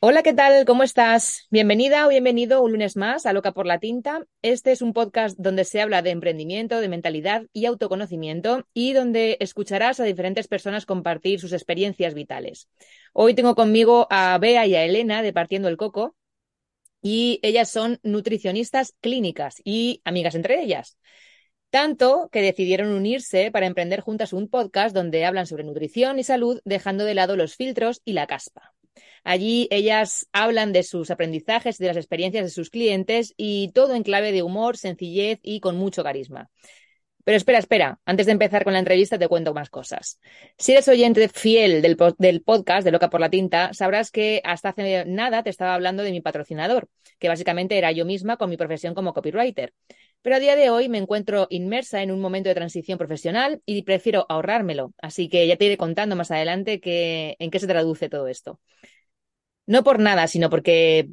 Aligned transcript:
Hola, 0.00 0.22
¿qué 0.22 0.32
tal? 0.32 0.64
¿Cómo 0.64 0.84
estás? 0.84 1.48
Bienvenida 1.50 2.06
o 2.06 2.08
bienvenido 2.08 2.62
un 2.62 2.70
lunes 2.70 2.96
más 2.96 3.26
a 3.26 3.32
Loca 3.32 3.50
por 3.50 3.66
la 3.66 3.80
Tinta. 3.80 4.24
Este 4.42 4.70
es 4.70 4.80
un 4.80 4.92
podcast 4.92 5.36
donde 5.40 5.64
se 5.64 5.80
habla 5.80 6.02
de 6.02 6.10
emprendimiento, 6.10 6.80
de 6.80 6.88
mentalidad 6.88 7.46
y 7.52 7.66
autoconocimiento 7.66 8.64
y 8.72 8.92
donde 8.92 9.36
escucharás 9.40 9.98
a 9.98 10.04
diferentes 10.04 10.46
personas 10.46 10.86
compartir 10.86 11.40
sus 11.40 11.52
experiencias 11.52 12.14
vitales. 12.14 12.68
Hoy 13.12 13.34
tengo 13.34 13.56
conmigo 13.56 14.06
a 14.08 14.38
Bea 14.38 14.66
y 14.66 14.76
a 14.76 14.84
Elena 14.84 15.20
de 15.20 15.32
Partiendo 15.32 15.66
el 15.68 15.76
Coco 15.76 16.14
y 17.02 17.40
ellas 17.42 17.68
son 17.68 17.98
nutricionistas 18.04 18.94
clínicas 19.00 19.56
y 19.64 20.00
amigas 20.04 20.36
entre 20.36 20.62
ellas. 20.62 20.96
Tanto 21.70 22.28
que 22.30 22.40
decidieron 22.40 22.92
unirse 22.92 23.50
para 23.50 23.66
emprender 23.66 24.00
juntas 24.00 24.32
un 24.32 24.48
podcast 24.48 24.94
donde 24.94 25.24
hablan 25.24 25.48
sobre 25.48 25.64
nutrición 25.64 26.20
y 26.20 26.24
salud, 26.24 26.60
dejando 26.64 27.04
de 27.04 27.14
lado 27.14 27.34
los 27.34 27.56
filtros 27.56 28.00
y 28.04 28.12
la 28.12 28.28
caspa. 28.28 28.77
Allí 29.24 29.68
ellas 29.70 30.28
hablan 30.32 30.72
de 30.72 30.82
sus 30.82 31.10
aprendizajes, 31.10 31.78
de 31.78 31.86
las 31.86 31.96
experiencias 31.96 32.44
de 32.44 32.50
sus 32.50 32.70
clientes 32.70 33.34
y 33.36 33.72
todo 33.72 33.94
en 33.94 34.02
clave 34.02 34.32
de 34.32 34.42
humor, 34.42 34.76
sencillez 34.76 35.40
y 35.42 35.60
con 35.60 35.76
mucho 35.76 36.02
carisma. 36.02 36.50
Pero 37.28 37.36
espera, 37.36 37.58
espera, 37.58 38.00
antes 38.06 38.24
de 38.24 38.32
empezar 38.32 38.64
con 38.64 38.72
la 38.72 38.78
entrevista 38.78 39.18
te 39.18 39.28
cuento 39.28 39.52
más 39.52 39.68
cosas. 39.68 40.18
Si 40.56 40.72
eres 40.72 40.88
oyente 40.88 41.28
fiel 41.28 41.82
del, 41.82 42.42
podcast 42.42 42.86
de 42.86 42.90
Loca 42.90 43.10
por 43.10 43.20
la 43.20 43.28
Tinta, 43.28 43.74
sabrás 43.74 44.10
que 44.10 44.40
hasta 44.44 44.70
hace 44.70 45.04
nada 45.04 45.42
te 45.42 45.50
estaba 45.50 45.74
hablando 45.74 46.02
de 46.02 46.10
mi 46.10 46.22
patrocinador, 46.22 46.88
que 47.18 47.28
básicamente 47.28 47.76
era 47.76 47.92
yo 47.92 48.06
misma 48.06 48.38
con 48.38 48.48
mi 48.48 48.56
profesión 48.56 48.94
como 48.94 49.12
copywriter. 49.12 49.74
Pero 50.22 50.36
a 50.36 50.38
día 50.38 50.56
de 50.56 50.70
hoy 50.70 50.88
me 50.88 50.96
encuentro 50.96 51.48
inmersa 51.50 52.02
en 52.02 52.12
un 52.12 52.20
momento 52.22 52.48
de 52.48 52.54
transición 52.54 52.96
profesional 52.96 53.60
y 53.66 53.82
prefiero 53.82 54.24
ahorrármelo, 54.30 54.94
así 54.96 55.28
que 55.28 55.46
ya 55.46 55.56
te 55.56 55.66
iré 55.66 55.76
contando 55.76 56.16
más 56.16 56.30
adelante 56.30 56.80
en 57.38 57.50
qué 57.50 57.60
se 57.60 57.66
traduce 57.66 58.08
todo 58.08 58.26
esto. 58.28 58.58
No 59.68 59.84
por 59.84 59.98
nada, 60.00 60.26
sino 60.28 60.48
porque 60.48 61.10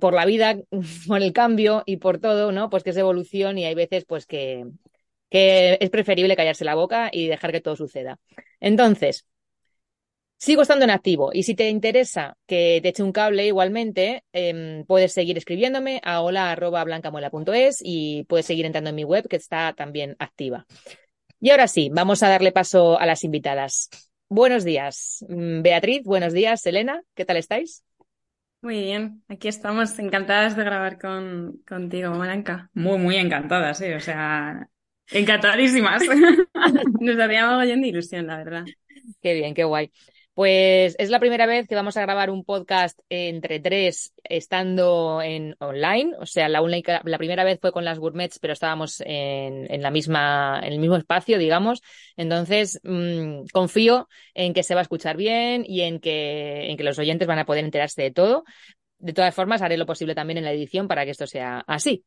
por 0.00 0.12
la 0.12 0.26
vida, 0.26 0.56
por 1.06 1.22
el 1.22 1.32
cambio 1.32 1.84
y 1.86 1.98
por 1.98 2.18
todo, 2.18 2.50
¿no? 2.50 2.68
Pues 2.68 2.82
que 2.82 2.90
es 2.90 2.96
evolución 2.96 3.58
y 3.58 3.64
hay 3.64 3.76
veces 3.76 4.04
pues 4.04 4.26
que, 4.26 4.66
que 5.30 5.78
es 5.80 5.88
preferible 5.88 6.34
callarse 6.34 6.64
la 6.64 6.74
boca 6.74 7.10
y 7.12 7.28
dejar 7.28 7.52
que 7.52 7.60
todo 7.60 7.76
suceda. 7.76 8.18
Entonces, 8.58 9.24
sigo 10.36 10.62
estando 10.62 10.84
en 10.84 10.90
activo 10.90 11.30
y 11.32 11.44
si 11.44 11.54
te 11.54 11.68
interesa 11.68 12.36
que 12.48 12.80
te 12.82 12.88
eche 12.88 13.04
un 13.04 13.12
cable 13.12 13.46
igualmente, 13.46 14.24
eh, 14.32 14.82
puedes 14.88 15.12
seguir 15.12 15.38
escribiéndome 15.38 16.00
a 16.02 16.22
hola.blancamuela.es 16.22 17.78
y 17.84 18.24
puedes 18.24 18.46
seguir 18.46 18.66
entrando 18.66 18.90
en 18.90 18.96
mi 18.96 19.04
web 19.04 19.28
que 19.28 19.36
está 19.36 19.74
también 19.74 20.16
activa. 20.18 20.66
Y 21.38 21.50
ahora 21.50 21.68
sí, 21.68 21.88
vamos 21.92 22.24
a 22.24 22.28
darle 22.28 22.50
paso 22.50 22.98
a 22.98 23.06
las 23.06 23.22
invitadas. 23.22 23.90
Buenos 24.28 24.64
días, 24.64 25.24
mm, 25.28 25.62
Beatriz, 25.62 26.02
buenos 26.02 26.32
días, 26.32 26.66
Elena, 26.66 27.00
¿qué 27.14 27.24
tal 27.24 27.36
estáis? 27.36 27.84
Muy 28.62 28.80
bien, 28.80 29.24
aquí 29.28 29.48
estamos 29.48 29.98
encantadas 29.98 30.56
de 30.56 30.62
grabar 30.62 30.96
con, 30.98 31.60
contigo, 31.68 32.12
Blanca. 32.16 32.70
Muy, 32.74 32.96
muy 32.96 33.16
encantadas, 33.16 33.80
¿eh? 33.80 33.96
O 33.96 34.00
sea, 34.00 34.68
encantadísimas. 35.10 36.02
Nos 37.00 37.18
había 37.18 37.48
mogollón 37.48 37.82
de 37.82 37.88
ilusión, 37.88 38.28
la 38.28 38.36
verdad. 38.36 38.64
Qué 39.20 39.34
bien, 39.34 39.54
qué 39.54 39.64
guay. 39.64 39.90
Pues 40.34 40.96
es 40.98 41.10
la 41.10 41.20
primera 41.20 41.44
vez 41.44 41.68
que 41.68 41.74
vamos 41.74 41.98
a 41.98 42.00
grabar 42.00 42.30
un 42.30 42.42
podcast 42.42 42.98
entre 43.10 43.60
tres 43.60 44.14
estando 44.24 45.20
en 45.20 45.56
online. 45.58 46.14
O 46.18 46.24
sea, 46.24 46.48
la 46.48 46.62
la 47.04 47.18
primera 47.18 47.44
vez 47.44 47.58
fue 47.60 47.70
con 47.70 47.84
las 47.84 47.98
gourmets, 47.98 48.38
pero 48.38 48.54
estábamos 48.54 49.02
en, 49.04 49.70
en 49.70 49.82
la 49.82 49.90
misma, 49.90 50.60
el 50.64 50.78
mismo 50.78 50.96
espacio, 50.96 51.36
digamos. 51.36 51.82
Entonces, 52.16 52.80
mmm, 52.82 53.42
confío 53.52 54.08
en 54.32 54.54
que 54.54 54.62
se 54.62 54.74
va 54.74 54.80
a 54.80 54.82
escuchar 54.82 55.18
bien 55.18 55.64
y 55.66 55.82
en 55.82 56.00
que, 56.00 56.70
en 56.70 56.78
que 56.78 56.84
los 56.84 56.98
oyentes 56.98 57.28
van 57.28 57.38
a 57.38 57.44
poder 57.44 57.64
enterarse 57.64 58.00
de 58.00 58.10
todo. 58.10 58.44
De 58.98 59.12
todas 59.12 59.34
formas, 59.34 59.60
haré 59.60 59.76
lo 59.76 59.84
posible 59.84 60.14
también 60.14 60.38
en 60.38 60.44
la 60.44 60.52
edición 60.52 60.88
para 60.88 61.04
que 61.04 61.10
esto 61.10 61.26
sea 61.26 61.62
así. 61.66 62.04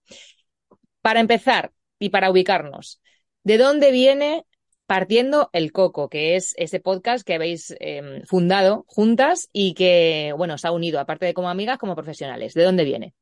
Para 1.01 1.19
empezar 1.19 1.71
y 1.99 2.09
para 2.09 2.31
ubicarnos, 2.31 3.01
¿de 3.43 3.59
dónde 3.59 3.91
viene 3.91 4.45
Partiendo 4.85 5.49
el 5.53 5.71
Coco, 5.71 6.09
que 6.09 6.35
es 6.35 6.53
ese 6.57 6.79
podcast 6.79 7.25
que 7.25 7.33
habéis 7.33 7.75
eh, 7.79 8.21
fundado 8.25 8.85
juntas 8.87 9.49
y 9.51 9.73
que, 9.73 10.33
bueno, 10.37 10.55
os 10.55 10.65
ha 10.65 10.71
unido, 10.71 10.99
aparte 10.99 11.25
de 11.25 11.33
como 11.33 11.49
amigas, 11.49 11.77
como 11.77 11.95
profesionales. 11.95 12.53
¿De 12.53 12.63
dónde 12.63 12.83
viene? 12.83 13.13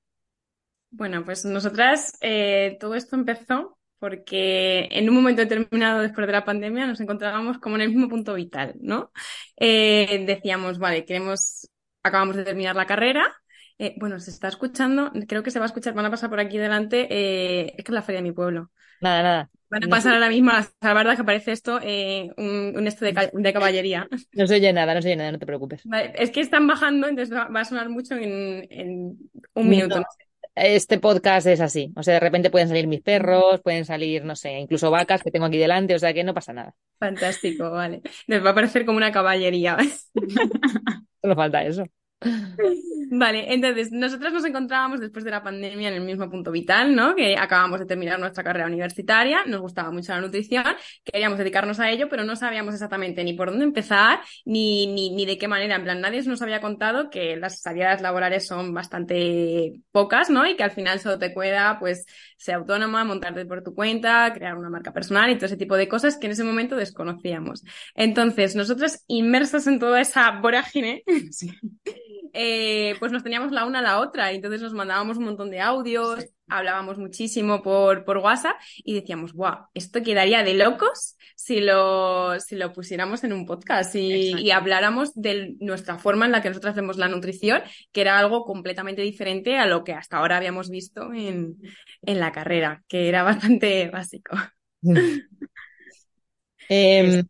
Bueno, 0.92 1.24
pues 1.26 1.46
nosotras, 1.46 2.18
eh, 2.22 2.78
todo 2.80 2.96
esto 2.96 3.16
empezó 3.16 3.78
porque 4.04 4.90
en 4.92 5.08
un 5.08 5.16
momento 5.16 5.42
determinado 5.42 6.02
después 6.02 6.28
de 6.28 6.34
la 6.34 6.44
pandemia 6.44 6.86
nos 6.86 7.00
encontrábamos 7.00 7.58
como 7.60 7.78
en 7.78 7.84
el 7.84 7.90
mismo 7.90 8.10
punto 8.10 8.34
vital, 8.34 8.76
¿no? 8.82 9.14
Eh, 9.56 10.26
decíamos, 10.28 10.78
vale, 10.78 11.06
queremos, 11.06 11.70
acabamos 12.04 12.36
de 12.36 12.44
terminar 12.44 12.76
la 12.76 12.86
carrera, 12.86 13.24
eh, 13.80 13.96
bueno, 13.98 14.20
se 14.20 14.32
está 14.32 14.48
escuchando, 14.48 15.12
creo 15.28 15.44
que 15.44 15.52
se 15.52 15.60
va 15.60 15.66
a 15.66 15.68
escuchar, 15.68 15.94
van 15.94 16.06
a 16.06 16.12
pasar 16.12 16.30
por 16.30 16.40
aquí 16.40 16.58
delante, 16.58 17.08
eh, 17.10 17.74
es 17.78 17.84
que 17.84 17.92
es 17.92 17.94
la 17.94 18.02
feria 18.02 18.20
de 18.20 18.30
mi 18.30 18.32
pueblo. 18.32 18.72
Nada, 19.02 19.24
nada. 19.24 19.50
Van 19.70 19.84
a 19.84 19.88
pasar 19.88 20.14
ahora 20.14 20.30
mismo 20.30 20.52
a 20.52 20.68
la 20.82 20.94
verdad 20.94 21.18
que 21.18 21.24
parece 21.24 21.52
esto 21.52 21.80
eh, 21.82 22.30
un, 22.38 22.74
un, 22.76 22.88
esto 22.88 23.06
de, 23.06 23.32
de, 23.34 23.54
caballería. 23.54 24.08
No 24.34 24.46
se 24.46 24.56
oye 24.56 24.72
nada, 24.72 24.94
no 24.94 25.02
se 25.02 25.08
oye 25.08 25.16
nada, 25.16 25.32
no 25.32 25.40
te 25.40 25.48
preocupes. 25.48 25.82
Vale, 25.86 26.14
es 26.16 26.30
que 26.30 26.42
están 26.42 26.68
bajando, 26.68 27.08
entonces 27.08 27.36
va, 27.36 27.48
va 27.48 27.62
a 27.62 27.66
sonar 27.66 27.90
mucho 27.90 28.16
en, 28.16 28.68
en 28.70 29.18
un 29.56 29.70
minuto. 29.70 30.00
No. 30.00 30.06
Este 30.56 31.00
podcast 31.00 31.48
es 31.48 31.60
así, 31.62 31.92
o 31.96 32.04
sea, 32.04 32.14
de 32.14 32.20
repente 32.20 32.52
pueden 32.52 32.68
salir 32.68 32.86
mis 32.86 33.02
perros, 33.02 33.60
pueden 33.62 33.86
salir, 33.86 34.24
no 34.24 34.36
sé, 34.36 34.60
incluso 34.60 34.92
vacas 34.92 35.24
que 35.24 35.32
tengo 35.32 35.48
aquí 35.48 35.58
delante, 35.58 35.96
o 35.96 36.00
sea 36.00 36.14
que 36.14 36.24
no 36.24 36.36
pasa 36.36 36.54
nada. 36.54 36.76
Fantástico, 37.00 37.72
vale. 37.72 38.04
Les 38.28 38.46
va 38.46 38.52
a 38.52 38.56
parecer 38.56 38.86
como 38.86 38.98
una 38.98 39.12
caballería. 39.12 39.78
Solo 41.22 41.36
falta 41.36 41.64
eso. 41.64 41.86
Vale, 43.16 43.54
entonces 43.54 43.92
nosotros 43.92 44.34
nos 44.34 44.46
encontrábamos 44.46 45.00
después 45.00 45.24
de 45.24 45.32
la 45.32 45.44
pandemia 45.44 45.90
en 45.90 45.96
el 45.96 46.02
mismo 46.02 46.30
punto 46.30 46.52
vital, 46.52 46.96
¿no? 46.96 47.16
Que 47.16 47.38
acabamos 47.38 47.80
de 47.80 47.86
terminar 47.86 48.20
nuestra 48.20 48.44
carrera 48.44 48.66
universitaria, 48.66 49.44
nos 49.46 49.62
gustaba 49.62 49.92
mucho 49.92 50.14
la 50.14 50.22
nutrición, 50.22 50.64
queríamos 51.04 51.38
dedicarnos 51.38 51.80
a 51.80 51.92
ello, 51.92 52.08
pero 52.10 52.24
no 52.24 52.36
sabíamos 52.36 52.74
exactamente 52.74 53.24
ni 53.24 53.34
por 53.34 53.52
dónde 53.52 53.66
empezar, 53.66 54.20
ni, 54.46 54.88
ni, 54.88 55.12
ni 55.12 55.26
de 55.26 55.38
qué 55.38 55.48
manera. 55.48 55.76
En 55.76 55.84
plan, 55.84 56.02
nadie 56.02 56.24
nos 56.24 56.42
había 56.42 56.60
contado 56.62 57.10
que 57.10 57.36
las 57.36 57.62
salidas 57.62 58.02
laborales 58.02 58.48
son 58.48 58.74
bastante 58.74 59.82
pocas, 59.92 60.30
¿no? 60.30 60.48
Y 60.48 60.56
que 60.56 60.64
al 60.64 60.72
final 60.72 61.00
solo 61.00 61.20
te 61.20 61.34
queda, 61.34 61.78
pues, 61.80 62.06
ser 62.38 62.56
autónoma, 62.56 63.04
montarte 63.04 63.46
por 63.46 63.64
tu 63.64 63.76
cuenta, 63.76 64.32
crear 64.34 64.58
una 64.58 64.70
marca 64.70 64.92
personal 64.92 65.30
y 65.30 65.36
todo 65.36 65.46
ese 65.46 65.58
tipo 65.58 65.78
de 65.78 65.88
cosas 65.88 66.18
que 66.18 66.26
en 66.28 66.32
ese 66.32 66.44
momento 66.44 66.76
desconocíamos. 66.76 67.64
Entonces, 67.96 68.56
nosotros 68.56 69.04
inmersos 69.08 69.68
en 69.68 69.80
toda 69.80 70.02
esa 70.02 70.32
vorágine, 70.40 71.04
sí. 71.32 71.52
eh, 72.34 72.96
pues 73.00 73.12
nos 73.12 73.24
teníamos 73.24 73.52
la 73.52 73.66
una 73.66 73.80
a 73.80 73.84
la 73.84 74.00
otra 74.00 74.32
y 74.34 74.38
entonces 74.38 74.62
nos 74.62 74.74
mandábamos 74.74 75.18
un 75.18 75.26
montón 75.26 75.52
de 75.52 75.62
audios, 75.62 76.22
sí. 76.22 76.28
hablábamos 76.48 76.98
muchísimo 76.98 77.62
por, 77.62 78.04
por 78.06 78.18
WhatsApp 78.18 78.56
y 78.78 78.96
decíamos, 78.96 79.34
wow, 79.34 79.68
esto 79.74 80.02
quedaría 80.02 80.44
de 80.44 80.56
locos 80.56 81.16
si 81.36 81.62
lo, 81.62 82.40
si 82.40 82.56
lo 82.56 82.74
pusiéramos 82.74 83.24
en 83.24 83.34
un 83.34 83.46
podcast 83.46 83.96
y, 83.96 84.34
y, 84.40 84.52
habláramos 84.52 85.14
de 85.14 85.56
nuestra 85.60 86.00
forma 86.00 86.26
en 86.26 86.32
la 86.32 86.42
que 86.42 86.50
nosotros 86.50 86.72
hacemos 86.72 86.98
la 86.98 87.08
nutrición, 87.08 87.62
que 87.92 88.02
era 88.02 88.18
algo 88.18 88.46
completamente 88.46 89.02
diferente 89.04 89.58
a 89.58 89.66
lo 89.68 89.84
que 89.84 89.94
hasta 89.94 90.18
ahora 90.18 90.38
habíamos 90.38 90.70
visto 90.70 91.14
en, 91.14 91.58
en 92.02 92.20
la 92.20 92.32
carrera, 92.32 92.84
que 92.88 93.10
era 93.10 93.24
bastante 93.24 93.90
básico. 93.90 94.36
Eh, 96.76 97.24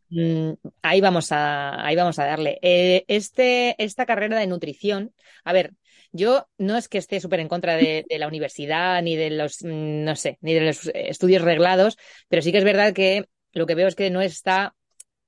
ahí 0.81 1.01
vamos 1.01 1.31
a, 1.31 1.85
ahí 1.85 1.95
vamos 1.95 2.17
a 2.19 2.25
darle. 2.25 2.59
Eh, 2.61 3.03
este, 3.07 3.75
esta 3.83 4.05
carrera 4.05 4.39
de 4.39 4.47
nutrición, 4.47 5.13
a 5.43 5.51
ver, 5.51 5.73
yo 6.13 6.47
no 6.57 6.77
es 6.77 6.87
que 6.87 6.97
esté 6.97 7.19
súper 7.19 7.41
en 7.41 7.49
contra 7.49 7.75
de, 7.75 8.05
la 8.09 8.27
universidad, 8.27 9.01
ni 9.01 9.15
de 9.17 9.31
los, 9.31 9.61
mm, 9.63 10.03
no 10.05 10.15
sé, 10.15 10.37
ni 10.41 10.53
de 10.53 10.61
los 10.61 10.89
estudios 10.93 11.41
reglados, 11.41 11.97
pero 12.29 12.41
sí 12.41 12.51
que 12.51 12.59
es 12.59 12.63
verdad 12.63 12.93
que 12.93 13.27
lo 13.51 13.65
que 13.65 13.75
veo 13.75 13.87
es 13.87 13.95
que 13.95 14.09
no 14.11 14.21
está 14.21 14.75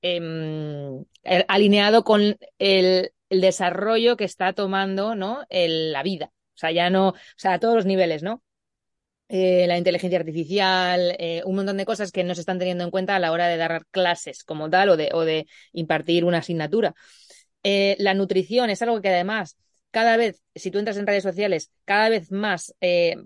em, 0.02 1.04
alineado 1.48 2.04
con 2.04 2.38
el, 2.58 3.12
desarrollo 3.28 4.16
que 4.16 4.24
está 4.24 4.52
tomando, 4.52 5.16
¿no? 5.16 5.44
la 5.50 6.02
vida. 6.04 6.26
O 6.54 6.58
sea, 6.58 6.70
ya 6.70 6.90
no, 6.90 7.08
o 7.08 7.14
sea, 7.36 7.54
a 7.54 7.58
todos 7.58 7.74
los 7.74 7.86
niveles, 7.86 8.22
¿no? 8.22 8.42
Eh, 9.28 9.66
la 9.66 9.76
inteligencia 9.76 10.20
artificial, 10.20 11.16
eh, 11.18 11.42
un 11.44 11.56
montón 11.56 11.76
de 11.76 11.84
cosas 11.84 12.12
que 12.12 12.22
no 12.22 12.34
se 12.34 12.42
están 12.42 12.60
teniendo 12.60 12.84
en 12.84 12.92
cuenta 12.92 13.16
a 13.16 13.18
la 13.18 13.32
hora 13.32 13.48
de 13.48 13.56
dar 13.56 13.84
clases 13.90 14.44
como 14.44 14.70
tal 14.70 14.90
o 14.90 14.96
de, 14.96 15.10
o 15.12 15.24
de 15.24 15.46
impartir 15.72 16.24
una 16.24 16.38
asignatura. 16.38 16.94
Eh, 17.64 17.96
la 17.98 18.14
nutrición 18.14 18.70
es 18.70 18.82
algo 18.82 19.00
que 19.00 19.08
además 19.08 19.56
cada 19.90 20.16
vez, 20.16 20.42
si 20.54 20.70
tú 20.70 20.78
entras 20.78 20.96
en 20.98 21.06
redes 21.06 21.24
sociales, 21.24 21.70
cada 21.84 22.08
vez 22.10 22.30
más 22.30 22.74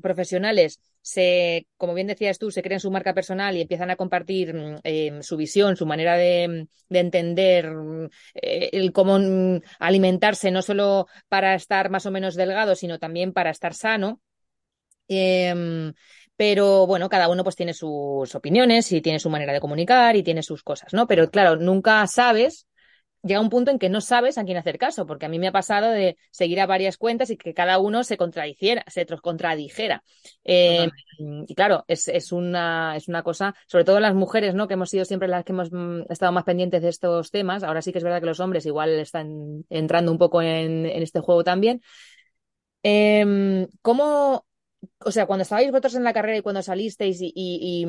profesionales 0.01 0.81
se, 1.03 1.67
como 1.77 1.95
bien 1.95 2.07
decías 2.07 2.39
tú, 2.39 2.51
se 2.53 2.63
crean 2.63 2.81
su 2.81 2.91
marca 2.93 3.13
personal 3.13 3.57
y 3.57 3.63
empiezan 3.63 3.91
a 3.91 3.97
compartir 3.97 4.55
mm, 4.55 5.23
su 5.23 5.37
visión, 5.37 5.77
su 5.77 5.85
manera 5.85 6.17
de, 6.17 6.69
entender 6.91 7.73
mm, 7.73 8.09
el 8.35 8.93
cómo 8.93 9.19
mm, 9.19 9.63
alimentarse, 9.81 10.51
no 10.53 10.63
solo 10.63 11.09
para 11.29 11.55
estar 11.55 11.91
más 11.91 12.07
o 12.07 12.11
menos 12.13 12.37
delgado, 12.37 12.77
sino 12.77 12.99
también 12.99 13.33
para 13.33 13.51
estar 13.51 13.75
sano. 13.75 14.21
Em, 15.13 15.93
pero 16.37 16.87
bueno, 16.87 17.09
cada 17.09 17.29
uno 17.29 17.43
pues 17.43 17.57
tiene 17.57 17.75
sus 17.75 18.33
opiniones 18.35 18.93
y 18.93 19.01
tiene 19.03 19.19
su 19.19 19.29
manera 19.29 19.53
de 19.53 19.61
comunicar 19.61 20.15
y 20.15 20.23
tiene 20.23 20.43
sus 20.45 20.63
cosas, 20.63 20.95
¿no? 20.95 21.09
Pero 21.09 21.29
claro, 21.31 21.57
nunca 21.57 22.07
sabes, 22.07 22.69
llega 23.25 23.41
un 23.41 23.51
punto 23.51 23.73
en 23.73 23.81
que 23.81 23.89
no 23.89 24.01
sabes 24.01 24.39
a 24.39 24.45
quién 24.45 24.57
hacer 24.57 24.79
caso, 24.79 25.05
porque 25.07 25.27
a 25.27 25.29
mí 25.29 25.41
me 25.41 25.49
ha 25.49 25.53
pasado 25.53 25.91
de 25.91 26.17
seguir 26.31 26.61
a 26.61 26.67
varias 26.67 26.97
cuentas 26.97 27.29
y 27.31 27.37
que 27.37 27.55
cada 27.55 27.79
uno 27.81 28.05
se 28.05 28.17
contradiciera, 28.17 28.85
se 28.87 29.05
contradijera. 29.05 30.05
Em, 30.45 30.91
y 31.49 31.55
claro, 31.57 31.85
es, 31.89 32.07
es, 32.07 32.31
una, 32.31 32.97
es 32.97 33.09
una 33.09 33.25
cosa, 33.25 33.57
sobre 33.67 33.85
todo 33.85 33.99
las 33.99 34.15
mujeres, 34.15 34.55
¿no? 34.55 34.69
Que 34.69 34.75
hemos 34.75 34.91
sido 34.91 35.05
siempre 35.05 35.27
las 35.27 35.45
que 35.45 35.53
hemos 35.53 35.73
mm, 35.73 36.03
estado 36.09 36.31
más 36.31 36.45
pendientes 36.45 36.83
de 36.83 36.89
estos 36.89 37.33
temas. 37.33 37.65
Ahora 37.65 37.83
sí 37.83 37.91
que 37.91 37.99
es 37.99 38.05
verdad 38.05 38.21
que 38.21 38.27
los 38.27 38.39
hombres 38.39 38.65
igual 38.65 38.91
están 39.01 39.65
entrando 39.71 40.13
un 40.13 40.19
poco 40.19 40.41
en, 40.41 40.87
en 40.87 41.03
este 41.03 41.19
juego 41.19 41.43
también. 41.43 41.83
Eh, 42.83 43.67
¿Cómo 43.83 44.47
o 45.05 45.11
sea, 45.11 45.27
cuando 45.27 45.43
estabais 45.43 45.71
vosotros 45.71 45.95
en 45.95 46.05
la 46.05 46.13
carrera 46.13 46.39
y 46.39 46.43
cuando 46.43 46.63
salisteis 46.63 47.19
y, 47.21 47.87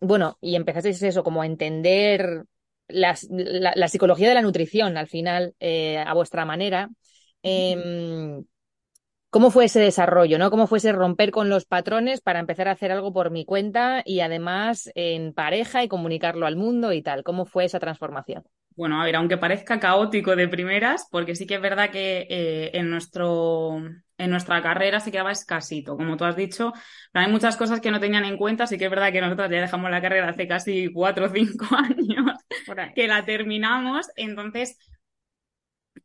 bueno, 0.00 0.38
y 0.40 0.56
empezasteis 0.56 1.02
eso, 1.02 1.22
como 1.22 1.42
a 1.42 1.46
entender 1.46 2.44
la, 2.88 3.16
psicología 3.88 4.28
de 4.28 4.34
la 4.34 4.42
nutrición 4.42 4.96
al 4.96 5.08
final, 5.08 5.54
eh, 5.60 5.98
a 5.98 6.12
vuestra 6.14 6.44
manera, 6.44 6.90
em, 7.42 8.44
¿cómo 9.30 9.50
fue 9.50 9.66
ese 9.66 9.80
desarrollo, 9.80 10.38
no? 10.38 10.50
¿Cómo 10.50 10.66
fue 10.66 10.78
ese 10.78 10.92
romper 10.92 11.30
con 11.30 11.48
los 11.48 11.64
patrones 11.64 12.20
para 12.20 12.40
empezar 12.40 12.68
a 12.68 12.72
hacer 12.72 12.92
algo 12.92 13.12
por 13.12 13.30
mi 13.30 13.44
cuenta 13.44 14.02
y 14.04 14.20
además 14.20 14.90
en 14.94 15.32
pareja 15.34 15.82
y 15.84 15.88
comunicarlo 15.88 16.46
al 16.46 16.56
mundo 16.56 16.92
y 16.92 17.02
tal? 17.02 17.24
¿Cómo 17.24 17.46
fue 17.46 17.64
esa 17.64 17.80
transformación? 17.80 18.44
Bueno, 18.76 19.00
a 19.00 19.04
ver, 19.04 19.14
aunque 19.16 19.36
parezca 19.38 19.78
caótico 19.78 20.34
de 20.34 20.48
primeras, 20.48 21.06
porque 21.10 21.36
sí 21.36 21.46
que 21.46 21.54
es 21.54 21.60
verdad 21.60 21.90
que 21.90 22.26
eh, 22.28 22.70
en, 22.74 22.90
nuestro, 22.90 23.76
en 24.18 24.30
nuestra 24.30 24.60
carrera 24.62 24.98
se 24.98 25.12
quedaba 25.12 25.30
escasito. 25.30 25.96
Como 25.96 26.16
tú 26.16 26.24
has 26.24 26.34
dicho, 26.34 26.72
hay 27.12 27.30
muchas 27.30 27.56
cosas 27.56 27.80
que 27.80 27.92
no 27.92 28.00
tenían 28.00 28.24
en 28.24 28.36
cuenta, 28.36 28.66
sí 28.66 28.76
que 28.76 28.86
es 28.86 28.90
verdad 28.90 29.12
que 29.12 29.20
nosotros 29.20 29.48
ya 29.50 29.60
dejamos 29.60 29.90
la 29.92 30.02
carrera 30.02 30.28
hace 30.28 30.48
casi 30.48 30.92
cuatro 30.92 31.26
o 31.26 31.28
cinco 31.28 31.66
años 31.76 32.32
que 32.94 33.06
la 33.08 33.24
terminamos, 33.24 34.08
entonces 34.16 34.76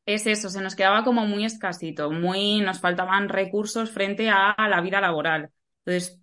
es 0.06 0.25
eso, 0.27 0.50
se 0.50 0.62
nos 0.62 0.75
quedaba 0.75 1.04
como 1.04 1.25
muy 1.25 1.45
escasito, 1.45 2.12
muy, 2.12 2.62
nos 2.62 2.80
faltaban 2.80 3.30
recursos 3.30 3.92
frente 3.92 4.30
a 4.30 4.56
la 4.69 4.81
vida 4.81 5.01
laboral. 5.01 5.51
Entonces, 5.86 6.19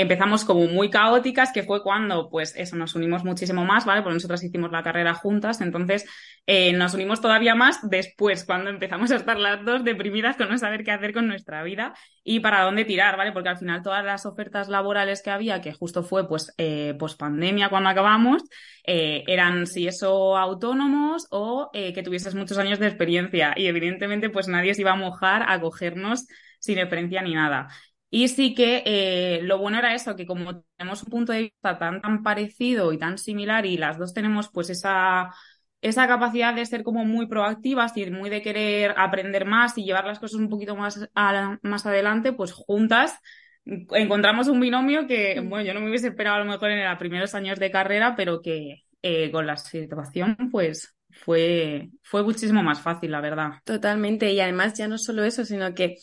empezamos 0.00 0.44
como 0.44 0.66
muy 0.66 0.90
caóticas, 0.90 1.52
que 1.52 1.62
fue 1.62 1.82
cuando, 1.82 2.28
pues 2.28 2.54
eso, 2.56 2.76
nos 2.76 2.94
unimos 2.94 3.24
muchísimo 3.24 3.64
más, 3.64 3.84
¿vale? 3.84 4.02
Porque 4.02 4.14
nosotras 4.14 4.42
hicimos 4.42 4.70
la 4.70 4.82
carrera 4.82 5.14
juntas, 5.14 5.60
entonces 5.60 6.06
eh, 6.46 6.72
nos 6.72 6.94
unimos 6.94 7.20
todavía 7.20 7.54
más 7.54 7.88
después, 7.88 8.44
cuando 8.44 8.70
empezamos 8.70 9.10
a 9.10 9.16
estar 9.16 9.38
las 9.38 9.64
dos 9.64 9.84
deprimidas 9.84 10.36
con 10.36 10.48
no 10.48 10.58
saber 10.58 10.84
qué 10.84 10.90
hacer 10.90 11.12
con 11.12 11.28
nuestra 11.28 11.62
vida 11.62 11.94
y 12.24 12.40
para 12.40 12.62
dónde 12.62 12.84
tirar, 12.84 13.16
¿vale? 13.16 13.32
Porque 13.32 13.48
al 13.48 13.58
final 13.58 13.82
todas 13.82 14.04
las 14.04 14.26
ofertas 14.26 14.68
laborales 14.68 15.22
que 15.22 15.30
había, 15.30 15.60
que 15.60 15.72
justo 15.72 16.02
fue 16.02 16.28
pues 16.28 16.52
eh, 16.58 16.96
pandemia 17.18 17.68
cuando 17.68 17.90
acabamos, 17.90 18.42
eh, 18.84 19.24
eran 19.26 19.66
si 19.66 19.86
eso 19.86 20.36
autónomos 20.36 21.26
o 21.30 21.70
eh, 21.72 21.92
que 21.92 22.02
tuvieses 22.02 22.34
muchos 22.34 22.58
años 22.58 22.78
de 22.78 22.86
experiencia 22.86 23.54
y 23.56 23.66
evidentemente 23.66 24.30
pues 24.30 24.48
nadie 24.48 24.74
se 24.74 24.82
iba 24.82 24.92
a 24.92 24.96
mojar 24.96 25.44
a 25.48 25.60
cogernos 25.60 26.26
sin 26.58 26.78
experiencia 26.78 27.22
ni 27.22 27.34
nada. 27.34 27.68
Y 28.10 28.28
sí 28.28 28.54
que 28.54 28.82
eh, 28.84 29.40
lo 29.42 29.58
bueno 29.58 29.78
era 29.78 29.94
eso, 29.94 30.16
que 30.16 30.26
como 30.26 30.62
tenemos 30.76 31.02
un 31.04 31.10
punto 31.10 31.32
de 31.32 31.42
vista 31.42 31.78
tan, 31.78 32.00
tan 32.00 32.22
parecido 32.22 32.92
y 32.92 32.98
tan 32.98 33.18
similar 33.18 33.66
y 33.66 33.76
las 33.76 33.98
dos 33.98 34.12
tenemos 34.12 34.50
pues 34.52 34.68
esa, 34.68 35.32
esa 35.80 36.08
capacidad 36.08 36.52
de 36.52 36.66
ser 36.66 36.82
como 36.82 37.04
muy 37.04 37.26
proactivas 37.28 37.96
y 37.96 38.10
muy 38.10 38.28
de 38.28 38.42
querer 38.42 38.94
aprender 38.96 39.46
más 39.46 39.78
y 39.78 39.84
llevar 39.84 40.06
las 40.06 40.18
cosas 40.18 40.40
un 40.40 40.48
poquito 40.48 40.74
más, 40.74 41.08
más 41.62 41.86
adelante, 41.86 42.32
pues 42.32 42.52
juntas 42.52 43.18
encontramos 43.64 44.48
un 44.48 44.60
binomio 44.60 45.06
que, 45.06 45.40
bueno, 45.40 45.64
yo 45.64 45.74
no 45.74 45.80
me 45.80 45.88
hubiese 45.88 46.08
esperado 46.08 46.36
a 46.36 46.44
lo 46.44 46.50
mejor 46.50 46.70
en 46.70 46.88
los 46.88 46.98
primeros 46.98 47.34
años 47.34 47.58
de 47.58 47.70
carrera, 47.70 48.14
pero 48.16 48.40
que 48.42 48.82
eh, 49.02 49.30
con 49.30 49.46
la 49.46 49.56
situación 49.56 50.36
pues 50.50 50.96
fue, 51.10 51.90
fue 52.02 52.22
muchísimo 52.22 52.62
más 52.62 52.80
fácil, 52.80 53.10
la 53.12 53.20
verdad. 53.20 53.52
Totalmente. 53.64 54.32
Y 54.32 54.40
además 54.40 54.74
ya 54.74 54.88
no 54.88 54.98
solo 54.98 55.24
eso, 55.24 55.44
sino 55.44 55.74
que 55.74 55.96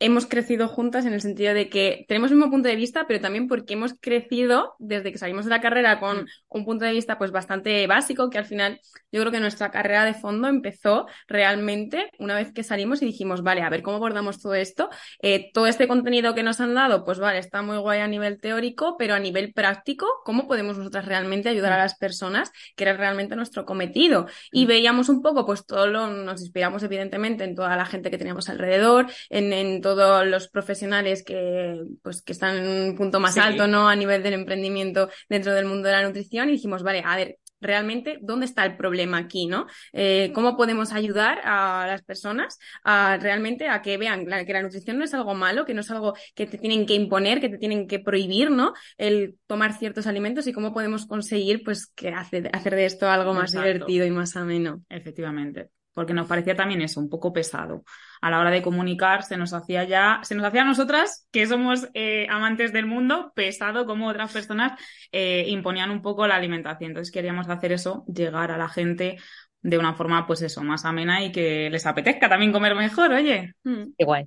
hemos 0.00 0.26
crecido 0.26 0.66
juntas 0.66 1.04
en 1.04 1.12
el 1.12 1.20
sentido 1.20 1.54
de 1.54 1.68
que 1.68 2.04
tenemos 2.08 2.30
el 2.30 2.38
mismo 2.38 2.50
punto 2.50 2.68
de 2.68 2.76
vista, 2.76 3.06
pero 3.06 3.20
también 3.20 3.46
porque 3.46 3.74
hemos 3.74 3.94
crecido 4.00 4.74
desde 4.78 5.12
que 5.12 5.18
salimos 5.18 5.44
de 5.44 5.50
la 5.50 5.60
carrera 5.60 6.00
con 6.00 6.26
un 6.48 6.64
punto 6.64 6.86
de 6.86 6.92
vista 6.92 7.18
pues 7.18 7.30
bastante 7.30 7.86
básico, 7.86 8.30
que 8.30 8.38
al 8.38 8.46
final 8.46 8.80
yo 9.12 9.20
creo 9.20 9.30
que 9.30 9.40
nuestra 9.40 9.70
carrera 9.70 10.04
de 10.06 10.14
fondo 10.14 10.48
empezó 10.48 11.06
realmente 11.28 12.10
una 12.18 12.34
vez 12.34 12.52
que 12.52 12.62
salimos 12.62 13.02
y 13.02 13.06
dijimos, 13.06 13.42
vale, 13.42 13.60
a 13.60 13.68
ver 13.68 13.82
cómo 13.82 13.96
abordamos 13.96 14.40
todo 14.40 14.54
esto. 14.54 14.88
Eh, 15.20 15.50
todo 15.52 15.66
este 15.66 15.86
contenido 15.86 16.34
que 16.34 16.42
nos 16.42 16.60
han 16.60 16.74
dado, 16.74 17.04
pues 17.04 17.18
vale, 17.18 17.38
está 17.38 17.60
muy 17.60 17.76
guay 17.76 18.00
a 18.00 18.08
nivel 18.08 18.40
teórico, 18.40 18.96
pero 18.96 19.14
a 19.14 19.18
nivel 19.18 19.52
práctico, 19.52 20.06
¿cómo 20.24 20.48
podemos 20.48 20.78
nosotras 20.78 21.04
realmente 21.04 21.50
ayudar 21.50 21.74
a 21.74 21.78
las 21.78 21.96
personas? 21.96 22.52
Que 22.74 22.84
era 22.84 22.94
realmente 22.94 23.36
nuestro 23.36 23.66
cometido. 23.66 24.26
Y 24.50 24.64
veíamos 24.64 25.10
un 25.10 25.20
poco, 25.20 25.44
pues 25.44 25.66
todo 25.66 25.86
lo, 25.86 26.06
nos 26.06 26.40
inspiramos 26.40 26.82
evidentemente 26.82 27.44
en 27.44 27.54
toda 27.54 27.76
la 27.76 27.84
gente 27.84 28.10
que 28.10 28.18
teníamos 28.18 28.48
alrededor, 28.48 29.06
en, 29.28 29.52
en 29.52 29.82
todos 29.94 30.26
los 30.26 30.48
profesionales 30.48 31.22
que, 31.22 31.80
pues, 32.02 32.22
que 32.22 32.32
están 32.32 32.56
en 32.56 32.90
un 32.90 32.96
punto 32.96 33.20
más 33.20 33.36
alto, 33.38 33.66
¿no? 33.66 33.88
A 33.88 33.96
nivel 33.96 34.22
del 34.22 34.34
emprendimiento 34.34 35.08
dentro 35.28 35.52
del 35.52 35.66
mundo 35.66 35.88
de 35.88 35.94
la 35.94 36.02
nutrición 36.02 36.48
y 36.48 36.52
dijimos, 36.52 36.82
vale, 36.82 37.02
a 37.04 37.16
ver, 37.16 37.38
realmente 37.60 38.18
dónde 38.22 38.46
está 38.46 38.64
el 38.64 38.76
problema 38.76 39.18
aquí, 39.18 39.46
¿no? 39.46 39.66
Eh, 39.92 40.32
¿Cómo 40.34 40.56
podemos 40.56 40.92
ayudar 40.92 41.40
a 41.44 41.86
las 41.86 42.02
personas 42.02 42.58
a 42.84 43.18
realmente 43.20 43.68
a 43.68 43.82
que 43.82 43.98
vean 43.98 44.26
que 44.26 44.52
la 44.52 44.62
nutrición 44.62 44.98
no 44.98 45.04
es 45.04 45.14
algo 45.14 45.34
malo, 45.34 45.64
que 45.64 45.74
no 45.74 45.80
es 45.80 45.90
algo 45.90 46.14
que 46.34 46.46
te 46.46 46.58
tienen 46.58 46.86
que 46.86 46.94
imponer, 46.94 47.40
que 47.40 47.48
te 47.48 47.58
tienen 47.58 47.86
que 47.86 47.98
prohibir, 47.98 48.50
¿no? 48.50 48.72
El 48.96 49.36
tomar 49.46 49.78
ciertos 49.78 50.06
alimentos 50.06 50.46
y 50.46 50.52
cómo 50.52 50.72
podemos 50.72 51.06
conseguir, 51.06 51.62
pues, 51.62 51.86
que 51.86 52.08
hacer, 52.08 52.50
hacer 52.52 52.74
de 52.74 52.86
esto 52.86 53.08
algo 53.08 53.34
más 53.34 53.52
divertido 53.52 54.06
y 54.06 54.10
más 54.10 54.36
ameno. 54.36 54.82
Efectivamente 54.88 55.70
porque 55.94 56.14
nos 56.14 56.26
parecía 56.26 56.54
también 56.54 56.82
eso, 56.82 57.00
un 57.00 57.08
poco 57.08 57.32
pesado. 57.32 57.84
A 58.20 58.30
la 58.30 58.38
hora 58.38 58.50
de 58.50 58.62
comunicar 58.62 59.22
se 59.22 59.36
nos 59.36 59.52
hacía 59.52 59.84
ya, 59.84 60.20
se 60.22 60.34
nos 60.34 60.44
hacía 60.44 60.62
a 60.62 60.66
nosotras, 60.66 61.26
que 61.30 61.46
somos 61.46 61.88
eh, 61.94 62.26
amantes 62.30 62.72
del 62.72 62.86
mundo, 62.86 63.32
pesado 63.34 63.86
como 63.86 64.08
otras 64.08 64.32
personas 64.32 64.80
eh, 65.12 65.44
imponían 65.48 65.90
un 65.90 66.02
poco 66.02 66.26
la 66.26 66.36
alimentación. 66.36 66.90
Entonces 66.90 67.12
queríamos 67.12 67.48
hacer 67.48 67.72
eso, 67.72 68.04
llegar 68.06 68.50
a 68.50 68.58
la 68.58 68.68
gente 68.68 69.18
de 69.62 69.78
una 69.78 69.94
forma, 69.94 70.26
pues 70.26 70.42
eso, 70.42 70.62
más 70.62 70.84
amena 70.84 71.22
y 71.22 71.32
que 71.32 71.68
les 71.70 71.84
apetezca 71.86 72.28
también 72.28 72.52
comer 72.52 72.74
mejor, 72.74 73.12
oye. 73.12 73.52
Mm. 73.64 73.92
Qué 73.98 74.26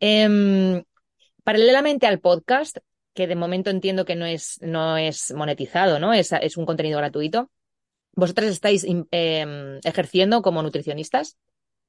em, 0.00 0.82
paralelamente 1.44 2.06
al 2.06 2.20
podcast, 2.20 2.78
que 3.14 3.26
de 3.26 3.36
momento 3.36 3.70
entiendo 3.70 4.04
que 4.04 4.16
no 4.16 4.26
es, 4.26 4.58
no 4.62 4.96
es 4.96 5.32
monetizado, 5.34 5.98
¿no? 6.00 6.12
Es, 6.12 6.32
es 6.32 6.56
un 6.56 6.66
contenido 6.66 6.98
gratuito. 6.98 7.50
¿Vosotras 8.14 8.50
estáis 8.50 8.84
em, 8.84 9.04
ejerciendo 9.84 10.42
como 10.42 10.62
nutricionistas? 10.62 11.38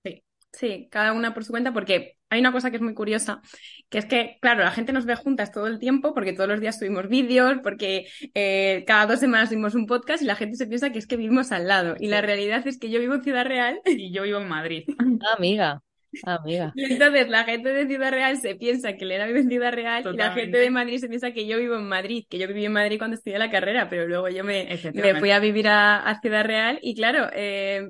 Sí, 0.03 0.23
sí, 0.51 0.87
cada 0.91 1.13
una 1.13 1.33
por 1.33 1.43
su 1.43 1.51
cuenta, 1.51 1.73
porque 1.73 2.17
hay 2.29 2.39
una 2.39 2.51
cosa 2.51 2.71
que 2.71 2.77
es 2.77 2.81
muy 2.81 2.93
curiosa, 2.93 3.41
que 3.89 3.97
es 3.97 4.05
que, 4.05 4.37
claro, 4.41 4.63
la 4.63 4.71
gente 4.71 4.93
nos 4.93 5.05
ve 5.05 5.15
juntas 5.15 5.51
todo 5.51 5.67
el 5.67 5.79
tiempo, 5.79 6.13
porque 6.13 6.33
todos 6.33 6.49
los 6.49 6.59
días 6.59 6.79
subimos 6.79 7.07
vídeos, 7.07 7.57
porque 7.61 8.07
eh, 8.33 8.83
cada 8.87 9.05
dos 9.05 9.19
semanas 9.19 9.49
subimos 9.49 9.75
un 9.75 9.85
podcast 9.85 10.23
y 10.23 10.25
la 10.25 10.35
gente 10.35 10.57
se 10.57 10.67
piensa 10.67 10.91
que 10.91 10.99
es 10.99 11.07
que 11.07 11.17
vivimos 11.17 11.51
al 11.51 11.67
lado. 11.67 11.95
Y 11.99 12.07
la 12.07 12.21
realidad 12.21 12.65
es 12.67 12.79
que 12.79 12.89
yo 12.89 12.99
vivo 12.99 13.15
en 13.15 13.23
Ciudad 13.23 13.45
Real 13.45 13.81
y 13.85 14.11
yo 14.11 14.23
vivo 14.23 14.39
en 14.39 14.47
Madrid. 14.49 14.83
Ah, 14.97 15.35
amiga. 15.37 15.81
Amiga. 16.23 16.71
Y 16.75 16.93
entonces 16.93 17.29
la 17.29 17.43
gente 17.43 17.73
de 17.73 17.87
Ciudad 17.87 18.11
Real 18.11 18.37
se 18.37 18.55
piensa 18.55 18.93
que 18.93 19.05
Elena 19.05 19.25
vive 19.25 19.39
en 19.39 19.49
Ciudad 19.49 19.73
Real 19.73 20.03
y 20.13 20.17
la 20.17 20.31
gente 20.31 20.57
de 20.57 20.69
Madrid 20.69 20.97
se 20.99 21.09
piensa 21.09 21.31
que 21.31 21.47
yo 21.47 21.57
vivo 21.57 21.75
en 21.75 21.87
Madrid, 21.87 22.25
que 22.29 22.37
yo 22.37 22.47
viví 22.47 22.65
en 22.65 22.73
Madrid 22.73 22.97
cuando 22.97 23.15
estudié 23.15 23.37
la 23.39 23.49
carrera, 23.49 23.89
pero 23.89 24.07
luego 24.07 24.29
yo 24.29 24.43
me, 24.43 24.67
me 24.93 25.19
fui 25.19 25.31
a 25.31 25.39
vivir 25.39 25.67
a, 25.67 26.19
Ciudad 26.21 26.45
Real 26.45 26.79
y 26.81 26.95
claro, 26.95 27.29
eh, 27.33 27.89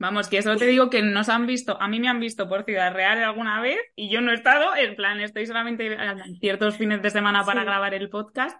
Vamos, 0.00 0.28
que 0.28 0.38
eso 0.38 0.56
te 0.56 0.64
digo 0.64 0.88
que 0.88 1.02
nos 1.02 1.28
han 1.28 1.46
visto, 1.46 1.76
a 1.78 1.86
mí 1.86 2.00
me 2.00 2.08
han 2.08 2.20
visto 2.20 2.48
por 2.48 2.64
Ciudad 2.64 2.94
Real 2.94 3.22
alguna 3.22 3.60
vez 3.60 3.78
y 3.94 4.08
yo 4.08 4.22
no 4.22 4.30
he 4.30 4.34
estado, 4.34 4.74
en 4.74 4.96
plan, 4.96 5.20
estoy 5.20 5.44
solamente 5.44 5.94
ciertos 6.40 6.78
fines 6.78 7.02
de 7.02 7.10
semana 7.10 7.44
para 7.44 7.64
grabar 7.64 7.92
el 7.92 8.08
podcast, 8.08 8.58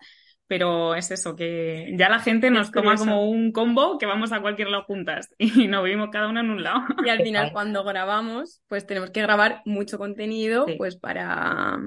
pero 0.51 0.97
es 0.97 1.13
eso, 1.13 1.37
que 1.37 1.95
ya 1.97 2.09
la 2.09 2.19
gente 2.19 2.51
nos 2.51 2.73
toma 2.73 2.97
como 2.97 3.31
un 3.31 3.53
combo 3.53 3.99
que 3.99 4.07
vamos 4.07 4.33
a 4.33 4.41
cualquier 4.41 4.69
lado 4.69 4.83
juntas 4.83 5.29
y 5.39 5.69
nos 5.69 5.85
vivimos 5.85 6.09
cada 6.11 6.29
uno 6.29 6.41
en 6.41 6.51
un 6.51 6.65
lado. 6.65 6.81
Y 7.07 7.09
al 7.09 7.23
final 7.23 7.53
cuando 7.53 7.85
grabamos, 7.85 8.61
pues 8.67 8.85
tenemos 8.85 9.11
que 9.13 9.23
grabar 9.23 9.63
mucho 9.65 9.97
contenido, 9.97 10.67
pues 10.77 10.97
para 10.97 11.79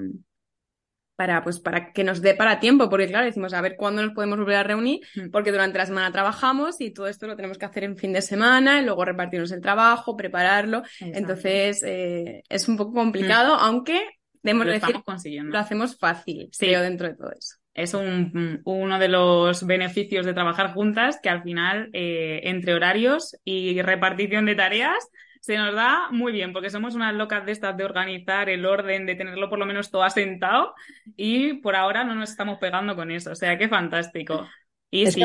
para, 1.17 1.43
pues, 1.43 1.59
para 1.59 1.91
que 1.91 2.05
nos 2.05 2.21
dé 2.21 2.35
para 2.35 2.61
tiempo, 2.61 2.89
porque 2.89 3.07
claro, 3.07 3.25
decimos 3.25 3.53
a 3.53 3.59
ver 3.59 3.75
cuándo 3.75 4.01
nos 4.01 4.13
podemos 4.13 4.39
volver 4.39 4.55
a 4.55 4.63
reunir, 4.63 5.01
mm. 5.13 5.29
porque 5.29 5.51
durante 5.51 5.77
la 5.77 5.85
semana 5.85 6.09
trabajamos 6.13 6.79
y 6.79 6.91
todo 6.91 7.07
esto 7.07 7.27
lo 7.27 7.35
tenemos 7.35 7.57
que 7.57 7.65
hacer 7.65 7.83
en 7.83 7.97
fin 7.97 8.13
de 8.13 8.21
semana, 8.21 8.79
y 8.79 8.85
luego 8.85 9.03
repartirnos 9.03 9.51
el 9.51 9.59
trabajo, 9.59 10.15
prepararlo. 10.15 10.83
Entonces, 11.01 11.83
eh, 11.83 12.43
es 12.47 12.69
un 12.69 12.77
poco 12.77 12.93
complicado, 12.93 13.55
mm. 13.55 13.59
aunque 13.59 14.01
debemos 14.41 14.67
decir, 14.67 15.03
consiguiendo. 15.03 15.51
lo 15.51 15.59
hacemos 15.59 15.97
fácil, 15.97 16.47
sí. 16.53 16.65
creo, 16.65 16.81
dentro 16.81 17.09
de 17.09 17.15
todo 17.15 17.31
eso. 17.31 17.57
Es 17.73 17.93
un, 17.93 18.61
uno 18.65 18.99
de 18.99 19.07
los 19.07 19.65
beneficios 19.65 20.25
de 20.25 20.33
trabajar 20.33 20.73
juntas, 20.73 21.19
que 21.21 21.29
al 21.29 21.43
final, 21.43 21.89
eh, 21.93 22.41
entre 22.43 22.73
horarios 22.73 23.37
y 23.43 23.81
repartición 23.81 24.45
de 24.45 24.55
tareas, 24.55 25.09
se 25.41 25.57
nos 25.57 25.75
da 25.75 26.07
muy 26.11 26.31
bien, 26.31 26.53
porque 26.53 26.69
somos 26.69 26.95
unas 26.95 27.13
locas 27.15 27.45
de 27.45 27.51
estas 27.51 27.75
de 27.75 27.83
organizar 27.83 28.49
el 28.49 28.65
orden, 28.65 29.05
de 29.05 29.15
tenerlo 29.15 29.49
por 29.49 29.59
lo 29.59 29.65
menos 29.65 29.91
todo 29.91 30.03
asentado, 30.03 30.73
y 31.17 31.55
por 31.55 31.75
ahora 31.75 32.03
no 32.03 32.15
nos 32.15 32.31
estamos 32.31 32.59
pegando 32.59 32.95
con 32.95 33.11
eso. 33.11 33.31
O 33.31 33.35
sea, 33.35 33.57
qué 33.57 33.67
fantástico. 33.67 34.47
Y 34.89 35.07
sí, 35.07 35.21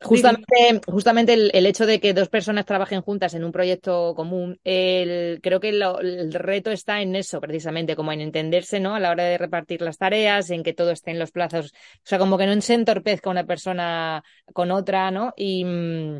Justamente, 0.00 0.80
justamente 0.86 1.32
el, 1.32 1.66
hecho 1.66 1.84
de 1.84 1.98
que 1.98 2.14
dos 2.14 2.28
personas 2.28 2.64
trabajen 2.64 3.02
juntas 3.02 3.34
en 3.34 3.42
un 3.42 3.50
proyecto 3.50 4.14
común, 4.14 4.60
el, 4.62 5.40
creo 5.42 5.58
que 5.58 5.70
el 5.70 6.32
reto 6.32 6.70
está 6.70 7.02
en 7.02 7.16
eso, 7.16 7.40
precisamente, 7.40 7.96
como 7.96 8.12
en 8.12 8.20
entenderse, 8.20 8.78
¿no? 8.78 8.94
A 8.94 9.00
la 9.00 9.10
hora 9.10 9.24
de 9.24 9.38
repartir 9.38 9.82
las 9.82 9.98
tareas, 9.98 10.50
en 10.50 10.62
que 10.62 10.72
todo 10.72 10.92
esté 10.92 11.10
en 11.10 11.18
los 11.18 11.32
plazos. 11.32 11.72
O 11.72 12.00
sea, 12.04 12.18
como 12.18 12.38
que 12.38 12.46
no 12.46 12.60
se 12.60 12.74
entorpezca 12.74 13.28
una 13.28 13.44
persona 13.44 14.22
con 14.52 14.70
otra, 14.70 15.10
¿no? 15.10 15.32
Y, 15.36 15.64
mm, 15.64 16.18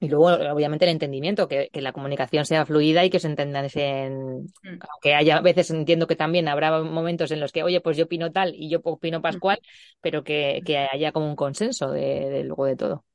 y 0.00 0.08
luego, 0.08 0.28
obviamente, 0.52 0.84
el 0.84 0.92
entendimiento, 0.92 1.48
que, 1.48 1.70
la 1.72 1.92
comunicación 1.92 2.44
sea 2.44 2.64
fluida 2.64 3.04
y 3.04 3.10
que 3.10 3.18
se 3.18 3.26
entendan 3.26 3.66
en... 3.74 4.42
Mm. 4.42 4.78
Aunque 4.88 5.14
haya 5.14 5.40
veces, 5.40 5.70
entiendo 5.72 6.06
que 6.06 6.14
también 6.14 6.46
habrá 6.46 6.80
momentos 6.82 7.32
en 7.32 7.40
los 7.40 7.50
que, 7.50 7.64
oye, 7.64 7.80
pues 7.80 7.96
yo 7.96 8.04
opino 8.04 8.30
tal 8.30 8.54
y 8.54 8.70
yo 8.70 8.78
opino 8.84 9.20
pascual, 9.20 9.58
pero 10.00 10.22
que, 10.22 10.60
que 10.64 10.78
haya 10.78 11.10
como 11.10 11.26
un 11.26 11.34
consenso 11.34 11.90
de, 11.90 12.30
de 12.30 12.44
luego 12.44 12.66
de 12.66 12.76
todo. 12.76 13.07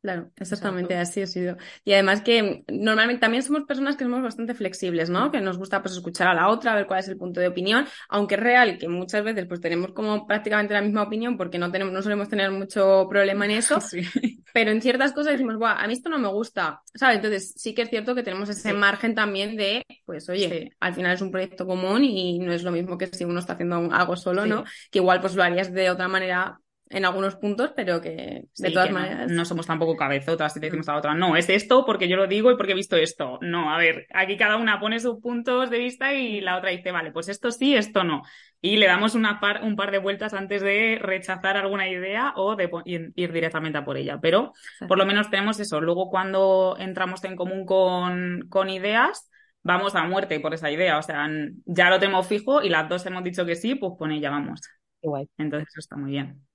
Claro, 0.00 0.30
exactamente, 0.36 0.94
así 0.94 1.20
ha 1.22 1.26
sido. 1.26 1.56
Y 1.84 1.92
además 1.92 2.22
que 2.22 2.62
normalmente 2.68 3.20
también 3.20 3.42
somos 3.42 3.64
personas 3.64 3.96
que 3.96 4.04
somos 4.04 4.22
bastante 4.22 4.54
flexibles, 4.54 5.10
¿no? 5.10 5.32
Que 5.32 5.40
nos 5.40 5.58
gusta 5.58 5.82
pues 5.82 5.94
escuchar 5.94 6.28
a 6.28 6.34
la 6.34 6.48
otra, 6.50 6.76
ver 6.76 6.86
cuál 6.86 7.00
es 7.00 7.08
el 7.08 7.16
punto 7.18 7.40
de 7.40 7.48
opinión, 7.48 7.84
aunque 8.08 8.36
es 8.36 8.40
real 8.40 8.78
que 8.78 8.86
muchas 8.88 9.24
veces 9.24 9.46
pues 9.48 9.60
tenemos 9.60 9.92
como 9.92 10.24
prácticamente 10.24 10.72
la 10.72 10.82
misma 10.82 11.02
opinión 11.02 11.36
porque 11.36 11.58
no 11.58 11.72
tenemos, 11.72 11.92
no 11.92 12.00
solemos 12.00 12.28
tener 12.28 12.52
mucho 12.52 13.08
problema 13.10 13.44
en 13.46 13.50
eso, 13.50 13.78
pero 14.54 14.70
en 14.70 14.80
ciertas 14.80 15.12
cosas 15.12 15.32
decimos, 15.32 15.56
Buah, 15.56 15.82
a 15.82 15.86
mí 15.88 15.94
esto 15.94 16.08
no 16.08 16.20
me 16.20 16.28
gusta, 16.28 16.80
¿sabes? 16.94 17.16
Entonces 17.16 17.54
sí 17.56 17.74
que 17.74 17.82
es 17.82 17.90
cierto 17.90 18.14
que 18.14 18.22
tenemos 18.22 18.48
ese 18.48 18.72
margen 18.72 19.16
también 19.16 19.56
de, 19.56 19.84
pues 20.04 20.28
oye, 20.28 20.70
al 20.78 20.94
final 20.94 21.14
es 21.14 21.22
un 21.22 21.32
proyecto 21.32 21.66
común 21.66 22.04
y 22.04 22.38
no 22.38 22.52
es 22.52 22.62
lo 22.62 22.70
mismo 22.70 22.96
que 22.96 23.08
si 23.08 23.24
uno 23.24 23.40
está 23.40 23.54
haciendo 23.54 23.88
algo 23.92 24.16
solo, 24.16 24.46
¿no? 24.46 24.62
Que 24.92 25.00
igual 25.00 25.20
pues 25.20 25.34
lo 25.34 25.42
harías 25.42 25.72
de 25.72 25.90
otra 25.90 26.06
manera 26.06 26.60
en 26.90 27.04
algunos 27.04 27.36
puntos, 27.36 27.72
pero 27.76 28.00
que 28.00 28.44
de 28.56 28.70
todas 28.70 28.90
maneras. 28.90 29.30
No, 29.30 29.44
somos 29.44 29.66
tampoco 29.66 29.96
cabezotas 29.96 30.52
si 30.52 30.60
decimos 30.60 30.88
a 30.88 30.92
la 30.92 30.98
otra, 30.98 31.14
no, 31.14 31.36
es 31.36 31.48
esto 31.48 31.84
porque 31.84 32.08
yo 32.08 32.16
lo 32.16 32.26
digo 32.26 32.50
y 32.50 32.56
porque 32.56 32.72
he 32.72 32.76
visto 32.76 32.96
esto. 32.96 33.38
No, 33.42 33.72
a 33.72 33.78
ver, 33.78 34.06
aquí 34.14 34.36
cada 34.36 34.56
una 34.56 34.80
pone 34.80 35.00
sus 35.00 35.20
puntos 35.20 35.70
de 35.70 35.78
vista 35.78 36.14
y 36.14 36.40
la 36.40 36.56
otra 36.56 36.70
dice, 36.70 36.92
vale, 36.92 37.12
pues 37.12 37.28
esto 37.28 37.50
sí, 37.50 37.74
esto 37.74 38.04
no. 38.04 38.22
Y 38.60 38.76
le 38.76 38.86
damos 38.86 39.14
una 39.14 39.38
par, 39.38 39.62
un 39.62 39.76
par 39.76 39.90
de 39.90 39.98
vueltas 39.98 40.34
antes 40.34 40.62
de 40.62 40.98
rechazar 41.00 41.56
alguna 41.56 41.88
idea 41.88 42.32
o 42.36 42.56
de 42.56 42.70
ir, 42.86 43.32
directamente 43.32 43.78
a 43.78 43.84
por 43.84 43.96
ella. 43.96 44.18
Pero 44.20 44.52
por 44.88 44.98
lo 44.98 45.06
menos 45.06 45.30
tenemos 45.30 45.60
eso. 45.60 45.80
Luego, 45.80 46.10
cuando 46.10 46.76
entramos 46.78 47.22
en 47.24 47.36
común 47.36 47.64
con, 47.64 48.46
con 48.48 48.68
ideas, 48.68 49.30
vamos 49.62 49.94
a 49.94 50.04
muerte 50.04 50.40
por 50.40 50.54
esa 50.54 50.70
idea. 50.72 50.98
O 50.98 51.02
sea, 51.02 51.28
ya 51.66 51.90
lo 51.90 52.00
tenemos 52.00 52.26
fijo 52.26 52.62
y 52.62 52.68
las 52.68 52.88
dos 52.88 53.06
hemos 53.06 53.22
dicho 53.22 53.46
que 53.46 53.54
sí, 53.54 53.76
pues 53.76 53.92
con 53.96 54.10
ella 54.10 54.30
vamos. 54.30 54.60
Igual. 55.02 55.28
Entonces, 55.38 55.68
eso 55.68 55.80
está 55.80 55.96
muy 55.96 56.10
bien. 56.12 56.47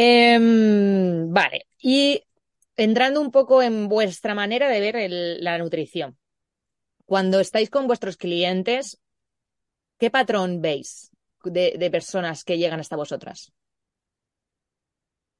Em, 0.00 1.32
vale, 1.32 1.66
y 1.76 2.22
entrando 2.76 3.20
un 3.20 3.32
poco 3.32 3.64
en 3.64 3.88
vuestra 3.88 4.32
manera 4.32 4.68
de 4.68 4.80
ver 4.80 5.10
la 5.10 5.58
nutrición. 5.58 6.16
Cuando 7.04 7.40
estáis 7.40 7.68
con 7.68 7.88
vuestros 7.88 8.16
clientes, 8.16 9.00
¿qué 9.98 10.08
patrón 10.08 10.60
veis 10.62 11.10
de, 11.42 11.88
personas 11.90 12.44
que 12.44 12.58
llegan 12.58 12.78
hasta 12.78 12.94
vosotras? 12.94 13.52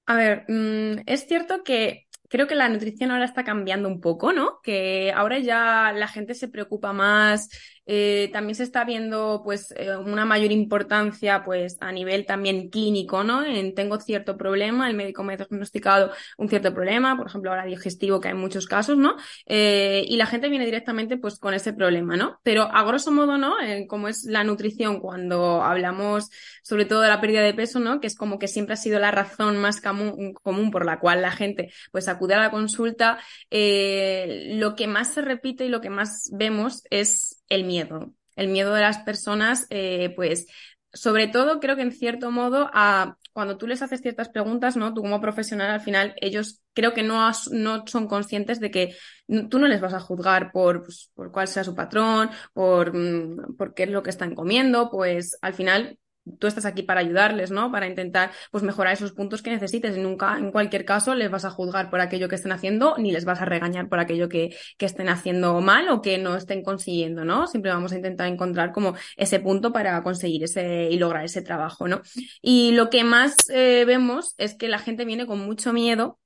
A 0.06 0.16
ver, 0.16 0.44
mm, 0.48 1.04
es 1.06 1.28
cierto 1.28 1.62
que 1.62 2.08
creo 2.28 2.48
que 2.48 2.56
la 2.56 2.68
nutrición 2.68 3.12
ahora 3.12 3.26
está 3.26 3.44
cambiando 3.44 3.86
un 3.86 4.00
poco, 4.00 4.32
¿no? 4.32 4.58
Que 4.64 5.12
ahora 5.14 5.38
ya 5.38 5.92
la 5.94 6.08
gente 6.08 6.34
se 6.34 6.48
preocupa 6.48 6.92
más 6.92 7.48
eh, 7.90 8.28
también 8.34 8.54
se 8.54 8.64
está 8.64 8.84
viendo 8.84 9.40
pues 9.42 9.72
eh, 9.74 9.96
una 9.96 10.26
mayor 10.26 10.52
importancia 10.52 11.42
pues 11.42 11.78
a 11.80 11.90
nivel 11.90 12.26
también 12.26 12.68
clínico, 12.68 13.24
¿no? 13.24 13.42
En 13.42 13.74
tengo 13.74 13.98
cierto 13.98 14.36
problema, 14.36 14.90
el 14.90 14.94
médico 14.94 15.24
me 15.24 15.32
ha 15.32 15.36
diagnosticado 15.38 16.12
un 16.36 16.50
cierto 16.50 16.74
problema, 16.74 17.16
por 17.16 17.28
ejemplo 17.28 17.48
ahora 17.48 17.64
digestivo 17.64 18.20
que 18.20 18.28
hay 18.28 18.34
muchos 18.34 18.66
casos, 18.66 18.98
¿no? 18.98 19.16
Eh, 19.46 20.04
y 20.06 20.18
la 20.18 20.26
gente 20.26 20.50
viene 20.50 20.66
directamente 20.66 21.16
pues 21.16 21.38
con 21.38 21.54
ese 21.54 21.72
problema, 21.72 22.14
¿no? 22.14 22.38
Pero 22.42 22.64
a 22.64 22.82
grosso 22.84 23.10
modo, 23.10 23.38
¿no? 23.38 23.54
como 23.88 24.08
es 24.08 24.24
la 24.24 24.44
nutrición 24.44 25.00
cuando 25.00 25.62
hablamos 25.62 26.30
sobre 26.62 26.84
todo 26.84 27.00
de 27.00 27.08
la 27.08 27.20
pérdida 27.22 27.40
de 27.40 27.54
peso, 27.54 27.80
¿no? 27.80 28.00
Que 28.00 28.06
es 28.06 28.16
como 28.16 28.38
que 28.38 28.48
siempre 28.48 28.74
ha 28.74 28.76
sido 28.76 28.98
la 28.98 29.10
razón 29.10 29.56
más 29.56 29.80
común, 29.80 30.34
común 30.34 30.70
por 30.70 30.84
la 30.84 31.00
cual 31.00 31.22
la 31.22 31.30
gente 31.30 31.72
pues 31.90 32.08
acude 32.08 32.34
a 32.34 32.38
la 32.38 32.50
consulta, 32.50 33.18
lo 33.50 34.74
que 34.74 34.86
más 34.86 35.14
se 35.14 35.22
repite 35.22 35.64
y 35.64 35.70
lo 35.70 35.80
que 35.80 35.88
más 35.88 36.28
vemos 36.32 36.82
es 36.90 37.37
el 37.48 37.64
miedo. 37.64 38.12
El 38.36 38.48
miedo 38.48 38.74
de 38.74 38.82
las 38.82 38.98
personas, 38.98 39.66
eh, 39.70 40.12
pues, 40.14 40.46
sobre 40.92 41.28
todo 41.28 41.60
creo 41.60 41.76
que 41.76 41.82
en 41.82 41.92
cierto 41.92 42.30
modo, 42.30 42.70
a, 42.72 43.16
cuando 43.32 43.58
tú 43.58 43.66
les 43.66 43.82
haces 43.82 44.00
ciertas 44.00 44.28
preguntas, 44.28 44.76
¿no? 44.76 44.94
Tú 44.94 45.02
como 45.02 45.20
profesional, 45.20 45.70
al 45.70 45.80
final, 45.80 46.14
ellos 46.20 46.62
creo 46.72 46.94
que 46.94 47.02
no, 47.02 47.30
no 47.52 47.84
son 47.86 48.08
conscientes 48.08 48.60
de 48.60 48.70
que 48.70 48.96
tú 49.50 49.58
no 49.58 49.68
les 49.68 49.80
vas 49.80 49.94
a 49.94 50.00
juzgar 50.00 50.50
por, 50.52 50.82
pues, 50.84 51.10
por 51.14 51.30
cuál 51.32 51.48
sea 51.48 51.64
su 51.64 51.74
patrón, 51.74 52.30
por, 52.52 52.96
mm, 52.96 53.56
por 53.56 53.74
qué 53.74 53.84
es 53.84 53.90
lo 53.90 54.02
que 54.02 54.10
están 54.10 54.34
comiendo, 54.34 54.90
pues 54.90 55.38
al 55.42 55.54
final 55.54 55.98
tú 56.38 56.46
estás 56.46 56.64
aquí 56.64 56.82
para 56.82 57.00
ayudarles, 57.00 57.50
¿no? 57.50 57.70
Para 57.70 57.86
intentar 57.86 58.30
pues 58.50 58.64
mejorar 58.64 58.94
esos 58.94 59.12
puntos 59.12 59.42
que 59.42 59.50
necesites 59.50 59.96
nunca, 59.96 60.36
en 60.38 60.50
cualquier 60.50 60.84
caso, 60.84 61.14
les 61.14 61.30
vas 61.30 61.44
a 61.44 61.50
juzgar 61.50 61.90
por 61.90 62.00
aquello 62.00 62.28
que 62.28 62.34
estén 62.34 62.52
haciendo 62.52 62.96
ni 62.98 63.12
les 63.12 63.24
vas 63.24 63.40
a 63.40 63.44
regañar 63.44 63.88
por 63.88 64.00
aquello 64.00 64.28
que, 64.28 64.56
que 64.76 64.86
estén 64.86 65.08
haciendo 65.08 65.60
mal 65.60 65.88
o 65.88 66.02
que 66.02 66.18
no 66.18 66.36
estén 66.36 66.62
consiguiendo, 66.62 67.24
¿no? 67.24 67.46
Siempre 67.46 67.70
vamos 67.70 67.92
a 67.92 67.96
intentar 67.96 68.28
encontrar 68.28 68.72
como 68.72 68.94
ese 69.16 69.40
punto 69.40 69.72
para 69.72 70.02
conseguir 70.02 70.44
ese 70.44 70.88
y 70.90 70.98
lograr 70.98 71.24
ese 71.24 71.42
trabajo, 71.42 71.88
¿no? 71.88 72.02
Y 72.42 72.72
lo 72.72 72.90
que 72.90 73.04
más 73.04 73.36
eh, 73.50 73.84
vemos 73.86 74.34
es 74.38 74.54
que 74.54 74.68
la 74.68 74.78
gente 74.78 75.04
viene 75.04 75.26
con 75.26 75.38
mucho 75.40 75.72
miedo 75.72 76.18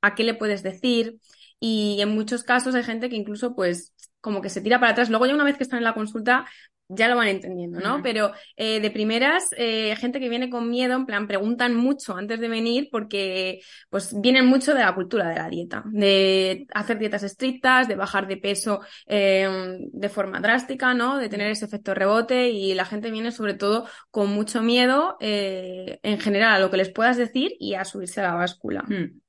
a 0.00 0.14
qué 0.14 0.24
le 0.24 0.34
puedes 0.34 0.62
decir 0.62 1.18
y 1.58 2.00
en 2.00 2.10
muchos 2.10 2.42
casos 2.42 2.74
hay 2.74 2.82
gente 2.82 3.08
que 3.10 3.16
incluso 3.16 3.54
pues 3.54 3.94
como 4.20 4.40
que 4.40 4.50
se 4.50 4.60
tira 4.60 4.80
para 4.80 4.92
atrás. 4.92 5.10
Luego 5.10 5.26
ya 5.26 5.34
una 5.34 5.44
vez 5.44 5.56
que 5.56 5.62
están 5.62 5.78
en 5.78 5.84
la 5.84 5.94
consulta, 5.94 6.46
ya 6.92 7.08
lo 7.08 7.16
van 7.16 7.28
entendiendo, 7.28 7.80
¿no? 7.80 8.02
Pero 8.02 8.32
eh, 8.56 8.80
de 8.80 8.90
primeras, 8.90 9.48
eh, 9.56 9.94
gente 9.96 10.18
que 10.18 10.28
viene 10.28 10.50
con 10.50 10.68
miedo, 10.68 10.94
en 10.94 11.06
plan, 11.06 11.26
preguntan 11.26 11.74
mucho 11.74 12.16
antes 12.16 12.40
de 12.40 12.48
venir 12.48 12.88
porque, 12.90 13.60
pues, 13.88 14.20
vienen 14.20 14.46
mucho 14.46 14.74
de 14.74 14.80
la 14.80 14.94
cultura 14.94 15.28
de 15.28 15.36
la 15.36 15.48
dieta, 15.48 15.84
de 15.86 16.66
hacer 16.74 16.98
dietas 16.98 17.22
estrictas, 17.22 17.86
de 17.86 17.94
bajar 17.94 18.26
de 18.26 18.36
peso 18.36 18.80
eh, 19.06 19.78
de 19.92 20.08
forma 20.08 20.40
drástica, 20.40 20.92
¿no? 20.94 21.18
De 21.18 21.28
tener 21.28 21.50
ese 21.50 21.64
efecto 21.64 21.94
rebote 21.94 22.48
y 22.50 22.74
la 22.74 22.84
gente 22.84 23.10
viene 23.10 23.30
sobre 23.30 23.54
todo 23.54 23.86
con 24.10 24.30
mucho 24.30 24.62
miedo 24.62 25.16
en 25.20 26.20
general 26.20 26.54
a 26.54 26.58
lo 26.58 26.70
que 26.70 26.76
les 26.76 26.90
puedas 26.90 27.16
decir 27.16 27.52
y 27.58 27.74
a 27.74 27.84
subirse 27.84 28.20
a 28.20 28.24
la 28.24 28.34
báscula. 28.34 28.82
Hmm. 28.82 29.20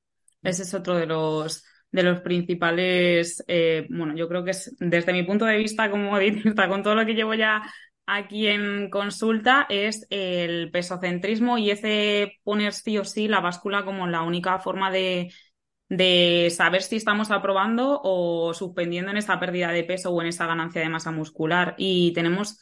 Ese 0.42 0.64
es 0.64 0.74
otro 0.74 0.98
de 0.98 1.06
los 1.06 1.64
de 1.92 2.04
los 2.04 2.22
principales, 2.22 3.44
eh, 3.48 3.88
bueno, 3.90 4.16
yo 4.16 4.28
creo 4.28 4.44
que 4.44 4.52
es 4.52 4.76
desde 4.80 5.14
mi 5.14 5.24
punto 5.24 5.46
de 5.46 5.58
vista 5.58 5.90
como 5.92 6.18
dietista, 6.20 6.68
con 6.68 6.84
todo 6.84 6.96
lo 6.96 7.06
que 7.06 7.14
llevo 7.14 7.34
ya 7.34 7.64
aquí 8.06 8.48
en 8.48 8.90
consulta, 8.90 9.66
es 9.70 10.06
el 10.10 10.72
pesocentrismo 10.72 11.58
y 11.58 11.72
ese 11.72 12.40
poner 12.44 12.74
sí 12.74 12.98
o 12.98 13.06
sí 13.06 13.28
la 13.28 13.40
báscula 13.40 13.86
como 13.86 14.08
la 14.08 14.22
única 14.24 14.60
forma 14.60 14.92
de, 14.92 15.32
de 15.90 16.50
saber 16.56 16.82
si 16.84 16.98
estamos 16.98 17.32
aprobando 17.32 18.00
o 18.04 18.54
suspendiendo 18.54 19.12
en 19.12 19.18
esa 19.18 19.40
pérdida 19.40 19.72
de 19.72 19.84
peso 19.84 20.12
o 20.12 20.22
en 20.22 20.28
esa 20.28 20.48
ganancia 20.48 20.82
de 20.82 20.90
masa 20.90 21.12
muscular. 21.12 21.76
Y 21.78 22.14
tenemos 22.14 22.60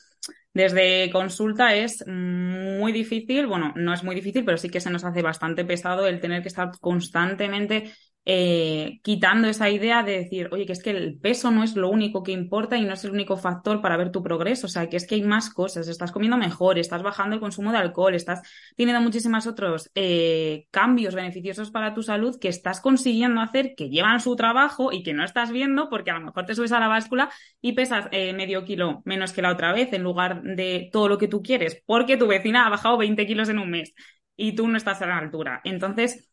desde 0.54 1.12
consulta 1.12 1.76
es 1.76 2.06
muy 2.08 2.92
difícil, 2.92 3.48
bueno, 3.48 3.72
no 3.76 3.94
es 3.94 4.04
muy 4.04 4.16
difícil, 4.16 4.44
pero 4.44 4.58
sí 4.58 4.70
que 4.70 4.82
se 4.82 4.90
nos 4.90 5.04
hace 5.04 5.22
bastante 5.22 5.64
pesado 5.64 6.08
el 6.08 6.20
tener 6.20 6.42
que 6.42 6.48
estar 6.48 6.72
constantemente 6.80 7.94
eh, 8.26 9.00
quitando 9.02 9.48
esa 9.48 9.70
idea 9.70 10.04
de 10.04 10.12
decir, 10.20 10.50
oye, 10.52 10.66
que 10.66 10.74
es 10.74 10.84
que 10.84 10.92
el 10.92 11.18
peso 11.18 11.50
no 11.52 11.64
es 11.64 11.76
lo 11.76 11.90
único 11.90 12.22
que 12.22 12.32
importa 12.32 12.78
y 12.78 12.86
no 12.86 12.94
es 12.94 13.04
el 13.04 13.12
único 13.12 13.38
factor 13.38 13.82
para 13.82 13.98
ver 13.98 14.12
tu 14.12 14.22
progreso, 14.22 14.68
o 14.68 14.70
sea, 14.70 14.88
que 14.88 14.98
es 14.98 15.08
que 15.08 15.16
hay 15.16 15.24
más 15.24 15.50
cosas, 15.50 15.88
estás 15.88 16.12
comiendo 16.12 16.38
mejor, 16.38 16.78
estás 16.78 17.02
bajando 17.02 17.36
el 17.36 17.42
consumo 17.42 17.72
de 17.72 17.80
alcohol, 17.80 18.14
estás 18.14 18.42
teniendo 18.76 19.02
muchísimos 19.02 19.48
otros 19.48 19.90
eh, 19.96 20.68
cambios 20.70 21.16
beneficiosos 21.16 21.72
para 21.72 21.94
tu 21.94 22.04
salud 22.04 22.38
que 22.40 22.50
estás 22.50 22.82
consiguiendo 22.82 23.42
hacer, 23.42 23.74
que 23.76 23.90
llevan 23.90 24.20
su 24.20 24.36
trabajo 24.36 24.92
y 24.92 25.02
que 25.02 25.14
no 25.14 25.24
estás 25.24 25.52
viendo 25.52 25.90
porque 25.90 26.12
a 26.12 26.20
lo 26.20 26.26
mejor 26.26 26.46
te 26.46 26.56
subes 26.56 26.72
a 26.72 26.80
la 26.80 26.88
báscula 26.88 27.32
y 27.62 27.74
pesas 27.74 28.08
eh, 28.12 28.34
medio 28.34 28.64
kilo 28.64 29.02
menos 29.06 29.34
que 29.34 29.42
la 29.42 29.52
otra 29.52 29.74
vez 29.74 29.92
en 29.94 30.04
lugar 30.04 30.44
de 30.44 30.90
todo 30.92 31.08
lo 31.08 31.18
que 31.18 31.28
tú 31.28 31.42
quieres, 31.42 31.82
porque 31.86 32.18
tu 32.18 32.28
vecina 32.28 32.66
ha 32.66 32.70
bajado 32.70 32.98
20 32.98 33.26
kilos 33.26 33.50
en 33.50 33.60
un 33.60 33.72
mes 33.72 33.94
y 34.36 34.54
tú 34.56 34.68
no 34.68 34.78
estás 34.78 35.02
a 35.02 35.06
la 35.08 35.18
altura. 35.18 35.62
Entonces, 35.64 36.29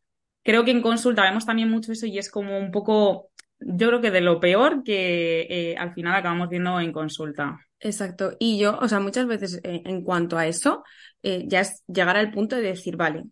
creo 0.46 0.64
que 0.64 0.70
en 0.70 0.80
consulta 0.80 1.24
vemos 1.24 1.44
también 1.44 1.68
mucho 1.68 1.92
eso 1.92 2.06
y 2.06 2.18
es 2.18 2.30
como 2.30 2.56
un 2.56 2.70
poco, 2.70 3.30
yo 3.58 3.88
creo 3.88 4.00
que 4.00 4.12
de 4.12 4.20
lo 4.20 4.40
peor 4.40 4.84
que 4.84 5.46
eh, 5.50 5.76
al 5.76 5.92
final 5.92 6.14
acabamos 6.14 6.48
viendo 6.48 6.80
en 6.80 6.92
consulta. 6.92 7.58
Exacto. 7.80 8.36
Y 8.38 8.58
yo, 8.58 8.78
o 8.80 8.88
sea, 8.88 9.00
muchas 9.00 9.26
veces 9.26 9.60
eh, 9.64 9.82
en 9.84 10.02
cuanto 10.02 10.38
a 10.38 10.46
eso, 10.46 10.84
eh, 11.22 11.44
ya 11.46 11.60
es 11.60 11.82
llegar 11.88 12.16
al 12.16 12.30
punto 12.30 12.56
de 12.56 12.62
decir, 12.62 12.96
vale, 12.96 13.24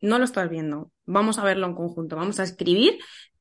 no 0.00 0.18
lo 0.18 0.24
estás 0.24 0.48
viendo, 0.48 0.92
vamos 1.06 1.38
a 1.38 1.44
verlo 1.44 1.66
en 1.66 1.74
conjunto, 1.74 2.14
vamos 2.14 2.38
a 2.38 2.44
escribir 2.44 2.98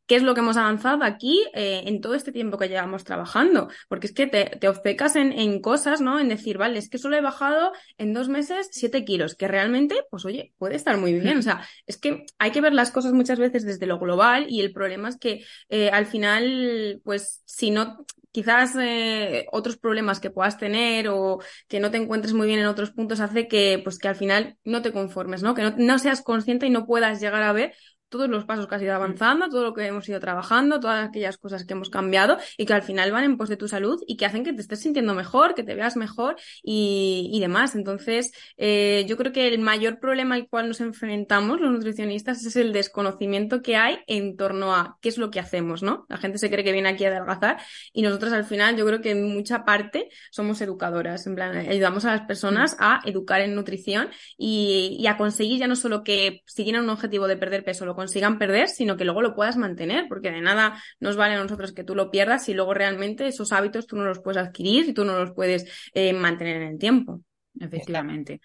qué 0.07 0.15
es 0.15 0.23
lo 0.23 0.33
que 0.33 0.39
hemos 0.39 0.57
avanzado 0.57 1.03
aquí 1.03 1.45
eh, 1.53 1.83
en 1.85 2.01
todo 2.01 2.15
este 2.15 2.31
tiempo 2.31 2.57
que 2.57 2.69
llevamos 2.69 3.03
trabajando. 3.03 3.69
Porque 3.87 4.07
es 4.07 4.13
que 4.13 4.25
te, 4.25 4.45
te 4.45 4.67
obcecas 4.69 5.15
en, 5.15 5.33
en, 5.33 5.61
cosas, 5.61 6.01
¿no? 6.01 6.19
En 6.19 6.29
decir, 6.29 6.57
vale, 6.57 6.79
es 6.79 6.89
que 6.89 6.97
solo 6.97 7.17
he 7.17 7.21
bajado 7.21 7.73
en 7.97 8.13
dos 8.13 8.29
meses 8.29 8.69
siete 8.71 9.05
kilos, 9.05 9.35
que 9.35 9.47
realmente, 9.47 9.95
pues 10.09 10.25
oye, 10.25 10.53
puede 10.57 10.75
estar 10.75 10.97
muy 10.97 11.13
bien. 11.13 11.37
O 11.37 11.41
sea, 11.41 11.67
es 11.85 11.97
que 11.97 12.25
hay 12.39 12.51
que 12.51 12.61
ver 12.61 12.73
las 12.73 12.91
cosas 12.91 13.13
muchas 13.13 13.37
veces 13.37 13.65
desde 13.65 13.85
lo 13.85 13.99
global 13.99 14.47
y 14.49 14.61
el 14.61 14.71
problema 14.71 15.09
es 15.09 15.17
que 15.17 15.43
eh, 15.69 15.89
al 15.89 16.05
final, 16.05 17.01
pues 17.03 17.43
si 17.45 17.71
no 17.71 18.05
quizás 18.31 18.75
eh, 18.79 19.47
otros 19.51 19.77
problemas 19.77 20.19
que 20.19 20.29
puedas 20.29 20.57
tener 20.57 21.07
o 21.09 21.39
que 21.67 21.79
no 21.79 21.89
te 21.89 21.97
encuentres 21.97 22.33
muy 22.33 22.45
bien 22.45 22.59
en 22.59 22.67
otros 22.67 22.91
puntos 22.91 23.19
hace 23.19 23.47
que 23.47 23.81
pues 23.83 23.97
que 23.97 24.09
al 24.09 24.15
final 24.15 24.57
no 24.63 24.81
te 24.83 24.93
conformes, 24.93 25.41
¿no? 25.41 25.55
Que 25.55 25.63
no, 25.63 25.73
no 25.75 25.97
seas 25.97 26.21
consciente 26.21 26.67
y 26.67 26.69
no 26.69 26.85
puedas 26.85 27.19
llegar 27.19 27.41
a 27.41 27.51
ver 27.51 27.73
todos 28.09 28.29
los 28.29 28.45
pasos 28.45 28.67
que 28.67 28.75
has 28.75 28.81
ido 28.81 28.93
mm. 28.93 28.95
avanzando, 28.95 29.49
todo 29.49 29.63
lo 29.63 29.73
que 29.73 29.85
hemos 29.85 30.07
ido 30.09 30.19
trabajando, 30.19 30.79
todas 30.79 31.07
aquellas 31.07 31.37
cosas 31.37 31.65
que 31.65 31.73
hemos 31.73 31.89
cambiado 31.89 32.37
y 32.57 32.65
que 32.65 32.73
al 32.73 32.81
final 32.81 33.11
van 33.11 33.23
en 33.23 33.37
pos 33.37 33.49
de 33.49 33.57
tu 33.57 33.67
salud 33.67 34.01
y 34.07 34.17
que 34.17 34.25
hacen 34.25 34.43
que 34.43 34.53
te 34.53 34.61
estés 34.61 34.81
sintiendo 34.81 35.13
mejor, 35.13 35.55
que 35.55 35.63
te 35.63 35.75
veas 35.75 35.95
mejor 35.95 36.35
y, 36.63 37.29
y 37.33 37.39
demás. 37.39 37.75
Entonces, 37.75 38.31
eh, 38.57 39.05
yo 39.07 39.17
creo 39.17 39.31
que 39.31 39.47
el 39.47 39.59
mayor 39.59 39.99
problema 39.99 40.35
al 40.35 40.47
cual 40.47 40.67
nos 40.67 40.81
enfrentamos 40.81 41.59
los 41.59 41.71
nutricionistas 41.71 42.45
es 42.45 42.55
el 42.55 42.73
desconocimiento 42.73 43.61
que 43.61 43.75
hay 43.75 43.99
en 44.07 44.37
torno 44.37 44.75
a 44.75 44.97
qué 45.01 45.09
es 45.09 45.17
lo 45.17 45.29
que 45.31 45.39
hacemos, 45.39 45.83
¿no? 45.83 46.05
La 46.09 46.17
gente 46.17 46.37
se 46.37 46.49
cree 46.49 46.63
que 46.63 46.71
viene 46.71 46.89
aquí 46.89 47.05
a 47.05 47.09
adelgazar 47.09 47.57
y 47.93 48.01
nosotros 48.01 48.33
al 48.33 48.45
final 48.45 48.77
yo 48.77 48.85
creo 48.85 49.01
que 49.01 49.11
en 49.11 49.33
mucha 49.33 49.65
parte 49.65 50.09
somos 50.31 50.61
educadoras, 50.61 51.27
en 51.27 51.35
plan, 51.35 51.55
ayudamos 51.57 52.05
a 52.05 52.11
las 52.11 52.21
personas 52.21 52.73
mm. 52.73 52.83
a 52.83 53.01
educar 53.05 53.41
en 53.41 53.55
nutrición 53.55 54.09
y, 54.37 54.95
y 54.99 55.07
a 55.07 55.17
conseguir 55.17 55.59
ya 55.59 55.67
no 55.67 55.75
solo 55.75 56.03
que 56.03 56.43
si 56.45 56.63
tienen 56.63 56.83
un 56.83 56.89
objetivo 56.89 57.27
de 57.27 57.37
perder 57.37 57.63
peso, 57.63 57.85
lo 57.85 57.96
consigan 57.97 58.37
perder, 58.37 58.67
sino 58.67 58.95
que 58.95 59.05
luego 59.05 59.23
lo 59.23 59.33
puedas 59.33 59.57
mantener, 59.57 60.05
porque 60.07 60.29
de 60.29 60.39
nada 60.39 60.79
nos 60.99 61.15
vale 61.15 61.33
a 61.33 61.41
nosotros 61.41 61.73
que 61.73 61.83
tú 61.83 61.95
lo 61.95 62.11
pierdas 62.11 62.45
si 62.45 62.53
luego 62.53 62.75
realmente 62.75 63.25
esos 63.25 63.51
hábitos 63.51 63.87
tú 63.87 63.95
no 63.95 64.05
los 64.05 64.19
puedes 64.19 64.37
adquirir 64.37 64.87
y 64.87 64.93
tú 64.93 65.03
no 65.03 65.17
los 65.17 65.31
puedes 65.31 65.65
eh, 65.95 66.13
mantener 66.13 66.57
en 66.57 66.67
el 66.73 66.77
tiempo. 66.77 67.21
Efectivamente. 67.59 68.39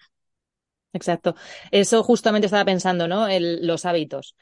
Exacto. 0.91 1.35
Eso 1.69 2.01
justamente 2.01 2.47
estaba 2.47 2.65
pensando, 2.65 3.07
¿no? 3.07 3.27
El, 3.27 3.67
los 3.67 3.85
hábitos. 3.85 4.35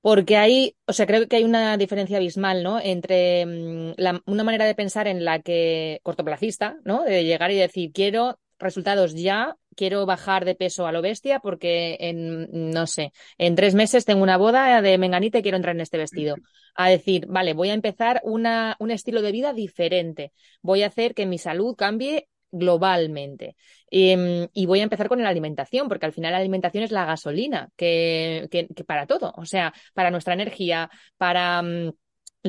Porque 0.00 0.38
hay, 0.38 0.76
o 0.86 0.94
sea, 0.94 1.06
creo 1.06 1.28
que 1.28 1.36
hay 1.36 1.44
una 1.44 1.76
diferencia 1.76 2.16
abismal, 2.16 2.62
¿no? 2.62 2.80
Entre 2.80 3.44
mm, 3.44 3.92
la, 3.98 4.22
una 4.24 4.44
manera 4.44 4.64
de 4.64 4.74
pensar 4.74 5.08
en 5.08 5.26
la 5.26 5.42
que 5.42 6.00
cortoplacista, 6.02 6.78
¿no? 6.86 7.04
De 7.04 7.24
llegar 7.24 7.50
y 7.50 7.56
decir, 7.56 7.92
quiero 7.92 8.38
resultados 8.62 9.14
ya, 9.14 9.56
quiero 9.76 10.06
bajar 10.06 10.44
de 10.44 10.54
peso 10.54 10.86
a 10.86 10.92
lo 10.92 11.02
bestia 11.02 11.40
porque 11.40 11.96
en, 12.00 12.70
no 12.70 12.86
sé, 12.86 13.12
en 13.38 13.54
tres 13.54 13.74
meses 13.74 14.04
tengo 14.04 14.22
una 14.22 14.36
boda 14.36 14.80
de 14.82 14.98
menganita 14.98 15.38
y 15.38 15.42
quiero 15.42 15.56
entrar 15.56 15.74
en 15.74 15.80
este 15.80 15.98
vestido. 15.98 16.36
A 16.74 16.88
decir, 16.88 17.26
vale, 17.26 17.52
voy 17.52 17.68
a 17.68 17.74
empezar 17.74 18.22
una, 18.24 18.76
un 18.78 18.90
estilo 18.90 19.20
de 19.20 19.30
vida 19.30 19.52
diferente. 19.52 20.32
Voy 20.62 20.82
a 20.82 20.86
hacer 20.86 21.14
que 21.14 21.26
mi 21.26 21.36
salud 21.36 21.76
cambie 21.76 22.28
globalmente. 22.50 23.56
Y, 23.90 24.14
y, 24.54 24.64
voy 24.64 24.80
a 24.80 24.84
empezar 24.84 25.08
con 25.08 25.22
la 25.22 25.28
alimentación, 25.28 25.88
porque 25.88 26.06
al 26.06 26.14
final 26.14 26.32
la 26.32 26.38
alimentación 26.38 26.82
es 26.82 26.90
la 26.90 27.04
gasolina 27.04 27.68
que, 27.76 28.48
que, 28.50 28.68
que 28.68 28.84
para 28.84 29.06
todo, 29.06 29.34
o 29.36 29.44
sea, 29.44 29.74
para 29.92 30.10
nuestra 30.10 30.32
energía, 30.32 30.90
para 31.18 31.60
mm, 31.60 31.92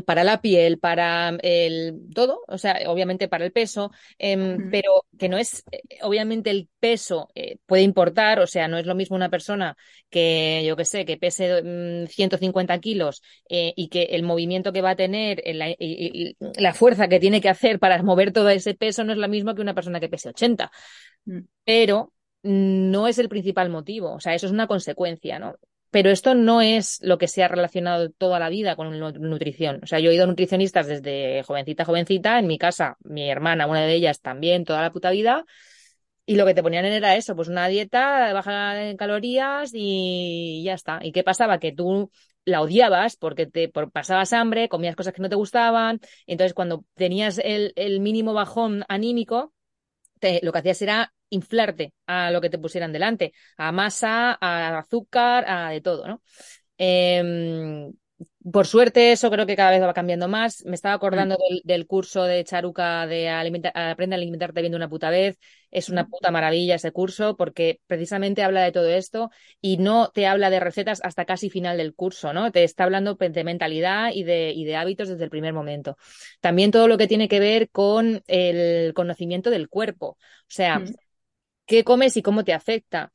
para 0.01 0.23
la 0.23 0.41
piel, 0.41 0.79
para 0.79 1.29
el 1.41 1.99
todo, 2.15 2.41
o 2.47 2.57
sea, 2.57 2.79
obviamente 2.87 3.27
para 3.27 3.45
el 3.45 3.51
peso, 3.51 3.91
eh, 4.17 4.57
pero 4.71 5.05
que 5.19 5.29
no 5.29 5.37
es, 5.37 5.63
eh, 5.71 5.81
obviamente 6.01 6.49
el 6.49 6.67
peso 6.79 7.29
eh, 7.35 7.57
puede 7.65 7.83
importar, 7.83 8.39
o 8.39 8.47
sea, 8.47 8.67
no 8.67 8.77
es 8.77 8.85
lo 8.87 8.95
mismo 8.95 9.15
una 9.15 9.29
persona 9.29 9.77
que, 10.09 10.63
yo 10.65 10.75
que 10.75 10.85
sé, 10.85 11.05
que 11.05 11.17
pese 11.17 12.07
150 12.09 12.77
mm, 12.77 12.79
kilos 12.79 13.21
eh, 13.49 13.73
y 13.75 13.89
que 13.89 14.03
el 14.03 14.23
movimiento 14.23 14.73
que 14.73 14.81
va 14.81 14.91
a 14.91 14.95
tener, 14.95 15.43
la, 15.45 15.69
y, 15.69 15.75
y, 15.79 16.35
la, 16.57 16.73
fuerza 16.73 17.07
que 17.07 17.19
tiene 17.19 17.41
que 17.41 17.49
hacer 17.49 17.79
para 17.79 18.01
mover 18.01 18.31
todo 18.31 18.49
ese 18.49 18.73
peso 18.73 19.03
no 19.03 19.11
es 19.11 19.19
lo 19.19 19.27
mismo 19.27 19.53
que 19.53 19.61
una 19.61 19.75
persona 19.75 19.99
que 19.99 20.09
pese 20.09 20.29
80. 20.29 20.71
Mm. 21.25 21.39
Pero 21.63 22.13
no 22.43 23.07
es 23.07 23.19
el 23.19 23.29
principal 23.29 23.69
motivo, 23.69 24.13
o 24.13 24.19
sea, 24.19 24.33
eso 24.33 24.47
es 24.47 24.51
una 24.51 24.67
consecuencia, 24.67 25.39
¿no? 25.39 25.55
Pero 25.93 26.09
esto 26.09 26.33
no 26.33 26.59
es 26.63 26.97
lo 27.03 27.19
que 27.19 27.27
se 27.27 27.43
ha 27.43 27.47
relacionado 27.47 28.09
toda 28.09 28.39
la 28.39 28.49
vida 28.49 28.75
con 28.75 28.97
nutrición. 28.99 29.79
O 29.83 29.85
sea, 29.85 29.99
yo 29.99 30.09
he 30.09 30.15
ido 30.15 30.23
a 30.23 30.27
nutricionistas 30.27 30.87
desde 30.87 31.43
jovencita, 31.43 31.85
jovencita. 31.85 32.39
En 32.39 32.47
mi 32.47 32.57
casa, 32.57 32.97
mi 33.03 33.29
hermana, 33.29 33.67
una 33.67 33.81
de 33.81 33.93
ellas 33.93 34.19
también, 34.19 34.65
toda 34.65 34.81
la 34.81 34.91
puta 34.91 35.11
vida. 35.11 35.45
Y 36.25 36.35
lo 36.35 36.47
que 36.47 36.55
te 36.55 36.63
ponían 36.63 36.85
era 36.85 37.15
eso, 37.15 37.35
pues 37.35 37.47
una 37.47 37.67
dieta 37.67 38.33
baja 38.33 38.89
en 38.89 38.97
calorías 38.97 39.69
y 39.75 40.63
ya 40.65 40.73
está. 40.73 40.99
¿Y 41.03 41.11
qué 41.11 41.21
pasaba? 41.21 41.59
Que 41.59 41.73
tú 41.73 42.09
la 42.43 42.61
odiabas 42.61 43.15
porque 43.15 43.45
te 43.45 43.69
pasabas 43.69 44.33
hambre, 44.33 44.69
comías 44.69 44.95
cosas 44.95 45.13
que 45.13 45.21
no 45.21 45.29
te 45.29 45.35
gustaban. 45.35 45.99
entonces, 46.25 46.55
cuando 46.55 46.85
tenías 46.95 47.37
el, 47.37 47.71
el 47.75 47.99
mínimo 47.99 48.33
bajón 48.33 48.83
anímico, 48.87 49.53
te, 50.19 50.39
lo 50.41 50.51
que 50.51 50.57
hacías 50.57 50.81
era 50.81 51.13
inflarte 51.33 51.93
a 52.07 52.31
lo 52.31 52.41
que 52.41 52.49
te 52.49 52.59
pusieran 52.59 52.93
delante, 52.93 53.33
a 53.57 53.71
masa, 53.71 54.37
a 54.39 54.77
azúcar, 54.79 55.45
a 55.47 55.69
de 55.69 55.81
todo, 55.81 56.07
¿no? 56.07 56.21
Eh, 56.77 57.91
por 58.51 58.67
suerte, 58.67 59.13
eso 59.13 59.31
creo 59.31 59.45
que 59.45 59.55
cada 59.55 59.71
vez 59.71 59.81
va 59.81 59.93
cambiando 59.93 60.27
más. 60.27 60.63
Me 60.65 60.75
estaba 60.75 60.95
acordando 60.95 61.37
del, 61.49 61.61
del 61.63 61.87
curso 61.87 62.23
de 62.23 62.43
Charuca 62.43 63.07
de 63.07 63.29
Aprende 63.29 63.69
a 64.15 64.17
alimentarte 64.17 64.61
viendo 64.61 64.75
una 64.77 64.89
puta 64.89 65.09
vez. 65.09 65.39
Es 65.71 65.89
una 65.89 66.05
puta 66.07 66.29
maravilla 66.29 66.75
ese 66.75 66.91
curso 66.91 67.35
porque 67.37 67.79
precisamente 67.87 68.43
habla 68.43 68.61
de 68.63 68.71
todo 68.73 68.87
esto 68.89 69.29
y 69.61 69.77
no 69.77 70.09
te 70.13 70.27
habla 70.27 70.49
de 70.49 70.59
recetas 70.59 70.99
hasta 71.03 71.25
casi 71.25 71.49
final 71.49 71.77
del 71.77 71.95
curso, 71.95 72.33
¿no? 72.33 72.51
Te 72.51 72.63
está 72.63 72.83
hablando 72.83 73.15
de 73.15 73.43
mentalidad 73.43 74.11
y 74.13 74.23
de, 74.23 74.51
y 74.51 74.65
de 74.65 74.75
hábitos 74.75 75.07
desde 75.09 75.23
el 75.23 75.29
primer 75.29 75.53
momento. 75.53 75.97
También 76.41 76.71
todo 76.71 76.87
lo 76.87 76.97
que 76.97 77.07
tiene 77.07 77.27
que 77.29 77.39
ver 77.39 77.69
con 77.69 78.23
el 78.27 78.93
conocimiento 78.93 79.49
del 79.49 79.69
cuerpo. 79.69 80.07
O 80.09 80.17
sea, 80.47 80.79
mm 80.79 80.93
qué 81.65 81.83
comes 81.83 82.17
y 82.17 82.21
cómo 82.21 82.43
te 82.43 82.53
afecta. 82.53 83.11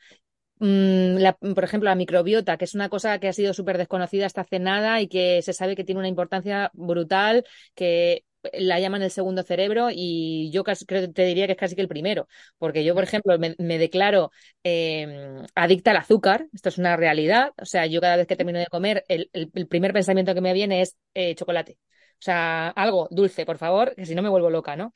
Mm, 0.60 1.18
la, 1.18 1.34
por 1.34 1.62
ejemplo, 1.64 1.88
la 1.88 1.94
microbiota, 1.94 2.56
que 2.56 2.64
es 2.64 2.74
una 2.74 2.88
cosa 2.88 3.18
que 3.20 3.28
ha 3.28 3.32
sido 3.32 3.54
súper 3.54 3.78
desconocida 3.78 4.26
hasta 4.26 4.40
hace 4.42 4.58
nada 4.58 5.00
y 5.00 5.08
que 5.08 5.40
se 5.42 5.52
sabe 5.52 5.76
que 5.76 5.84
tiene 5.84 6.00
una 6.00 6.08
importancia 6.08 6.70
brutal, 6.74 7.44
que 7.74 8.24
la 8.52 8.80
llaman 8.80 9.02
el 9.02 9.10
segundo 9.10 9.42
cerebro 9.42 9.88
y 9.92 10.50
yo 10.52 10.64
casi, 10.64 10.84
creo, 10.86 11.10
te 11.12 11.24
diría 11.24 11.46
que 11.46 11.52
es 11.52 11.58
casi 11.58 11.74
que 11.76 11.82
el 11.82 11.88
primero, 11.88 12.28
porque 12.58 12.84
yo, 12.84 12.94
por 12.94 13.04
ejemplo, 13.04 13.38
me, 13.38 13.54
me 13.58 13.78
declaro 13.78 14.30
eh, 14.64 15.42
adicta 15.54 15.90
al 15.92 15.96
azúcar, 15.98 16.46
esto 16.52 16.68
es 16.68 16.78
una 16.78 16.96
realidad, 16.96 17.52
o 17.60 17.64
sea, 17.66 17.86
yo 17.86 18.00
cada 18.00 18.16
vez 18.16 18.26
que 18.26 18.36
termino 18.36 18.58
de 18.58 18.66
comer, 18.66 19.04
el, 19.08 19.28
el, 19.32 19.50
el 19.54 19.66
primer 19.68 19.92
pensamiento 19.92 20.34
que 20.34 20.40
me 20.40 20.52
viene 20.52 20.82
es 20.82 20.96
eh, 21.14 21.34
chocolate, 21.34 21.78
o 22.14 22.22
sea, 22.22 22.68
algo 22.70 23.08
dulce, 23.10 23.44
por 23.46 23.58
favor, 23.58 23.94
que 23.94 24.06
si 24.06 24.14
no 24.14 24.22
me 24.22 24.28
vuelvo 24.28 24.50
loca, 24.50 24.76
¿no? 24.76 24.92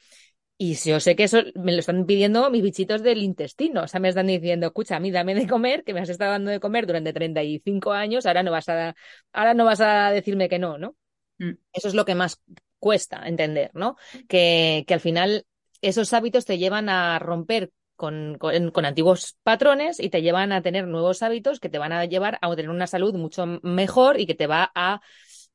Y 0.59 0.75
yo 0.75 1.01
sé 1.01 1.17
que 1.17 1.25
eso 1.25 1.39
me 1.57 1.73
lo 1.73 1.81
están 1.81 2.07
pidiendo 2.07 2.49
mis 2.51 2.63
bichitos 2.63 3.03
del 3.03 3.23
intestino. 3.23 3.83
O 3.83 3.89
sea, 3.89 4.01
me 4.01 4.09
están 4.09 4.29
diciendo, 4.29 4.69
escucha, 4.69 4.97
a 4.97 5.01
mí 5.01 5.11
dame 5.11 5.35
de 5.35 5.47
comer, 5.49 5.83
que 5.83 5.93
me 5.95 6.01
has 6.01 6.09
estado 6.09 6.33
dando 6.33 6.51
de 6.51 6.61
comer 6.61 6.87
durante 6.87 7.13
35 7.13 7.93
años, 7.93 8.27
ahora 8.27 8.43
no 8.43 8.53
vas 8.53 8.69
a, 8.69 8.95
ahora 9.33 9.55
no 9.55 9.65
vas 9.65 9.81
a 9.81 10.11
decirme 10.11 10.49
que 10.49 10.59
no, 10.59 10.79
¿no? 10.79 10.95
Mm. 11.39 11.53
Eso 11.73 11.89
es 11.89 11.95
lo 11.95 12.05
que 12.05 12.15
más 12.15 12.41
cuesta 12.79 13.23
entender, 13.27 13.71
¿no? 13.75 13.97
Que, 14.29 14.85
que 14.87 14.95
al 14.95 15.01
final 15.01 15.47
esos 15.81 16.13
hábitos 16.13 16.45
te 16.45 16.59
llevan 16.59 16.89
a 16.89 17.19
romper 17.19 17.73
con, 17.97 18.37
con, 18.39 18.71
con, 18.71 18.85
antiguos 18.85 19.37
patrones 19.43 20.01
y 20.01 20.11
te 20.11 20.23
llevan 20.23 20.53
a 20.53 20.63
tener 20.63 20.87
nuevos 20.87 21.23
hábitos 21.23 21.61
que 21.61 21.69
te 21.69 21.79
van 21.79 21.93
a 21.93 22.05
llevar 22.05 22.39
a 22.41 22.55
tener 22.57 22.71
una 22.71 22.87
salud 22.87 23.15
mucho 23.15 23.47
mejor 23.63 24.19
y 24.19 24.27
que 24.27 24.35
te 24.35 24.47
va 24.47 24.73
a 24.75 25.01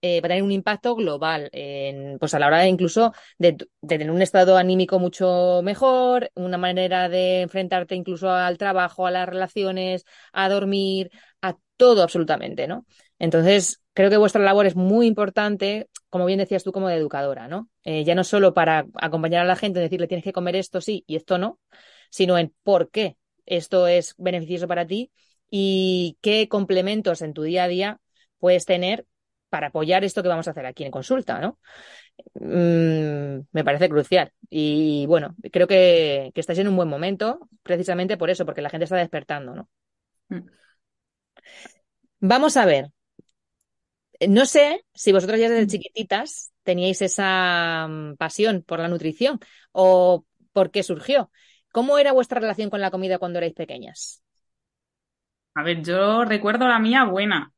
eh, 0.02 0.22
va 0.22 0.28
a 0.28 0.30
tener 0.30 0.44
un 0.44 0.52
impacto 0.52 0.96
global, 0.96 1.50
en, 1.52 2.20
pues 2.20 2.34
a 2.34 2.40
la 2.40 2.48
hora 2.48 2.60
de 2.60 2.68
incluso 2.68 3.14
de, 3.38 3.58
tener 3.88 4.12
un 4.12 4.22
estado 4.22 4.58
anímico 4.58 5.00
mucho 5.00 5.62
mejor, 5.64 6.32
una 6.36 6.58
manera 6.58 7.10
de 7.10 7.42
enfrentarte 7.42 7.96
incluso 7.96 8.30
al 8.30 8.58
trabajo, 8.58 9.08
a 9.08 9.12
las 9.12 9.28
relaciones, 9.28 10.06
a 10.34 10.50
dormir, 10.50 11.10
a 11.42 11.56
todo 11.78 12.04
absolutamente, 12.04 12.68
¿no? 12.68 12.86
Entonces, 13.20 13.82
creo 13.94 14.10
que 14.10 14.18
vuestra 14.18 14.44
labor 14.44 14.68
es 14.68 14.76
muy 14.76 15.08
importante, 15.08 15.90
como 16.10 16.26
bien 16.26 16.40
decías 16.40 16.64
tú, 16.64 16.72
como 16.72 16.88
de 16.90 16.96
educadora, 16.96 17.48
¿no? 17.48 17.70
Eh, 17.84 18.04
ya 18.04 18.16
no 18.16 18.24
solo 18.24 18.54
para 18.54 18.86
acompañar 18.96 19.42
a 19.42 19.46
la 19.46 19.56
gente, 19.56 19.80
decirle 19.80 20.08
tienes 20.08 20.24
que 20.24 20.34
comer 20.34 20.56
esto 20.56 20.82
sí 20.82 21.04
y 21.08 21.16
esto 21.16 21.38
no, 21.38 21.60
sino 22.12 22.38
en 22.38 22.54
por 22.64 22.90
qué 22.92 23.18
esto 23.46 23.88
es 23.88 24.14
beneficioso 24.18 24.68
para 24.68 24.86
ti 24.86 25.12
y 25.50 26.18
qué 26.22 26.48
complementos 26.48 27.22
en 27.22 27.34
tu 27.34 27.44
día 27.44 27.64
a 27.64 27.68
día 27.68 28.00
puedes 28.40 28.66
tener 28.66 29.06
para 29.50 29.68
apoyar 29.68 30.04
esto 30.04 30.22
que 30.22 30.30
vamos 30.30 30.48
a 30.48 30.52
hacer 30.52 30.66
aquí 30.66 30.84
en 30.84 30.92
consulta, 30.92 31.40
¿no? 31.40 31.60
Mm, 32.36 33.48
me 33.52 33.64
parece 33.64 33.90
crucial. 33.90 34.32
Y 34.50 35.06
bueno, 35.08 35.36
creo 35.52 35.68
que, 35.68 36.32
que, 36.34 36.42
estáis 36.42 36.60
en 36.60 36.68
un 36.68 36.76
buen 36.76 36.90
momento, 36.90 37.48
precisamente 37.64 38.18
por 38.18 38.30
eso, 38.30 38.46
porque 38.46 38.62
la 38.62 38.70
gente 38.70 38.86
está 38.86 38.98
despertando, 38.98 39.56
¿no? 39.56 39.70
Mm. 40.30 40.48
Vamos 42.20 42.58
a 42.58 42.66
ver. 42.66 42.92
No 44.28 44.46
sé 44.46 44.84
si 44.94 45.12
vosotros 45.12 45.40
ya 45.40 45.50
desde 45.50 45.66
mm. 45.66 45.70
chiquititas 45.70 46.52
teníais 46.64 47.02
esa 47.02 47.88
pasión 48.18 48.64
por 48.64 48.80
la 48.80 48.88
nutrición 48.88 49.40
o 49.72 50.26
por 50.52 50.72
qué 50.72 50.84
surgió. 50.84 51.32
¿Cómo 51.72 52.00
era 52.00 52.12
vuestra 52.12 52.40
relación 52.40 52.70
con 52.70 52.82
la 52.82 52.90
comida 52.90 53.20
cuando 53.20 53.38
erais 53.38 53.54
pequeñas? 53.54 54.24
A 55.54 55.64
ver, 55.64 55.84
yo 55.84 56.26
recuerdo 56.26 56.68
la 56.68 56.80
mía 56.80 57.04
buena. 57.04 57.52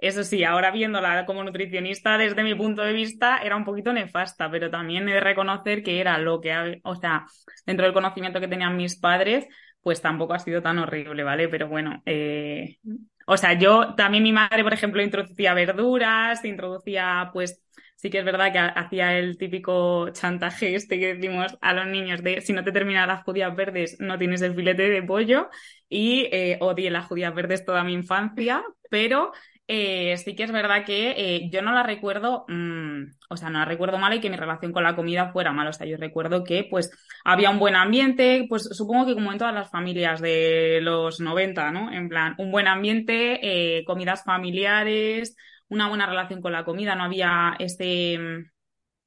Eso 0.00 0.24
sí, 0.24 0.44
ahora 0.44 0.70
viéndola 0.70 1.26
como 1.26 1.44
nutricionista, 1.44 2.16
desde 2.16 2.42
mi 2.42 2.54
punto 2.54 2.82
de 2.82 2.94
vista, 2.94 3.38
era 3.38 3.54
un 3.54 3.64
poquito 3.66 3.92
nefasta, 3.92 4.50
pero 4.50 4.70
también 4.70 5.06
he 5.08 5.14
de 5.14 5.20
reconocer 5.20 5.82
que 5.82 6.00
era 6.00 6.16
lo 6.18 6.40
que, 6.40 6.80
o 6.84 6.96
sea, 6.96 7.26
dentro 7.66 7.84
del 7.84 7.92
conocimiento 7.92 8.40
que 8.40 8.48
tenían 8.48 8.76
mis 8.78 8.98
padres, 8.98 9.46
pues 9.82 10.00
tampoco 10.00 10.32
ha 10.32 10.38
sido 10.38 10.62
tan 10.62 10.78
horrible, 10.78 11.22
¿vale? 11.22 11.48
Pero 11.48 11.68
bueno, 11.68 12.02
eh, 12.06 12.78
o 13.26 13.36
sea, 13.36 13.52
yo 13.58 13.94
también 13.94 14.22
mi 14.22 14.32
madre, 14.32 14.62
por 14.62 14.72
ejemplo, 14.72 15.02
introducía 15.02 15.52
verduras, 15.54 16.44
introducía, 16.44 17.30
pues, 17.32 17.62
sí 17.96 18.08
que 18.08 18.20
es 18.20 18.24
verdad 18.24 18.52
que 18.52 18.58
hacía 18.58 19.18
el 19.18 19.36
típico 19.36 20.08
chantaje 20.10 20.74
este 20.74 20.98
que 20.98 21.14
decimos 21.14 21.56
a 21.60 21.74
los 21.74 21.86
niños 21.86 22.22
de 22.22 22.40
si 22.40 22.54
no 22.54 22.64
te 22.64 22.72
terminan 22.72 23.08
las 23.08 23.22
judías 23.24 23.54
verdes, 23.54 23.98
no 24.00 24.18
tienes 24.18 24.40
el 24.40 24.54
filete 24.54 24.88
de 24.88 25.02
pollo. 25.02 25.50
Y 25.88 26.28
eh, 26.32 26.56
odié 26.60 26.90
las 26.90 27.06
judías 27.06 27.34
verdes 27.34 27.64
toda 27.64 27.84
mi 27.84 27.92
infancia, 27.92 28.62
pero 28.90 29.32
eh, 29.72 30.16
sí 30.16 30.34
que 30.34 30.42
es 30.42 30.50
verdad 30.50 30.84
que 30.84 31.12
eh, 31.16 31.48
yo 31.52 31.62
no 31.62 31.72
la 31.72 31.84
recuerdo, 31.84 32.44
mm, 32.48 33.04
o 33.28 33.36
sea, 33.36 33.50
no 33.50 33.60
la 33.60 33.64
recuerdo 33.64 33.98
mal 33.98 34.12
y 34.12 34.20
que 34.20 34.28
mi 34.28 34.36
relación 34.36 34.72
con 34.72 34.82
la 34.82 34.96
comida 34.96 35.30
fuera 35.30 35.52
mala. 35.52 35.70
O 35.70 35.72
sea, 35.72 35.86
yo 35.86 35.96
recuerdo 35.96 36.42
que 36.42 36.66
pues 36.68 36.90
había 37.24 37.50
un 37.50 37.60
buen 37.60 37.76
ambiente, 37.76 38.46
pues 38.48 38.64
supongo 38.64 39.06
que 39.06 39.14
como 39.14 39.30
en 39.30 39.38
todas 39.38 39.54
las 39.54 39.70
familias 39.70 40.20
de 40.20 40.80
los 40.82 41.20
90, 41.20 41.70
¿no? 41.70 41.92
En 41.92 42.08
plan, 42.08 42.34
un 42.38 42.50
buen 42.50 42.66
ambiente, 42.66 43.78
eh, 43.78 43.84
comidas 43.84 44.24
familiares, 44.24 45.36
una 45.68 45.88
buena 45.88 46.06
relación 46.06 46.40
con 46.42 46.50
la 46.50 46.64
comida, 46.64 46.96
no 46.96 47.04
había 47.04 47.54
este 47.60 48.18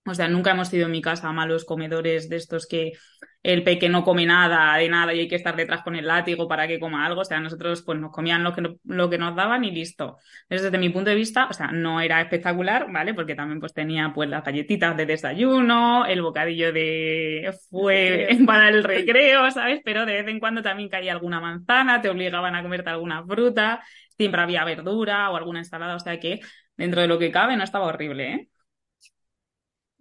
o 0.06 0.13
sea, 0.13 0.28
nunca 0.28 0.52
hemos 0.52 0.68
sido 0.68 0.86
en 0.88 0.92
mi 0.92 1.02
casa 1.02 1.32
malos 1.32 1.63
comedores 1.63 2.28
de 2.30 2.36
estos 2.36 2.68
que 2.68 2.94
el 3.42 3.63
peque 3.63 3.89
no 3.89 4.04
come 4.04 4.26
nada 4.26 4.78
de 4.78 4.89
nada 4.89 5.13
y 5.13 5.20
hay 5.20 5.28
que 5.28 5.36
estar 5.36 5.56
detrás 5.56 5.82
con 5.84 5.96
el 5.96 6.08
látigo 6.08 6.48
para 6.48 6.68
que 6.68 6.80
coma 6.80 7.06
algo. 7.06 7.22
O 7.22 7.26
sea, 7.26 7.39
nosotros 7.39 7.84
pues 7.84 8.00
nos 8.00 8.12
comían 8.12 8.44
lo 8.44 8.54
que, 8.54 8.76
lo 8.86 9.10
que 9.10 9.18
nos 9.18 9.36
daban 9.36 9.63
y 9.66 9.72
listo. 9.72 10.18
desde 10.50 10.78
mi 10.78 10.89
punto 10.89 11.10
de 11.10 11.16
vista, 11.16 11.48
o 11.50 11.54
sea, 11.54 11.68
no 11.68 12.02
era 12.02 12.22
espectacular, 12.22 12.92
¿vale? 12.92 13.13
Porque 13.13 13.36
también 13.36 13.60
pues 13.60 13.74
tenía 13.74 14.12
pues 14.13 14.30
las 14.30 14.44
galletitas 14.44 14.96
de 14.98 15.06
desayuno, 15.06 16.06
el 16.06 16.22
bocadillo 16.22 16.72
de 16.74 17.54
fue 17.70 18.28
para 18.46 18.70
el 18.70 18.84
recreo, 18.84 19.50
¿sabes? 19.52 19.82
Pero 19.84 20.06
de 20.06 20.13
vez 20.13 20.28
en 20.28 20.39
cuando 20.39 20.62
también 20.62 20.89
caía 20.89 21.12
alguna 21.13 21.39
manzana, 21.42 22.02
te 22.02 22.10
obligaban 22.10 22.56
a 22.56 22.63
comerte 22.63 22.89
alguna 22.89 23.24
fruta, 23.26 23.84
siempre 24.18 24.42
había 24.42 24.63
verdura 24.66 25.30
o 25.30 25.36
alguna 25.36 25.60
ensalada, 25.60 25.96
o 25.96 26.00
sea 26.00 26.20
que 26.20 26.39
dentro 26.78 27.02
de 27.02 27.08
lo 27.08 27.20
que 27.20 27.32
cabe 27.32 27.58
no 27.58 27.63
estaba 27.63 27.86
horrible, 27.86 28.34
¿eh? 28.34 28.50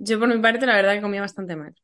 Yo 0.05 0.19
por 0.19 0.29
mi 0.29 0.41
parte 0.41 0.67
la 0.67 0.75
verdad 0.77 0.95
que 0.95 1.03
comía 1.03 1.21
bastante 1.21 1.57
mal. 1.57 1.75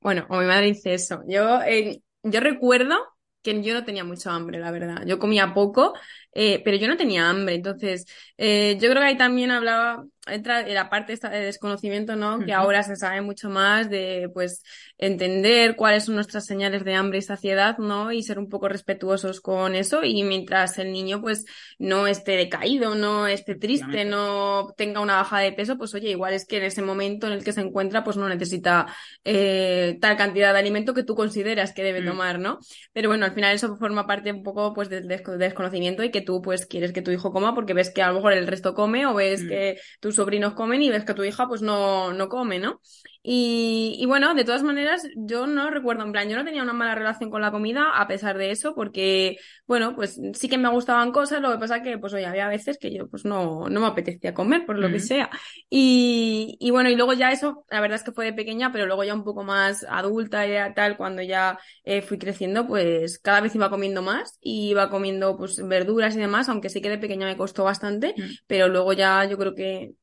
Bueno, 0.00 0.26
o 0.30 0.38
mi 0.38 0.46
madre 0.46 0.66
dice 0.66 0.94
eso. 0.94 1.22
Yo, 1.28 1.62
eh, 1.62 2.02
yo 2.22 2.40
recuerdo 2.40 2.96
que 3.42 3.62
yo 3.62 3.74
no 3.74 3.84
tenía 3.84 4.04
mucho 4.04 4.30
hambre, 4.30 4.58
la 4.60 4.70
verdad. 4.72 5.04
Yo 5.06 5.18
comía 5.18 5.54
poco, 5.54 5.94
eh, 6.32 6.62
pero 6.64 6.76
yo 6.78 6.88
no 6.88 6.96
tenía 6.96 7.28
hambre. 7.30 7.54
Entonces, 7.56 8.06
eh, 8.38 8.74
yo 8.80 8.90
creo 8.90 9.02
que 9.02 9.08
ahí 9.08 9.18
también 9.18 9.50
hablaba, 9.52 10.06
entra 10.26 10.66
la 10.66 10.90
parte 10.90 11.16
de 11.16 11.44
desconocimiento, 11.44 12.16
¿no? 12.16 12.40
Que 12.40 12.52
ahora 12.52 12.82
se 12.82 12.96
sabe 12.96 13.20
mucho 13.20 13.48
más 13.48 13.88
de, 13.88 14.28
pues, 14.32 14.62
entender 14.98 15.76
cuáles 15.76 16.04
son 16.04 16.16
nuestras 16.16 16.46
señales 16.46 16.84
de 16.84 16.94
hambre 16.94 17.18
y 17.18 17.22
saciedad, 17.22 17.78
¿no? 17.78 18.12
Y 18.12 18.22
ser 18.22 18.38
un 18.38 18.48
poco 18.48 18.68
respetuosos 18.68 19.40
con 19.40 19.74
eso. 19.74 20.02
Y 20.04 20.24
mientras 20.24 20.78
el 20.78 20.92
niño, 20.92 21.20
pues, 21.20 21.44
no 21.78 22.06
esté 22.06 22.32
decaído, 22.32 22.94
no 22.94 23.26
esté 23.26 23.54
triste, 23.54 24.04
no 24.04 24.74
tenga 24.76 25.00
una 25.00 25.16
baja 25.16 25.38
de 25.38 25.52
peso, 25.52 25.78
pues, 25.78 25.94
oye, 25.94 26.10
igual 26.10 26.34
es 26.34 26.46
que 26.46 26.58
en 26.58 26.64
ese 26.64 26.82
momento 26.82 27.26
en 27.26 27.34
el 27.34 27.44
que 27.44 27.52
se 27.52 27.60
encuentra, 27.60 28.02
pues, 28.02 28.16
no 28.16 28.28
necesita 28.28 28.86
eh, 29.24 29.98
tal 30.00 30.16
cantidad 30.16 30.52
de 30.52 30.58
alimento 30.58 30.94
que 30.94 31.04
tú 31.04 31.14
consideras 31.14 31.72
que 31.72 31.82
debe 31.82 32.02
mm. 32.02 32.06
tomar, 32.06 32.38
¿no? 32.40 32.58
Pero 32.92 33.08
bueno, 33.08 33.26
al 33.26 33.32
final 33.32 33.54
eso 33.54 33.76
forma 33.76 34.06
parte 34.06 34.32
un 34.32 34.42
poco, 34.42 34.74
pues, 34.74 34.88
del 34.88 35.06
desconocimiento 35.06 36.02
y 36.02 36.10
que 36.10 36.20
tú, 36.20 36.42
pues, 36.42 36.66
quieres 36.66 36.92
que 36.92 37.02
tu 37.02 37.10
hijo 37.10 37.32
coma 37.32 37.54
porque 37.54 37.74
ves 37.74 37.90
que 37.90 38.02
a 38.02 38.08
lo 38.08 38.14
mejor 38.14 38.32
el 38.32 38.46
resto 38.46 38.74
come 38.74 39.06
o 39.06 39.14
ves 39.14 39.44
mm. 39.44 39.48
que 39.48 39.78
tus 40.00 40.15
sobrinos 40.16 40.54
comen 40.54 40.82
y 40.82 40.90
ves 40.90 41.04
que 41.04 41.14
tu 41.14 41.24
hija, 41.24 41.46
pues, 41.48 41.62
no, 41.62 42.12
no 42.12 42.28
come, 42.28 42.58
¿no? 42.58 42.80
Y, 43.28 43.96
y, 43.98 44.06
bueno, 44.06 44.34
de 44.34 44.44
todas 44.44 44.62
maneras, 44.62 45.08
yo 45.16 45.48
no 45.48 45.68
recuerdo, 45.70 46.04
en 46.04 46.12
plan, 46.12 46.28
yo 46.28 46.36
no 46.36 46.44
tenía 46.44 46.62
una 46.62 46.72
mala 46.72 46.94
relación 46.94 47.28
con 47.28 47.42
la 47.42 47.50
comida 47.50 47.90
a 48.00 48.06
pesar 48.06 48.38
de 48.38 48.52
eso, 48.52 48.74
porque, 48.76 49.38
bueno, 49.66 49.96
pues 49.96 50.20
sí 50.34 50.48
que 50.48 50.58
me 50.58 50.68
gustaban 50.68 51.10
cosas, 51.10 51.40
lo 51.40 51.50
que 51.50 51.58
pasa 51.58 51.82
que, 51.82 51.98
pues 51.98 52.14
oye, 52.14 52.24
había 52.24 52.46
veces 52.46 52.78
que 52.78 52.94
yo, 52.94 53.08
pues 53.08 53.24
no, 53.24 53.68
no 53.68 53.80
me 53.80 53.86
apetecía 53.88 54.32
comer, 54.32 54.64
por 54.64 54.78
lo 54.78 54.88
que 54.88 55.00
sea. 55.00 55.28
Y, 55.68 56.56
y 56.60 56.70
bueno, 56.70 56.88
y 56.88 56.94
luego 56.94 57.14
ya 57.14 57.32
eso, 57.32 57.64
la 57.68 57.80
verdad 57.80 57.96
es 57.96 58.04
que 58.04 58.12
fue 58.12 58.26
de 58.26 58.32
pequeña, 58.32 58.70
pero 58.70 58.86
luego 58.86 59.02
ya 59.02 59.14
un 59.14 59.24
poco 59.24 59.42
más 59.42 59.84
adulta 59.88 60.46
y 60.46 60.74
tal, 60.74 60.96
cuando 60.96 61.20
ya 61.22 61.58
eh, 61.84 62.02
fui 62.02 62.18
creciendo, 62.18 62.68
pues 62.68 63.18
cada 63.18 63.40
vez 63.40 63.54
iba 63.56 63.70
comiendo 63.70 64.02
más 64.02 64.38
y 64.40 64.70
iba 64.70 64.88
comiendo, 64.88 65.36
pues, 65.36 65.60
verduras 65.66 66.14
y 66.14 66.20
demás, 66.20 66.48
aunque 66.48 66.68
sí 66.68 66.80
que 66.80 66.90
de 66.90 66.98
pequeña 66.98 67.26
me 67.26 67.36
costó 67.36 67.64
bastante, 67.64 68.14
pero 68.46 68.68
luego 68.68 68.92
ya 68.92 69.24
yo 69.24 69.36
creo 69.36 69.54
que 69.54 69.94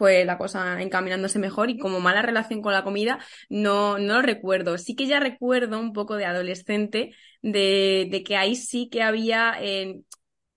fue 0.00 0.24
la 0.24 0.38
cosa 0.38 0.80
encaminándose 0.80 1.38
mejor 1.38 1.68
y 1.68 1.76
como 1.78 2.00
mala 2.00 2.22
relación 2.22 2.62
con 2.62 2.72
la 2.72 2.84
comida 2.84 3.18
no, 3.50 3.98
no 3.98 4.14
lo 4.14 4.22
recuerdo. 4.22 4.78
Sí 4.78 4.96
que 4.96 5.06
ya 5.06 5.20
recuerdo 5.20 5.78
un 5.78 5.92
poco 5.92 6.16
de 6.16 6.24
adolescente 6.24 7.14
de, 7.42 8.08
de 8.10 8.22
que 8.22 8.36
ahí 8.38 8.56
sí 8.56 8.88
que 8.88 9.02
había 9.02 9.56
eh, 9.60 10.00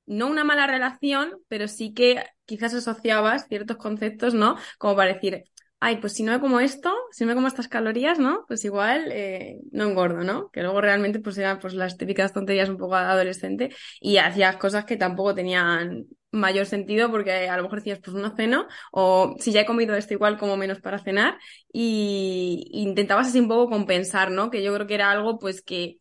no 0.05 0.27
una 0.29 0.45
mala 0.45 0.65
relación, 0.65 1.31
pero 1.49 1.67
sí 1.67 1.93
que 1.93 2.23
quizás 2.45 2.73
asociabas 2.73 3.47
ciertos 3.49 3.75
conceptos, 3.75 4.33
¿no? 4.33 4.55
Como 4.77 4.95
para 4.95 5.13
decir, 5.13 5.43
ay, 5.81 5.97
pues 5.97 6.13
si 6.13 6.23
no 6.23 6.31
me 6.31 6.39
como 6.39 6.61
esto, 6.61 6.93
si 7.11 7.25
no 7.25 7.29
me 7.29 7.35
como 7.35 7.47
estas 7.47 7.67
calorías, 7.67 8.19
¿no? 8.19 8.45
Pues 8.47 8.63
igual 8.63 9.11
eh, 9.11 9.59
no 9.73 9.89
engordo, 9.89 10.23
¿no? 10.23 10.51
Que 10.51 10.61
luego 10.61 10.79
realmente 10.79 11.19
pues 11.19 11.37
eran 11.37 11.59
pues 11.59 11.73
las 11.73 11.97
típicas 11.97 12.31
tonterías 12.31 12.69
un 12.69 12.77
poco 12.77 12.95
adolescente 12.95 13.75
y 13.99 14.15
hacías 14.19 14.55
cosas 14.55 14.85
que 14.85 14.95
tampoco 14.95 15.35
tenían 15.35 16.05
mayor 16.33 16.65
sentido 16.65 17.09
porque 17.11 17.47
a 17.47 17.55
lo 17.57 17.63
mejor 17.63 17.79
decías 17.79 17.99
pues 18.03 18.15
no 18.15 18.35
ceno 18.35 18.67
o 18.91 19.35
si 19.39 19.51
ya 19.51 19.61
he 19.61 19.65
comido 19.65 19.95
esto 19.95 20.13
igual 20.13 20.37
como 20.37 20.57
menos 20.57 20.81
para 20.81 20.99
cenar 20.99 21.37
y, 21.71 22.67
intentabas 22.73 23.27
así 23.27 23.39
un 23.39 23.47
poco 23.47 23.69
compensar, 23.69 24.31
¿no? 24.31 24.49
Que 24.49 24.63
yo 24.63 24.73
creo 24.73 24.87
que 24.87 24.95
era 24.95 25.11
algo 25.11 25.39
pues 25.39 25.61
que 25.61 25.99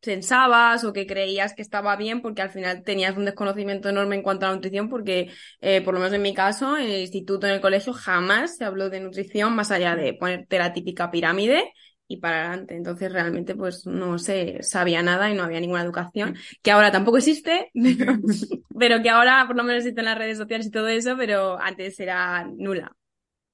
pensabas 0.00 0.84
o 0.84 0.92
que 0.92 1.06
creías 1.06 1.54
que 1.54 1.62
estaba 1.62 1.96
bien 1.96 2.22
porque 2.22 2.42
al 2.42 2.50
final 2.50 2.82
tenías 2.84 3.16
un 3.16 3.24
desconocimiento 3.24 3.88
enorme 3.88 4.16
en 4.16 4.22
cuanto 4.22 4.46
a 4.46 4.50
la 4.50 4.56
nutrición 4.56 4.88
porque 4.88 5.30
eh, 5.60 5.80
por 5.82 5.94
lo 5.94 6.00
menos 6.00 6.14
en 6.14 6.22
mi 6.22 6.34
caso 6.34 6.76
en 6.76 6.90
el 6.90 7.00
instituto 7.02 7.46
en 7.46 7.54
el 7.54 7.60
colegio 7.60 7.92
jamás 7.92 8.56
se 8.56 8.64
habló 8.64 8.90
de 8.90 9.00
nutrición 9.00 9.54
más 9.54 9.70
allá 9.70 9.94
de 9.96 10.14
ponerte 10.14 10.58
la 10.58 10.72
típica 10.72 11.10
pirámide 11.10 11.72
y 12.12 12.18
para 12.18 12.48
adelante. 12.48 12.76
Entonces 12.76 13.10
realmente 13.10 13.54
pues 13.54 13.86
no 13.86 14.18
se 14.18 14.62
sabía 14.62 15.02
nada 15.02 15.30
y 15.30 15.34
no 15.34 15.44
había 15.44 15.60
ninguna 15.60 15.82
educación, 15.82 16.36
que 16.62 16.70
ahora 16.70 16.92
tampoco 16.92 17.16
existe, 17.16 17.70
pero, 18.78 19.02
que 19.02 19.08
ahora 19.08 19.44
por 19.46 19.56
lo 19.56 19.64
menos 19.64 19.82
existen 19.82 20.04
las 20.04 20.18
redes 20.18 20.38
sociales 20.38 20.66
y 20.66 20.70
todo 20.70 20.88
eso, 20.88 21.16
pero 21.16 21.58
antes 21.58 21.98
era 21.98 22.44
nula. 22.44 22.94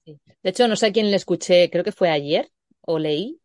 De 0.05 0.51
hecho, 0.51 0.67
no 0.67 0.77
sé 0.77 0.87
a 0.87 0.93
quién 0.93 1.11
le 1.11 1.17
escuché, 1.17 1.71
creo 1.71 1.85
que 1.85 1.93
fue 1.93 2.11
ayer 2.11 2.51
o 2.81 2.99
leí, 2.99 3.39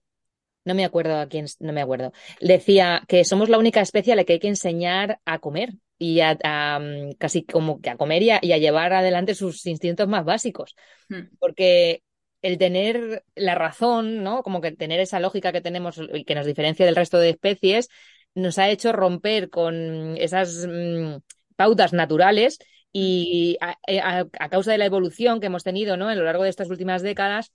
no 0.65 0.73
me 0.73 0.85
acuerdo 0.85 1.17
a 1.17 1.27
quién, 1.27 1.45
no 1.59 1.73
me 1.73 1.81
acuerdo. 1.81 2.11
Decía 2.39 3.03
que 3.07 3.25
somos 3.25 3.49
la 3.49 3.57
única 3.57 3.81
especie 3.81 4.13
a 4.13 4.15
la 4.15 4.23
que 4.23 4.33
hay 4.33 4.39
que 4.39 4.47
enseñar 4.47 5.19
a 5.25 5.39
comer 5.39 5.73
y 5.99 6.21
a, 6.21 6.79
mm, 6.79 7.13
casi 7.19 7.43
como 7.43 7.81
que 7.81 7.89
a 7.89 7.97
comer 7.97 8.23
y 8.23 8.31
a, 8.31 8.39
llevar 8.39 8.93
adelante 8.93 9.35
sus 9.35 9.65
instintos 9.65 10.07
más 10.07 10.25
básicos. 10.25 10.75
Hmm. 11.09 11.35
Porque 11.37 12.01
el 12.43 12.57
tener 12.59 13.25
la 13.35 13.55
razón, 13.55 14.23
¿no? 14.23 14.43
Como 14.43 14.61
que 14.61 14.71
tener 14.71 14.99
esa 14.99 15.19
lógica 15.19 15.51
que 15.51 15.61
tenemos 15.61 15.99
y 16.13 16.25
que 16.25 16.35
nos 16.35 16.45
diferencia 16.45 16.85
del 16.85 16.95
resto 16.95 17.17
de 17.17 17.29
especies, 17.31 17.89
nos 18.35 18.59
ha 18.59 18.69
hecho 18.69 18.91
romper 18.91 19.49
con 19.49 20.17
esas 20.17 20.67
mm, 20.67 21.15
pautas 21.55 21.93
naturales 21.93 22.59
y 22.91 23.57
eh, 23.87 24.01
a, 24.01 24.25
causa 24.49 24.71
de 24.71 24.77
la 24.77 24.85
evolución 24.85 25.39
que 25.39 25.47
hemos 25.47 25.63
tenido, 25.63 25.97
¿no? 25.97 26.09
A 26.09 26.15
lo 26.15 26.25
largo 26.25 26.43
de 26.43 26.49
estas 26.49 26.69
últimas 26.69 27.01
décadas, 27.01 27.53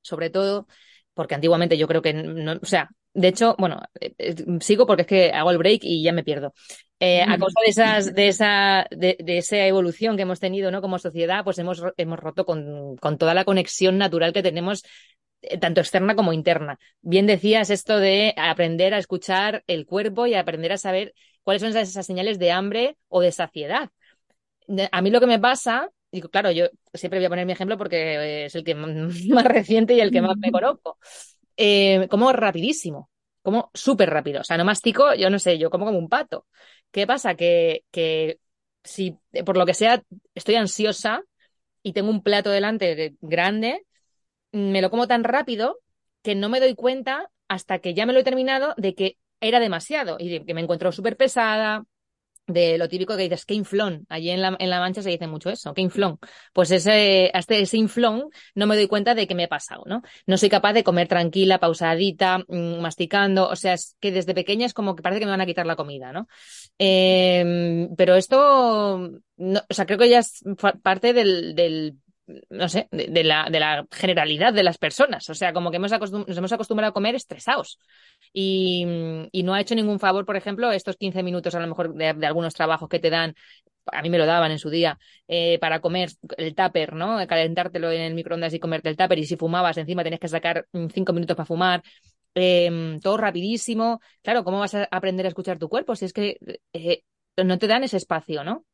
sobre 0.00 0.30
todo, 0.30 0.66
porque 1.14 1.34
antiguamente 1.34 1.76
yo 1.78 1.86
creo 1.88 2.02
que 2.02 2.12
no, 2.12 2.52
o 2.60 2.66
sea, 2.66 2.90
de 3.14 3.28
hecho, 3.28 3.54
bueno, 3.58 3.80
eh, 4.00 4.14
eh, 4.18 4.34
sigo 4.60 4.86
porque 4.86 5.02
es 5.02 5.08
que 5.08 5.30
hago 5.30 5.50
el 5.50 5.58
break 5.58 5.80
y 5.84 6.02
ya 6.02 6.12
me 6.12 6.24
pierdo. 6.24 6.54
Eh, 6.98 7.22
a 7.22 7.36
causa 7.36 7.60
de 7.64 7.70
esas, 7.70 8.14
de 8.14 8.28
esa, 8.28 8.86
de, 8.90 9.16
esa 9.26 9.66
evolución 9.66 10.16
que 10.16 10.22
hemos 10.22 10.40
tenido, 10.40 10.70
¿no? 10.70 10.80
Como 10.80 10.98
sociedad, 10.98 11.42
pues 11.44 11.58
hemos, 11.58 11.82
hemos 11.96 12.18
roto 12.20 12.46
con, 12.46 12.96
con 12.96 13.18
toda 13.18 13.34
la 13.34 13.44
conexión 13.44 13.98
natural 13.98 14.32
que 14.32 14.42
tenemos 14.42 14.84
tanto 15.60 15.80
externa 15.80 16.14
como 16.14 16.32
interna. 16.32 16.78
Bien 17.00 17.26
decías 17.26 17.70
esto 17.70 17.98
de 17.98 18.34
aprender 18.36 18.94
a 18.94 18.98
escuchar 18.98 19.64
el 19.66 19.86
cuerpo 19.86 20.26
y 20.26 20.34
aprender 20.34 20.72
a 20.72 20.78
saber 20.78 21.14
cuáles 21.42 21.62
son 21.62 21.76
esas, 21.76 22.06
señales 22.06 22.38
de 22.38 22.52
hambre 22.52 22.96
o 23.08 23.20
de 23.20 23.32
saciedad. 23.32 23.90
A 24.92 25.02
mí 25.02 25.10
lo 25.10 25.20
que 25.20 25.26
me 25.26 25.40
pasa, 25.40 25.88
digo, 26.12 26.28
claro, 26.28 26.50
yo 26.52 26.66
siempre 26.94 27.18
voy 27.18 27.26
a 27.26 27.28
poner 27.30 27.46
mi 27.46 27.52
ejemplo 27.52 27.78
porque 27.78 28.46
es 28.46 28.54
el 28.54 28.64
que 28.64 28.74
más 28.76 29.44
reciente 29.44 29.94
y 29.94 30.00
el 30.00 30.10
que 30.12 30.22
más 30.22 30.36
me 30.38 30.52
conozco 30.52 30.98
eh, 31.56 32.08
como 32.10 32.32
rapidísimo, 32.32 33.10
como 33.42 33.70
súper 33.74 34.10
rápido. 34.10 34.40
O 34.40 34.44
sea, 34.44 34.56
no 34.58 34.64
mastico, 34.64 35.14
yo 35.14 35.30
no 35.30 35.38
sé, 35.38 35.58
yo 35.58 35.70
como 35.70 35.86
como 35.86 35.98
un 35.98 36.08
pato. 36.08 36.46
¿Qué 36.90 37.06
pasa? 37.06 37.34
Que, 37.34 37.84
que 37.90 38.38
si 38.84 39.18
por 39.44 39.56
lo 39.56 39.66
que 39.66 39.74
sea 39.74 40.02
estoy 40.34 40.56
ansiosa 40.56 41.22
y 41.82 41.92
tengo 41.92 42.10
un 42.10 42.22
plato 42.22 42.50
delante 42.50 43.16
grande, 43.20 43.86
me 44.52 44.82
lo 44.82 44.90
como 44.90 45.08
tan 45.08 45.24
rápido 45.24 45.78
que 46.22 46.34
no 46.34 46.48
me 46.48 46.60
doy 46.60 46.74
cuenta 46.74 47.30
hasta 47.48 47.78
que 47.80 47.94
ya 47.94 48.06
me 48.06 48.12
lo 48.12 48.20
he 48.20 48.24
terminado 48.24 48.74
de 48.76 48.94
que 48.94 49.18
era 49.40 49.60
demasiado 49.60 50.16
y 50.18 50.44
que 50.44 50.54
me 50.54 50.60
encuentro 50.60 50.92
súper 50.92 51.16
pesada, 51.16 51.84
de 52.52 52.78
lo 52.78 52.88
típico 52.88 53.16
que 53.16 53.24
dices, 53.24 53.44
que 53.44 53.54
inflón. 53.54 54.06
Allí 54.08 54.30
en 54.30 54.42
la, 54.42 54.56
en 54.58 54.70
la 54.70 54.80
mancha 54.80 55.02
se 55.02 55.10
dice 55.10 55.26
mucho 55.26 55.50
eso, 55.50 55.74
que 55.74 55.80
inflón. 55.80 56.18
Pues 56.52 56.70
ese, 56.70 57.30
hasta 57.34 57.54
ese 57.54 57.76
inflón 57.76 58.30
no 58.54 58.66
me 58.66 58.76
doy 58.76 58.86
cuenta 58.86 59.14
de 59.14 59.26
que 59.26 59.34
me 59.34 59.44
he 59.44 59.48
pasado, 59.48 59.84
¿no? 59.86 60.02
No 60.26 60.38
soy 60.38 60.48
capaz 60.48 60.72
de 60.72 60.84
comer 60.84 61.08
tranquila, 61.08 61.58
pausadita, 61.58 62.38
mm, 62.48 62.80
masticando. 62.80 63.48
O 63.48 63.56
sea, 63.56 63.74
es 63.74 63.96
que 64.00 64.12
desde 64.12 64.34
pequeña 64.34 64.66
es 64.66 64.74
como 64.74 64.94
que 64.94 65.02
parece 65.02 65.20
que 65.20 65.26
me 65.26 65.32
van 65.32 65.40
a 65.40 65.46
quitar 65.46 65.66
la 65.66 65.76
comida, 65.76 66.12
¿no? 66.12 66.28
Eh, 66.78 67.88
pero 67.96 68.14
esto, 68.14 69.10
no, 69.36 69.60
o 69.68 69.74
sea, 69.74 69.86
creo 69.86 69.98
que 69.98 70.08
ya 70.08 70.20
es 70.20 70.42
parte 70.82 71.12
del 71.12 71.96
no 72.50 72.68
sé, 72.68 72.88
de, 72.90 73.24
la, 73.24 73.48
de 73.50 73.60
la 73.60 73.86
generalidad 73.90 74.52
de 74.52 74.62
las 74.62 74.78
personas. 74.78 75.28
O 75.30 75.34
sea, 75.34 75.52
como 75.52 75.70
que 75.70 75.76
hemos 75.76 75.90
nos 75.90 76.36
hemos 76.36 76.52
acostumbrado 76.52 76.90
a 76.90 76.94
comer 76.94 77.14
estresados. 77.14 77.78
Y, 78.32 78.86
y, 79.32 79.42
no 79.42 79.54
ha 79.54 79.60
hecho 79.60 79.74
ningún 79.74 79.98
favor, 79.98 80.24
por 80.24 80.36
ejemplo, 80.36 80.70
estos 80.72 80.96
15 80.96 81.22
minutos 81.22 81.54
a 81.54 81.60
lo 81.60 81.66
mejor 81.66 81.94
de, 81.94 82.26
algunos 82.26 82.54
trabajos 82.54 82.88
que 82.88 82.98
te 82.98 83.10
dan, 83.10 83.34
a 83.86 84.02
mí 84.02 84.10
me 84.10 84.18
lo 84.18 84.26
daban 84.26 84.50
en 84.52 84.58
su 84.58 84.70
día, 84.70 84.98
eh, 85.28 85.58
para 85.60 85.80
comer 85.80 86.10
el 86.36 86.54
tupper, 86.54 86.94
¿no? 86.94 87.24
Calentártelo 87.26 87.90
en 87.90 88.02
el 88.02 88.14
microondas 88.14 88.54
y 88.54 88.60
comerte 88.60 88.88
el 88.88 88.96
tupper. 88.96 89.18
Y 89.18 89.26
si 89.26 89.36
fumabas, 89.36 89.76
encima 89.78 90.02
tenías 90.02 90.20
que 90.20 90.28
sacar 90.28 90.66
5 90.72 91.12
minutos 91.12 91.36
para 91.36 91.46
fumar. 91.46 91.82
Eh, 92.34 92.98
todo 93.02 93.16
rapidísimo. 93.16 94.00
Claro, 94.22 94.44
¿cómo 94.44 94.60
vas 94.60 94.74
a 94.74 94.88
aprender 94.90 95.26
a 95.26 95.28
escuchar 95.28 95.58
tu 95.58 95.68
cuerpo 95.68 95.96
si 95.96 96.06
es 96.06 96.12
que 96.12 96.38
eh, 96.72 97.02
no 97.36 97.58
te 97.58 97.66
dan 97.66 97.84
ese 97.84 97.96
espacio, 97.96 98.44
¿no? 98.44 98.64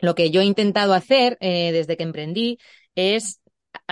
Lo 0.00 0.14
que 0.14 0.30
yo 0.30 0.40
he 0.40 0.44
intentado 0.44 0.94
hacer 0.94 1.36
eh, 1.40 1.72
desde 1.72 1.96
que 1.96 2.02
emprendí 2.02 2.58
es 2.94 3.40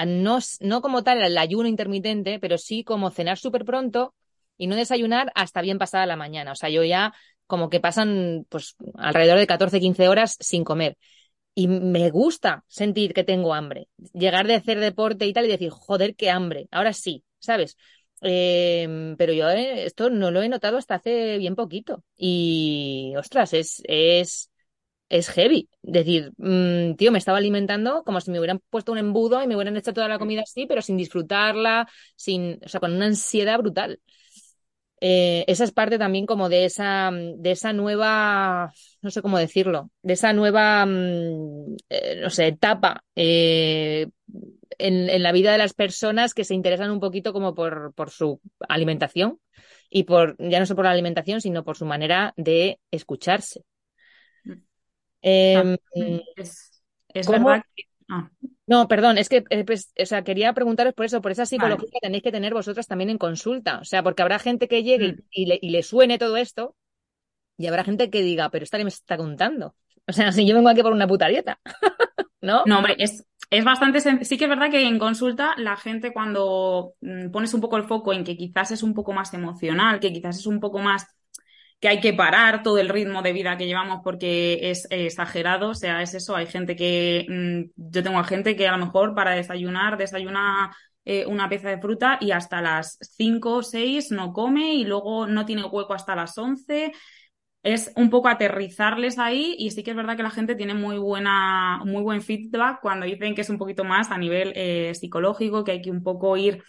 no, 0.07 0.38
no 0.61 0.83
como 0.83 1.03
tal 1.03 1.23
el 1.23 1.38
ayuno 1.38 1.69
intermitente, 1.69 2.38
pero 2.41 2.59
sí 2.59 2.85
como 2.85 3.11
cenar 3.11 3.38
súper 3.38 3.65
pronto 3.65 4.15
y 4.57 4.67
no 4.67 4.77
desayunar 4.77 5.33
hasta 5.35 5.62
bien 5.62 5.79
pasada 5.79 6.07
la 6.07 6.17
mañana. 6.17 6.53
O 6.53 6.55
sea, 6.57 6.69
yo 6.71 6.85
ya 6.85 7.12
como 7.47 7.69
que 7.69 7.81
pasan 7.81 8.47
pues 8.49 8.77
alrededor 8.95 9.38
de 9.38 9.47
14, 9.47 9.81
15 9.81 10.09
horas 10.09 10.37
sin 10.41 10.65
comer. 10.65 10.97
Y 11.55 11.69
me 11.69 12.11
gusta 12.11 12.65
sentir 12.69 13.12
que 13.15 13.25
tengo 13.25 13.55
hambre. 13.55 13.88
Llegar 14.15 14.47
de 14.47 14.55
hacer 14.55 14.81
deporte 14.81 15.27
y 15.27 15.33
tal 15.33 15.47
y 15.47 15.49
decir, 15.49 15.71
joder, 15.71 16.17
qué 16.17 16.31
hambre. 16.31 16.69
Ahora 16.71 16.93
sí, 16.95 17.25
¿sabes? 17.41 17.77
Eh, 18.23 19.15
pero 19.19 19.33
yo 19.33 19.51
eh, 19.51 19.85
esto 19.85 20.09
no 20.11 20.31
lo 20.31 20.43
he 20.43 20.49
notado 20.49 20.79
hasta 20.79 20.95
hace 20.95 21.38
bien 21.38 21.57
poquito. 21.57 22.05
Y, 22.17 23.15
ostras, 23.19 23.53
es, 23.53 23.83
es, 23.87 24.52
es 25.12 25.29
heavy. 25.29 25.68
Decir, 25.83 26.33
mm, 26.38 26.94
tío, 26.96 27.12
me 27.12 27.18
estaba 27.18 27.38
alimentando 27.38 28.03
como 28.03 28.20
si 28.20 28.31
me 28.31 28.38
hubieran 28.38 28.61
puesto 28.70 28.92
un 28.92 28.98
embudo 28.98 29.42
y 29.42 29.46
me 29.46 29.55
hubieran 29.55 29.77
hecho 29.77 29.92
toda 29.92 30.09
la 30.09 30.18
comida 30.18 30.42
así, 30.42 30.66
pero 30.66 30.81
sin 30.81 30.96
disfrutarla, 30.96 31.87
sin, 32.16 32.59
o 32.64 32.68
sea, 32.68 32.81
con 32.81 32.94
una 32.94 33.07
ansiedad 33.07 33.59
brutal. 33.59 34.01
Eh, 35.01 35.44
esa 35.48 35.64
es 35.64 35.72
parte 35.72 35.98
también 35.98 36.27
como 36.27 36.48
de 36.48 36.64
esa, 36.64 37.11
de 37.12 37.51
esa 37.51 37.72
nueva, 37.75 38.72
no 39.03 39.11
sé 39.11 39.20
cómo 39.20 39.37
decirlo, 39.37 39.90
de 40.03 40.14
esa 40.14 40.33
nueva, 40.33 40.87
mm, 40.87 41.77
eh, 41.90 42.20
no 42.22 42.31
sé, 42.31 42.46
etapa 42.46 43.05
eh, 43.16 44.07
en, 44.79 45.11
en, 45.11 45.22
la 45.22 45.33
vida 45.33 45.53
de 45.53 45.59
las 45.59 45.75
personas 45.75 46.35
que 46.35 46.44
se 46.44 46.55
interesan 46.55 46.90
un 46.90 47.01
poquito 47.01 47.33
como 47.33 47.55
por, 47.55 47.92
por 47.94 48.11
su 48.11 48.40
alimentación 48.68 49.40
y 49.90 50.05
por, 50.05 50.37
ya 50.38 50.61
no 50.61 50.66
solo 50.66 50.77
por 50.77 50.85
la 50.87 50.92
alimentación, 50.92 51.40
sino 51.42 51.64
por 51.64 51.77
su 51.77 51.85
manera 51.85 52.33
de 52.37 52.79
escucharse. 52.90 53.64
Em, 55.23 55.75
ah, 55.75 56.21
es, 57.15 57.29
verdad 57.29 57.63
que... 57.75 57.85
Ah. 58.09 58.29
No, 58.67 58.89
perdón, 58.89 59.19
es 59.19 59.29
que 59.29 59.45
eh, 59.51 59.65
pues, 59.65 59.93
o 60.01 60.07
sea, 60.07 60.23
quería 60.23 60.53
preguntaros 60.53 60.95
por 60.95 61.07
eso, 61.07 61.21
por 61.21 61.33
esa 61.33 61.47
psicología 61.47 61.89
que 61.93 62.01
tenéis 62.01 62.23
que 62.23 62.33
tener 62.33 62.55
vosotras 62.55 62.87
también 62.87 63.11
en 63.11 63.19
consulta. 63.19 63.79
O 63.81 63.85
sea, 63.85 64.03
porque 64.03 64.23
habrá 64.23 64.39
gente 64.39 64.69
que 64.69 64.83
llegue 64.83 65.17
y, 65.31 65.47
mm. 65.47 65.71
le, 65.71 65.83
suene 65.83 66.19
todo 66.19 66.37
esto 66.37 66.77
y 67.57 67.67
habrá 67.67 67.85
gente 67.85 68.11
que 68.11 68.23
diga, 68.23 68.51
pero 68.51 68.65
esta 68.65 68.79
que 68.79 68.85
me 68.85 68.89
está 68.89 69.17
contando. 69.17 69.75
O 70.07 70.13
sea, 70.13 70.33
si 70.33 70.47
yo 70.47 70.55
vengo 70.55 70.69
aquí 70.69 70.83
por 70.83 70.93
una 70.93 71.07
puta 71.07 71.29
dieta, 71.29 71.61
¿no? 72.41 72.63
No, 72.67 72.79
hombre, 72.79 72.97
es, 72.99 73.25
es 73.51 73.65
bastante 73.65 74.01
Sí 74.25 74.39
que 74.39 74.45
es 74.45 74.51
verdad 74.51 74.71
que 74.71 74.87
en 74.87 74.99
consulta 74.99 75.55
la 75.59 75.77
gente 75.77 76.13
cuando 76.13 76.95
mm, 77.01 77.31
pones 77.31 77.53
un 77.55 77.61
poco 77.61 77.77
el 77.77 77.85
foco 77.85 78.13
en 78.13 78.25
que 78.25 78.37
quizás 78.37 78.71
es 78.71 78.83
un 78.83 78.95
poco 78.95 79.13
más 79.13 79.35
emocional, 79.35 80.01
que 80.01 80.13
quizás 80.13 80.39
es 80.39 80.47
un 80.47 80.61
poco 80.61 80.79
más 80.79 81.07
que 81.83 81.88
hay 81.88 82.01
que 82.01 82.14
parar 82.14 82.62
todo 82.62 82.79
el 82.79 82.88
ritmo 82.88 83.23
de 83.23 83.33
vida 83.33 83.57
que 83.57 83.66
llevamos 83.66 84.03
porque 84.05 84.71
es 84.71 84.87
exagerado, 84.90 85.71
o 85.71 85.75
sea, 85.75 86.01
es 86.01 86.14
eso, 86.14 86.37
hay 86.37 86.47
gente 86.47 86.77
que, 86.77 87.27
mm, 87.29 87.90
yo 87.90 88.03
tengo 88.05 88.21
a 88.21 88.25
gente 88.25 88.55
que 88.55 88.68
a 88.68 88.77
lo 88.77 88.87
mejor 88.87 89.16
para 89.16 89.33
desayunar 89.33 89.99
desayuna 89.99 90.71
eh, 91.05 91.27
una 91.27 91.49
pieza 91.49 91.71
de 91.71 91.81
fruta 91.81 92.18
y 92.21 92.31
hasta 92.31 92.62
las 92.62 92.99
5 93.01 93.57
o 93.57 93.62
6 93.64 94.12
no 94.12 94.33
come 94.33 94.75
y 94.75 94.85
luego 94.85 95.27
no 95.27 95.45
tiene 95.45 95.64
hueco 95.64 95.92
hasta 95.95 96.14
las 96.14 96.38
11. 96.38 96.92
Es 97.64 97.92
un 97.97 98.11
poco 98.11 98.29
aterrizarles 98.29 99.18
ahí 99.18 99.57
y 99.59 99.71
sí 99.73 99.83
que 99.83 99.90
es 99.90 99.97
verdad 99.97 100.16
que 100.16 100.23
la 100.23 100.31
gente 100.31 100.55
tiene 100.55 100.75
muy 100.75 100.99
buena, 100.99 101.81
muy 101.85 102.03
buen 102.03 102.23
feedback 102.23 102.81
cuando 102.81 103.07
dicen 103.07 103.35
que 103.35 103.40
es 103.40 103.51
un 103.51 103.59
poquito 103.59 103.83
más 103.85 104.12
a 104.12 104.18
nivel 104.18 104.53
eh, 104.55 104.95
psicológico, 104.95 105.64
que 105.64 105.73
hay 105.73 105.83
que 105.83 105.90
un 105.90 106.05
poco 106.05 106.37
ir 106.37 106.62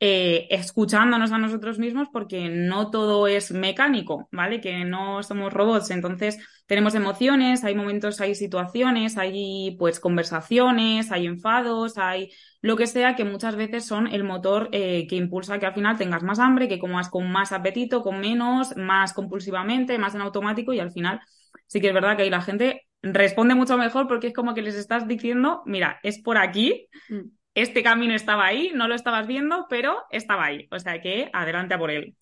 eh, 0.00 0.46
escuchándonos 0.50 1.32
a 1.32 1.38
nosotros 1.38 1.78
mismos 1.80 2.08
porque 2.12 2.48
no 2.48 2.90
todo 2.90 3.26
es 3.26 3.50
mecánico, 3.50 4.28
¿vale? 4.30 4.60
Que 4.60 4.84
no 4.84 5.22
somos 5.24 5.52
robots, 5.52 5.90
entonces 5.90 6.38
tenemos 6.66 6.94
emociones, 6.94 7.64
hay 7.64 7.74
momentos, 7.74 8.20
hay 8.20 8.36
situaciones, 8.36 9.18
hay 9.18 9.76
pues 9.78 9.98
conversaciones, 9.98 11.10
hay 11.10 11.26
enfados, 11.26 11.98
hay 11.98 12.30
lo 12.60 12.76
que 12.76 12.86
sea 12.86 13.16
que 13.16 13.24
muchas 13.24 13.56
veces 13.56 13.86
son 13.86 14.06
el 14.06 14.22
motor 14.22 14.68
eh, 14.72 15.06
que 15.08 15.16
impulsa 15.16 15.58
que 15.58 15.66
al 15.66 15.74
final 15.74 15.96
tengas 15.98 16.22
más 16.22 16.38
hambre, 16.38 16.68
que 16.68 16.78
comas 16.78 17.08
con 17.08 17.30
más 17.30 17.50
apetito, 17.52 18.02
con 18.02 18.20
menos, 18.20 18.76
más 18.76 19.12
compulsivamente, 19.12 19.98
más 19.98 20.14
en 20.14 20.20
automático 20.20 20.72
y 20.72 20.80
al 20.80 20.92
final 20.92 21.20
sí 21.66 21.80
que 21.80 21.88
es 21.88 21.94
verdad 21.94 22.16
que 22.16 22.22
ahí 22.22 22.30
la 22.30 22.42
gente 22.42 22.86
responde 23.02 23.54
mucho 23.54 23.76
mejor 23.76 24.06
porque 24.08 24.28
es 24.28 24.34
como 24.34 24.54
que 24.54 24.62
les 24.62 24.74
estás 24.74 25.06
diciendo, 25.08 25.62
mira, 25.66 25.98
es 26.02 26.20
por 26.20 26.38
aquí. 26.38 26.88
Este 27.62 27.82
camino 27.82 28.14
estaba 28.14 28.46
ahí, 28.46 28.70
no 28.74 28.86
lo 28.86 28.94
estabas 28.94 29.26
viendo, 29.26 29.66
pero 29.68 30.04
estaba 30.10 30.46
ahí. 30.46 30.68
O 30.70 30.78
sea 30.78 31.00
que 31.00 31.28
adelante 31.32 31.74
a 31.74 31.78
por 31.78 31.90
él. 31.90 32.14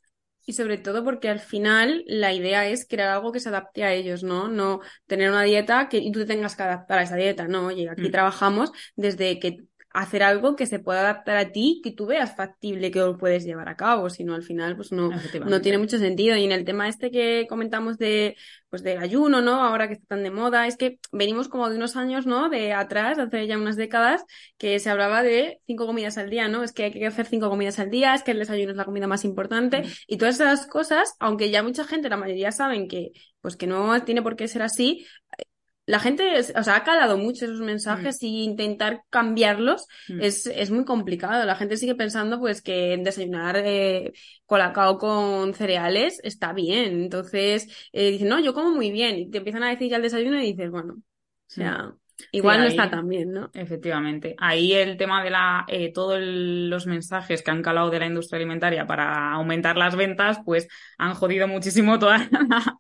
Y 0.46 0.53
sobre 0.53 0.79
todo 0.79 1.05
porque 1.05 1.29
al 1.29 1.40
final 1.40 2.05
la 2.07 2.33
idea 2.33 2.68
es 2.68 2.87
crear 2.88 3.09
algo 3.11 3.33
que 3.33 3.40
se 3.40 3.49
adapte 3.49 3.85
a 3.85 3.92
ellos, 3.92 4.22
¿no? 4.22 4.49
No 4.49 4.81
tener 5.07 5.29
una 5.29 5.42
dieta 5.42 5.88
que 5.88 5.99
y 5.99 6.12
tú 6.12 6.20
te 6.20 6.27
tengas 6.27 6.55
que 6.55 6.62
adaptar 6.62 7.01
a 7.01 7.03
esa 7.03 7.16
dieta, 7.16 7.49
no. 7.49 7.66
Oye, 7.66 7.90
aquí 7.90 8.09
mm. 8.09 8.12
trabajamos 8.12 8.70
desde 8.94 9.38
que 9.40 9.64
hacer 9.96 10.22
algo 10.22 10.57
que 10.57 10.66
se 10.66 10.79
pueda 10.79 11.01
adaptar 11.01 11.38
a 11.38 11.53
ti, 11.53 11.81
que 11.83 11.90
tú 11.90 12.07
veas 12.07 12.37
factible 12.37 12.90
que 12.90 12.99
lo 12.99 13.16
puedes 13.16 13.44
llevar 13.44 13.68
a 13.68 13.77
cabo, 13.77 14.11
sino 14.11 14.35
al 14.35 14.42
final 14.42 14.77
pues 14.77 14.92
no, 14.92 15.11
no 15.46 15.61
tiene 15.62 15.79
mucho 15.79 15.99
sentido. 15.99 16.37
Y 16.37 16.44
en 16.44 16.53
el 16.53 16.64
tema 16.64 16.87
este 16.87 17.11
que 17.11 17.46
comentamos 17.49 17.96
de 17.96 18.37
pues 18.68 18.83
del 18.83 18.98
ayuno, 18.98 19.40
¿no? 19.40 19.62
Ahora 19.62 19.88
que 19.88 19.94
está 19.94 20.07
tan 20.09 20.22
de 20.22 20.31
moda, 20.31 20.66
es 20.66 20.76
que 20.76 20.98
venimos 21.12 21.48
como 21.48 21.68
de 21.68 21.76
unos 21.76 21.96
años, 21.96 22.26
¿no? 22.26 22.48
De 22.48 22.72
atrás, 22.72 23.18
hace 23.18 23.46
ya 23.46 23.57
unas 23.59 23.76
décadas, 23.76 24.24
que 24.59 24.79
se 24.79 24.90
hablaba 24.90 25.22
de 25.22 25.61
cinco 25.66 25.87
comidas 25.87 26.18
al 26.18 26.31
día, 26.31 26.48
¿no? 26.48 26.62
Es 26.62 26.72
que 26.72 26.85
hay 26.85 26.92
que 26.92 27.07
hacer 27.07 27.26
cinco 27.26 27.48
comidas 27.48 27.79
al 27.79 27.90
día, 27.90 28.14
es 28.14 28.22
que 28.22 28.33
el 28.33 28.38
desayuno 28.38 28.72
es 28.72 28.76
la 28.76 28.85
comida 28.85 29.07
más 29.07 29.24
importante, 29.24 29.85
y 30.07 30.16
todas 30.16 30.37
esas 30.37 30.66
cosas, 30.66 31.14
aunque 31.20 31.50
ya 31.50 31.62
mucha 31.62 31.85
gente, 31.85 32.09
la 32.09 32.16
mayoría 32.16 32.52
saben 32.52 32.88
que, 32.88 33.12
pues 33.40 33.57
que 33.57 33.66
no 33.66 34.02
tiene 34.05 34.22
por 34.22 34.37
qué 34.37 34.48
ser 34.48 34.62
así, 34.62 35.07
la 35.87 36.01
gente, 36.01 36.38
o 36.38 36.62
sea, 36.62 36.77
ha 36.77 36.85
calado 36.85 37.16
mucho 37.16 37.44
esos 37.44 37.61
mensajes 37.61 38.20
mm. 38.20 38.27
y 38.27 38.42
intentar 38.42 39.03
cambiarlos 39.09 39.87
mm. 40.09 40.20
es, 40.20 40.46
es, 40.46 40.70
muy 40.70 40.85
complicado. 40.85 41.44
La 41.46 41.55
gente 41.55 41.77
sigue 41.77 41.94
pensando 41.94 42.40
pues 42.40 42.61
que 42.61 42.96
desayunar 42.99 43.57
eh, 43.57 44.12
colacao 44.46 44.99
con 44.99 45.55
cereales 45.55 46.20
está 46.25 46.53
bien. 46.53 47.03
Entonces, 47.03 47.88
eh, 47.92 48.11
dicen, 48.11 48.29
no, 48.29 48.40
yo 48.40 48.53
como 48.53 48.72
muy 48.72 48.90
bien. 48.90 49.16
Y 49.16 49.31
te 49.31 49.38
empiezan 49.38 49.62
a 49.62 49.70
decir 49.70 49.88
ya 49.88 49.96
el 49.96 50.03
desayuno 50.03 50.42
y 50.42 50.53
dices, 50.53 50.70
bueno, 50.70 50.94
o 50.94 51.03
sea... 51.46 51.94
Igual 52.33 52.57
Sí, 52.57 52.59
no 52.61 52.64
ahí- 52.64 52.70
está 52.70 52.90
tan 52.90 53.09
bien, 53.09 53.31
¿no? 53.31 53.51
Efectivamente. 53.53 54.35
Ahí 54.38 54.72
el 54.72 54.96
tema 54.96 55.22
de 55.22 55.29
la, 55.29 55.66
eh, 55.68 55.92
todos 55.92 56.18
los 56.18 56.87
mensajes 56.87 57.42
que 57.42 57.51
han 57.51 57.61
calado 57.62 57.90
de 57.90 57.99
la 57.99 58.07
industria 58.07 58.38
alimentaria 58.38 58.87
para 58.87 59.33
aumentar 59.33 59.77
las 59.77 59.96
ventas, 59.96 60.38
pues 60.42 60.66
han 60.96 61.12
jodido 61.12 61.46
muchísimo 61.46 61.99
toda 61.99 62.27
la- 62.31 62.79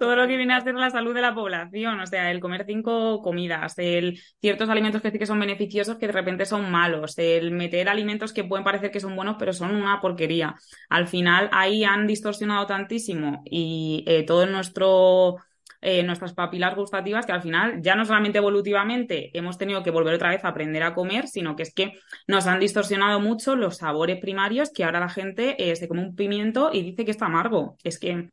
todo 0.00 0.16
lo 0.16 0.26
que 0.26 0.38
viene 0.38 0.54
a 0.54 0.62
ser 0.62 0.74
la 0.76 0.90
salud 0.90 1.14
de 1.14 1.20
la 1.20 1.34
población. 1.34 2.00
O 2.00 2.06
sea, 2.06 2.30
el 2.30 2.40
comer 2.40 2.64
cinco 2.66 3.20
comidas, 3.20 3.74
el 3.76 4.18
ciertos 4.40 4.70
alimentos 4.70 5.02
que 5.02 5.10
sí 5.10 5.18
que 5.18 5.26
son 5.26 5.38
beneficiosos 5.38 5.98
que 5.98 6.06
de 6.06 6.14
repente 6.14 6.46
son 6.46 6.70
malos, 6.70 7.18
el 7.18 7.50
meter 7.50 7.86
alimentos 7.86 8.32
que 8.32 8.44
pueden 8.44 8.64
parecer 8.64 8.90
que 8.90 9.00
son 9.00 9.14
buenos 9.14 9.36
pero 9.38 9.52
son 9.52 9.76
una 9.76 10.00
porquería. 10.00 10.54
Al 10.88 11.06
final 11.06 11.50
ahí 11.52 11.84
han 11.84 12.06
distorsionado 12.06 12.66
tantísimo 12.66 13.42
y 13.44 14.02
eh, 14.06 14.24
todo 14.24 14.46
nuestro 14.46 15.36
eh, 15.82 16.02
nuestras 16.02 16.32
papilas 16.32 16.74
gustativas 16.76 17.26
que 17.26 17.32
al 17.32 17.42
final 17.42 17.82
ya 17.82 17.94
no 17.94 18.04
solamente 18.06 18.38
evolutivamente 18.38 19.36
hemos 19.36 19.58
tenido 19.58 19.82
que 19.82 19.90
volver 19.90 20.14
otra 20.14 20.30
vez 20.30 20.44
a 20.44 20.48
aprender 20.48 20.82
a 20.82 20.94
comer, 20.94 21.28
sino 21.28 21.56
que 21.56 21.62
es 21.62 21.74
que 21.74 21.92
nos 22.26 22.46
han 22.46 22.60
distorsionado 22.60 23.20
mucho 23.20 23.54
los 23.54 23.78
sabores 23.78 24.18
primarios 24.18 24.70
que 24.70 24.84
ahora 24.84 25.00
la 25.00 25.08
gente 25.10 25.70
eh, 25.70 25.76
se 25.76 25.88
come 25.88 26.02
un 26.02 26.16
pimiento 26.16 26.70
y 26.72 26.82
dice 26.82 27.04
que 27.04 27.10
está 27.10 27.26
amargo. 27.26 27.76
Es 27.84 27.98
que 27.98 28.30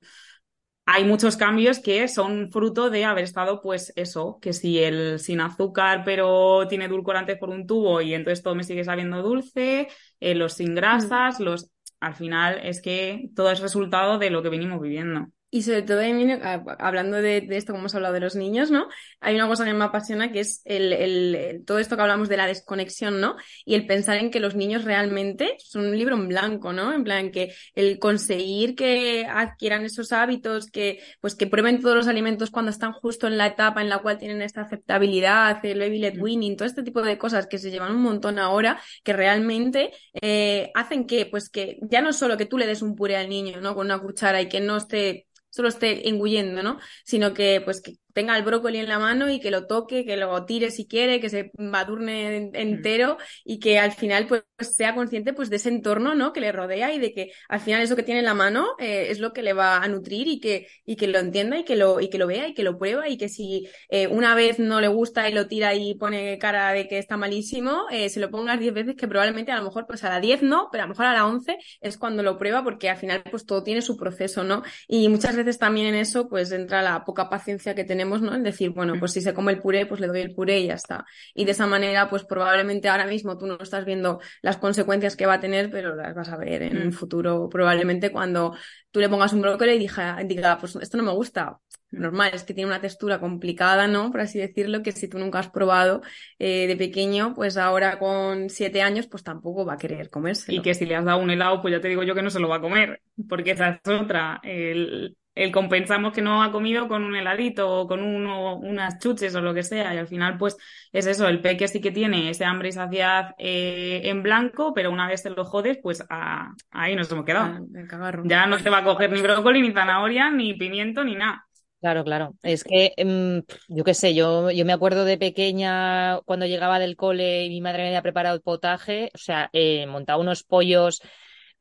hay 0.90 1.04
muchos 1.04 1.36
cambios 1.36 1.80
que 1.80 2.08
son 2.08 2.50
fruto 2.50 2.90
de 2.90 3.04
haber 3.04 3.26
estado, 3.26 3.62
pues 3.62 3.92
eso, 3.98 4.40
que 4.42 4.54
si 4.54 4.80
el 4.80 5.20
sin 5.20 5.42
azúcar 5.42 6.04
pero 6.06 6.66
tiene 6.70 6.86
edulcorantes 6.86 7.38
por 7.38 7.50
un 7.50 7.68
tubo 7.68 8.02
y 8.02 8.14
entonces 8.14 8.42
todo 8.42 8.56
me 8.56 8.64
sigue 8.64 8.86
sabiendo 8.86 9.22
dulce, 9.22 9.90
eh, 10.20 10.36
los 10.36 10.54
sin 10.54 10.76
grasas, 10.76 11.40
los... 11.40 11.70
Al 12.00 12.16
final 12.16 12.60
es 12.64 12.82
que 12.82 13.32
todo 13.36 13.52
es 13.52 13.60
resultado 13.60 14.20
de 14.20 14.30
lo 14.30 14.44
que 14.44 14.50
venimos 14.50 14.80
viviendo. 14.82 15.28
Y 15.50 15.62
sobre 15.62 15.82
todo, 15.84 16.02
Emilio, 16.02 16.40
a- 16.44 16.62
hablando 16.78 17.16
de, 17.22 17.40
de 17.40 17.56
esto, 17.56 17.72
como 17.72 17.84
hemos 17.84 17.96
hablado 17.96 18.14
de 18.14 18.20
los 18.20 18.36
niños, 18.36 18.70
¿no? 18.70 18.90
Hay 19.22 19.34
una 19.36 19.48
cosa 19.48 19.64
que 19.64 19.74
me 19.74 19.86
apasiona 19.86 20.30
que 20.30 20.42
es 20.42 20.62
el, 20.66 20.92
el- 20.92 21.36
el- 21.36 21.66
todo 21.66 21.80
esto 21.80 21.96
que 21.96 22.02
hablamos 22.02 22.28
de 22.28 22.36
la 22.36 22.48
desconexión, 22.48 23.22
¿no? 23.22 23.38
Y 23.64 23.76
el 23.76 23.88
pensar 23.88 24.18
en 24.18 24.30
que 24.30 24.42
los 24.42 24.56
niños 24.56 24.84
realmente 24.84 25.56
son 25.60 25.86
un 25.86 25.98
libro 25.98 26.16
en 26.16 26.28
blanco, 26.28 26.74
¿no? 26.74 26.92
En 26.94 27.06
plan 27.06 27.32
que 27.32 27.54
el 27.76 27.98
conseguir 27.98 28.76
que 28.76 29.26
adquieran 29.26 29.86
esos 29.86 30.12
hábitos, 30.12 30.70
que 30.70 31.00
pues 31.22 31.34
que 31.34 31.48
prueben 31.48 31.80
todos 31.82 31.96
los 31.96 32.08
alimentos 32.10 32.52
cuando 32.52 32.70
están 32.72 32.92
justo 32.92 33.26
en 33.28 33.38
la 33.38 33.48
etapa 33.48 33.82
en 33.82 33.88
la 33.88 34.00
cual 34.00 34.18
tienen 34.18 34.42
esta 34.42 34.62
aceptabilidad, 34.64 35.66
el 35.66 35.80
baby 35.80 36.00
led 36.00 36.16
Mm. 36.18 36.22
winning, 36.22 36.58
todo 36.58 36.68
este 36.68 36.84
tipo 36.84 37.02
de 37.02 37.18
cosas 37.18 37.48
que 37.48 37.58
se 37.58 37.72
llevan 37.72 37.96
un 37.96 38.02
montón 38.02 38.38
ahora, 38.38 38.82
que 39.04 39.14
realmente 39.14 39.92
eh, 40.22 40.72
hacen 40.76 41.08
que, 41.08 41.26
pues 41.26 41.50
que 41.50 41.78
ya 41.84 42.02
no 42.02 42.12
solo 42.12 42.36
que 42.36 42.46
tú 42.46 42.58
le 42.58 42.68
des 42.68 42.82
un 42.82 42.96
puré 42.96 43.16
al 43.16 43.30
niño, 43.30 43.62
¿no? 43.62 43.76
Con 43.76 43.86
una 43.86 44.00
cuchara 44.00 44.42
y 44.42 44.50
que 44.50 44.60
no 44.60 44.76
esté 44.78 45.26
solo 45.58 45.70
esté 45.70 46.08
engullendo, 46.10 46.64
¿no? 46.64 46.80
Sino 47.04 47.34
que 47.34 47.62
pues 47.66 47.82
que 47.82 47.98
tenga 48.18 48.36
el 48.36 48.44
brócoli 48.44 48.80
en 48.80 48.90
la 48.90 48.98
mano 49.00 49.30
y 49.30 49.40
que 49.40 49.52
lo 49.52 49.68
toque, 49.68 50.04
que 50.06 50.18
lo 50.18 50.44
tire 50.46 50.72
si 50.72 50.88
quiere, 50.88 51.20
que 51.22 51.30
se 51.30 51.52
badurne 51.54 52.36
en- 52.38 52.56
entero 52.56 53.18
y 53.46 53.60
que 53.60 53.78
al 53.80 53.92
final 53.92 54.26
pues 54.28 54.44
sea 54.60 54.96
consciente 54.96 55.34
pues 55.34 55.50
de 55.50 55.58
ese 55.58 55.70
entorno, 55.70 56.16
¿no? 56.16 56.34
Que 56.34 56.42
le 56.42 56.52
rodea 56.52 56.94
y 56.94 57.00
de 57.00 57.14
que 57.14 57.32
al 57.50 57.60
final 57.60 57.82
eso 57.82 57.96
que 57.96 58.04
tiene 58.04 58.20
en 58.22 58.26
la 58.26 58.34
mano 58.34 58.68
eh, 58.80 59.08
es 59.10 59.20
lo 59.20 59.34
que 59.34 59.44
le 59.44 59.54
va 59.54 59.78
a 59.78 59.88
nutrir 59.88 60.28
y 60.28 60.40
que, 60.40 60.68
y 60.86 60.96
que 60.96 61.08
lo 61.08 61.20
entienda 61.20 61.60
y 61.60 61.64
que 61.66 61.76
lo, 61.76 62.00
y 62.02 62.10
que 62.10 62.18
lo 62.18 62.28
vea 62.28 62.48
y 62.48 62.54
que 62.54 62.64
lo 62.64 62.78
prueba 62.78 63.08
y 63.08 63.18
que 63.18 63.30
si 63.30 63.68
eh, 63.90 64.08
una 64.08 64.36
vez 64.36 64.60
no 64.60 64.82
le 64.82 64.88
gusta 64.88 65.30
y 65.30 65.34
lo 65.34 65.48
tira 65.48 65.74
y 65.76 65.96
pone 65.96 66.38
cara 66.40 66.72
de 66.74 66.88
que 66.88 66.98
está 66.98 67.18
malísimo, 67.18 67.86
eh, 67.92 68.10
se 68.10 68.20
lo 68.20 68.30
pongas 68.32 68.60
10 68.60 68.74
veces 68.74 68.96
que 68.96 69.08
probablemente 69.08 69.52
a 69.52 69.58
lo 69.58 69.64
mejor 69.64 69.86
pues 69.88 70.04
a 70.04 70.10
la 70.10 70.20
10 70.20 70.42
no, 70.42 70.70
pero 70.72 70.84
a 70.84 70.88
lo 70.88 70.92
mejor 70.94 71.06
a 71.06 71.14
la 71.14 71.26
11 71.28 71.58
es 71.82 71.98
cuando 71.98 72.24
lo 72.24 72.38
prueba 72.38 72.64
porque 72.64 72.90
al 72.90 72.98
final 72.98 73.24
pues 73.30 73.46
todo 73.46 73.64
tiene 73.64 73.82
su 73.82 73.98
proceso, 73.98 74.44
¿no? 74.44 74.64
Y 74.88 75.10
muchas 75.10 75.36
veces 75.36 75.58
también 75.60 75.88
en 75.88 75.96
eso 75.96 76.28
pues 76.30 76.52
entra 76.52 76.82
la 76.82 77.04
poca 77.06 77.30
paciencia 77.30 77.76
que 77.76 77.84
tenemos, 77.84 78.07
¿no? 78.08 78.34
En 78.36 78.44
decir, 78.44 78.72
bueno, 78.72 78.98
pues 79.00 79.12
si 79.14 79.22
se 79.22 79.34
come 79.34 79.52
el 79.52 79.60
puré, 79.60 79.86
pues 79.86 80.00
le 80.02 80.08
doy 80.08 80.22
el 80.22 80.34
puré 80.34 80.60
y 80.60 80.68
ya 80.68 80.76
está. 80.76 81.06
Y 81.34 81.46
de 81.46 81.52
esa 81.52 81.68
manera 81.68 82.10
pues 82.10 82.24
probablemente 82.24 82.90
ahora 82.90 83.06
mismo 83.06 83.38
tú 83.38 83.46
no 83.48 83.58
estás 83.62 83.86
viendo 83.86 84.20
las 84.42 84.58
consecuencias 84.58 85.16
que 85.16 85.26
va 85.26 85.36
a 85.36 85.40
tener, 85.40 85.70
pero 85.72 85.96
las 85.96 86.16
vas 86.16 86.30
a 86.30 86.38
ver 86.38 86.64
en 86.64 86.78
un 86.78 86.88
Mm. 86.88 86.92
futuro 86.92 87.50
probablemente 87.50 88.12
cuando 88.12 88.56
tú 88.92 89.00
le 89.00 89.10
pongas 89.10 89.34
un 89.34 89.42
brócoli 89.42 89.74
y 89.74 89.80
diga, 89.80 90.18
diga 90.26 90.58
pues 90.58 90.76
esto 90.78 90.98
no 90.98 91.04
me 91.04 91.12
gusta. 91.12 91.58
Mm. 91.92 92.02
Normal, 92.02 92.32
es 92.34 92.44
que 92.44 92.54
tiene 92.54 92.70
una 92.70 92.82
textura 92.82 93.20
complicada, 93.20 93.88
¿no? 93.88 94.12
Por 94.12 94.22
así 94.22 94.40
decirlo, 94.40 94.84
que 94.84 94.92
si 94.92 95.08
tú 95.08 95.20
nunca 95.20 95.40
has 95.40 95.50
probado 95.50 96.02
eh, 96.40 96.68
de 96.68 96.76
pequeño, 96.76 97.34
pues 97.34 97.58
ahora 97.58 97.98
con 98.00 98.50
siete 98.50 98.82
años, 98.82 99.08
pues 99.08 99.24
tampoco 99.24 99.66
va 99.66 99.74
a 99.74 99.78
querer 99.78 100.10
comérselo. 100.10 100.60
Y 100.60 100.62
que 100.62 100.74
si 100.74 100.86
le 100.86 100.96
has 100.96 101.06
dado 101.06 101.20
un 101.20 101.30
helado, 101.32 101.62
pues 101.62 101.72
ya 101.74 101.82
te 101.82 101.88
digo 101.88 102.04
yo 102.04 102.14
que 102.16 102.22
no 102.22 102.30
se 102.30 102.40
lo 102.40 102.50
va 102.50 102.58
a 102.58 102.62
comer, 102.62 103.02
porque 103.30 103.52
esa 103.52 103.70
es 103.84 103.92
otra. 103.92 104.40
El, 104.44 105.16
el 105.38 105.52
compensamos 105.52 106.14
que 106.14 106.22
no 106.22 106.44
ha 106.44 106.52
comido 106.52 106.88
con 106.88 107.04
un 107.04 107.16
heladito 107.16 107.70
o 107.82 107.88
con 107.88 108.02
uno, 108.02 108.56
unas 108.58 109.00
chuches 109.00 109.36
o 109.36 109.42
lo 109.42 109.54
que 109.54 109.64
sea, 109.64 109.94
y 109.94 109.98
al 109.98 110.08
final, 110.08 110.38
pues 110.38 110.58
es 110.92 111.06
eso, 111.08 111.28
el 111.28 111.42
peque 111.42 111.68
sí 111.68 111.82
que 111.82 111.92
tiene 111.92 112.30
ese 112.30 112.46
hambre 112.46 112.70
y 112.70 112.72
saciedad 112.72 113.36
eh, 113.38 114.02
en 114.06 114.24
blanco, 114.24 114.74
pero 114.74 114.92
una 114.92 115.08
vez 115.08 115.24
te 115.24 115.30
lo 115.30 115.46
jodes, 115.46 115.78
pues 115.82 116.04
a- 116.10 116.54
ahí 116.72 116.96
nos 116.96 117.12
hemos 117.12 117.24
Ah, 117.24 117.26
quedado. 117.26 117.68
cagarro. 117.88 118.24
Ya 118.26 118.46
no 118.48 118.58
te 118.58 118.70
va 118.70 118.80
a 118.80 118.84
coger 118.84 119.12
ni 119.12 119.22
brócoli, 119.22 119.62
ni 119.62 119.72
zanahoria, 119.72 120.30
ni 120.32 120.54
pimiento, 120.56 121.04
ni 121.04 121.16
nada. 121.16 121.46
Claro, 121.80 122.04
claro. 122.04 122.34
Es 122.42 122.64
que, 122.64 122.94
em, 122.98 123.44
yo 123.68 123.84
qué 123.84 123.94
sé, 123.94 124.16
yo, 124.16 124.50
yo 124.50 124.66
me 124.66 124.74
acuerdo 124.74 125.06
de 125.06 125.18
pequeña 125.20 126.20
cuando 126.26 126.48
llegaba 126.48 126.80
del 126.80 126.96
cole 126.96 127.46
y 127.46 127.50
mi 127.50 127.62
madre 127.62 127.84
me 127.84 127.90
había 127.90 128.02
preparado 128.02 128.36
el 128.36 128.42
potaje, 128.42 129.12
o 129.14 129.18
sea, 129.20 129.50
eh, 129.54 129.86
montaba 129.86 130.20
unos 130.20 130.44
pollos, 130.44 131.02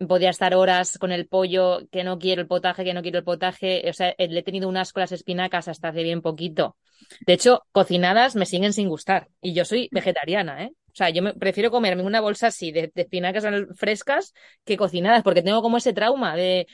podía 0.07 0.31
estar 0.31 0.55
horas 0.55 0.99
con 0.99 1.13
el 1.13 1.27
pollo, 1.27 1.81
que 1.91 2.05
no 2.05 2.19
quiero 2.19 2.43
el 2.43 2.49
potaje, 2.49 2.85
que 2.85 2.95
no 2.95 3.03
quiero 3.03 3.19
el 3.19 3.25
potaje, 3.25 3.89
o 3.89 3.93
sea, 3.93 4.15
eh, 4.19 4.29
le 4.29 4.41
he 4.41 4.43
tenido 4.43 4.69
un 4.69 4.77
asco 4.77 5.01
a 5.01 5.03
las 5.03 5.13
espinacas 5.13 5.69
hasta 5.69 5.89
hace 5.89 6.03
bien 6.03 6.23
poquito. 6.23 6.77
De 7.27 7.33
hecho, 7.33 7.63
cocinadas 7.73 8.37
me 8.37 8.47
siguen 8.47 8.73
sin 8.73 8.89
gustar 8.89 9.29
y 9.41 9.55
yo 9.55 9.65
soy 9.65 9.89
vegetariana, 9.93 10.65
¿eh? 10.65 10.73
O 10.89 10.97
sea, 10.97 11.11
yo 11.11 11.23
me, 11.23 11.35
prefiero 11.35 11.71
comerme 11.71 12.03
una 12.03 12.21
bolsa 12.21 12.47
así 12.47 12.73
de, 12.73 12.91
de 12.95 13.03
espinacas 13.03 13.45
frescas 13.75 14.33
que 14.65 14.77
cocinadas, 14.77 15.23
porque 15.23 15.43
tengo 15.43 15.61
como 15.61 15.77
ese 15.77 15.93
trauma 15.93 16.37
de 16.37 16.67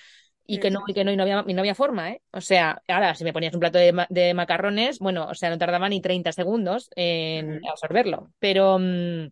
y 0.46 0.58
que 0.58 0.70
no, 0.70 0.82
y 0.86 0.92
que 0.92 1.04
no, 1.04 1.12
y 1.12 1.16
no 1.16 1.22
había, 1.22 1.44
y 1.46 1.54
no 1.54 1.60
había 1.60 1.74
forma, 1.74 2.10
¿eh? 2.10 2.22
O 2.32 2.40
sea, 2.40 2.82
ahora, 2.88 3.14
si 3.14 3.24
me 3.24 3.32
ponías 3.32 3.54
un 3.54 3.60
plato 3.60 3.78
de, 3.78 4.06
de 4.10 4.34
macarrones, 4.34 4.98
bueno, 4.98 5.26
o 5.26 5.34
sea, 5.34 5.50
no 5.50 5.58
tardaba 5.58 5.88
ni 5.88 6.00
30 6.00 6.32
segundos 6.32 6.90
en 6.96 7.60
absorberlo. 7.66 8.32
Pero 8.38 8.78
mm, 8.78 9.28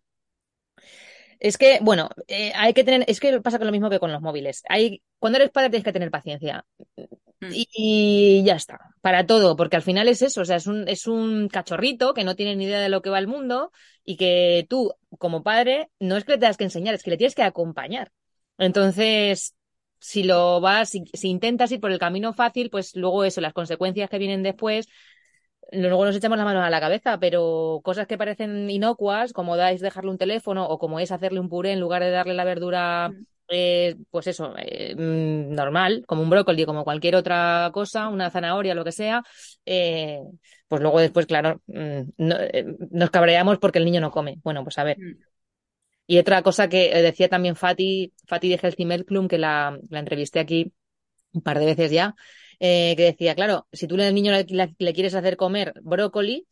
es 1.40 1.56
que, 1.56 1.78
bueno, 1.80 2.10
eh, 2.28 2.52
hay 2.54 2.74
que 2.74 2.84
tener, 2.84 3.04
es 3.08 3.18
que 3.18 3.40
pasa 3.40 3.58
con 3.58 3.66
lo 3.66 3.72
mismo 3.72 3.88
que 3.88 3.98
con 3.98 4.12
los 4.12 4.20
móviles. 4.20 4.62
Hay, 4.68 5.02
cuando 5.18 5.38
eres 5.38 5.50
padre 5.50 5.70
tienes 5.70 5.84
que 5.84 5.92
tener 5.92 6.10
paciencia. 6.10 6.66
Mm. 7.40 7.48
Y, 7.52 7.68
y 7.72 8.44
ya 8.44 8.54
está, 8.56 8.78
para 9.00 9.26
todo, 9.26 9.56
porque 9.56 9.76
al 9.76 9.82
final 9.82 10.06
es 10.08 10.20
eso, 10.20 10.42
o 10.42 10.44
sea, 10.44 10.56
es 10.56 10.66
un, 10.66 10.86
es 10.86 11.06
un 11.06 11.48
cachorrito 11.48 12.12
que 12.12 12.24
no 12.24 12.36
tiene 12.36 12.54
ni 12.56 12.64
idea 12.64 12.78
de 12.80 12.90
lo 12.90 13.00
que 13.00 13.08
va 13.08 13.18
el 13.18 13.26
mundo 13.26 13.72
y 14.04 14.18
que 14.18 14.66
tú, 14.68 14.92
como 15.18 15.42
padre, 15.42 15.88
no 15.98 16.18
es 16.18 16.24
que 16.24 16.32
le 16.32 16.38
tengas 16.38 16.58
que 16.58 16.64
enseñar, 16.64 16.94
es 16.94 17.02
que 17.02 17.10
le 17.10 17.16
tienes 17.16 17.34
que 17.34 17.42
acompañar. 17.42 18.12
Entonces, 18.58 19.54
si 19.98 20.22
lo 20.22 20.60
vas, 20.60 20.90
si, 20.90 21.04
si 21.14 21.28
intentas 21.28 21.72
ir 21.72 21.80
por 21.80 21.90
el 21.90 21.98
camino 21.98 22.34
fácil, 22.34 22.68
pues 22.68 22.94
luego 22.94 23.24
eso, 23.24 23.40
las 23.40 23.54
consecuencias 23.54 24.10
que 24.10 24.18
vienen 24.18 24.42
después, 24.42 24.88
luego 25.72 26.04
nos 26.04 26.16
echamos 26.16 26.38
las 26.38 26.44
manos 26.44 26.64
a 26.64 26.70
la 26.70 26.80
cabeza, 26.80 27.18
pero 27.18 27.80
cosas 27.84 28.06
que 28.06 28.18
parecen 28.18 28.68
inocuas, 28.70 29.32
como 29.32 29.56
dais 29.56 29.80
dejarle 29.80 30.10
un 30.10 30.18
teléfono 30.18 30.66
o 30.66 30.78
como 30.78 31.00
es 31.00 31.12
hacerle 31.12 31.40
un 31.40 31.48
puré 31.48 31.72
en 31.72 31.80
lugar 31.80 32.02
de 32.02 32.10
darle 32.10 32.34
la 32.34 32.44
verdura, 32.44 33.10
Mm. 33.10 33.24
eh, 33.48 33.96
pues 34.10 34.26
eso, 34.28 34.54
eh, 34.58 34.94
mm, 34.96 35.54
normal, 35.54 36.04
como 36.06 36.22
un 36.22 36.30
brócoli, 36.30 36.64
como 36.66 36.84
cualquier 36.84 37.16
otra 37.16 37.70
cosa, 37.72 38.08
una 38.08 38.30
zanahoria, 38.30 38.74
lo 38.74 38.84
que 38.84 38.92
sea, 38.92 39.22
eh, 39.66 40.20
pues 40.68 40.80
luego 40.82 41.00
después, 41.00 41.26
claro, 41.26 41.60
mm, 41.66 42.00
no- 42.18 42.36
eh, 42.40 42.64
nos 42.90 43.10
cabreamos 43.10 43.58
porque 43.58 43.78
el 43.78 43.84
niño 43.84 44.00
no 44.00 44.10
come. 44.10 44.38
Bueno, 44.44 44.62
pues 44.64 44.78
a 44.78 44.84
ver. 44.84 44.98
Y 46.06 46.18
otra 46.18 46.42
cosa 46.42 46.68
que 46.68 46.90
decía 47.02 47.28
también 47.28 47.54
Fati, 47.56 48.12
Fati 48.26 48.48
de 48.48 48.56
Healthy 48.60 48.84
Milk 48.84 49.06
Club, 49.06 49.28
que 49.28 49.38
la, 49.38 49.78
la 49.88 49.98
entrevisté 50.00 50.40
aquí 50.40 50.72
un 51.32 51.42
par 51.42 51.58
de 51.58 51.66
veces 51.66 51.90
ya, 51.92 52.14
eh, 52.60 52.94
que 52.96 53.04
decía, 53.04 53.34
claro, 53.34 53.66
si 53.72 53.86
tú 53.88 53.96
al 53.96 54.14
niño 54.14 54.32
le, 54.32 54.44
le- 54.44 54.74
le 54.78 54.94
quieres 54.94 55.14
hacer 55.14 55.36
comer 55.36 55.74
brócoli, 55.82 56.46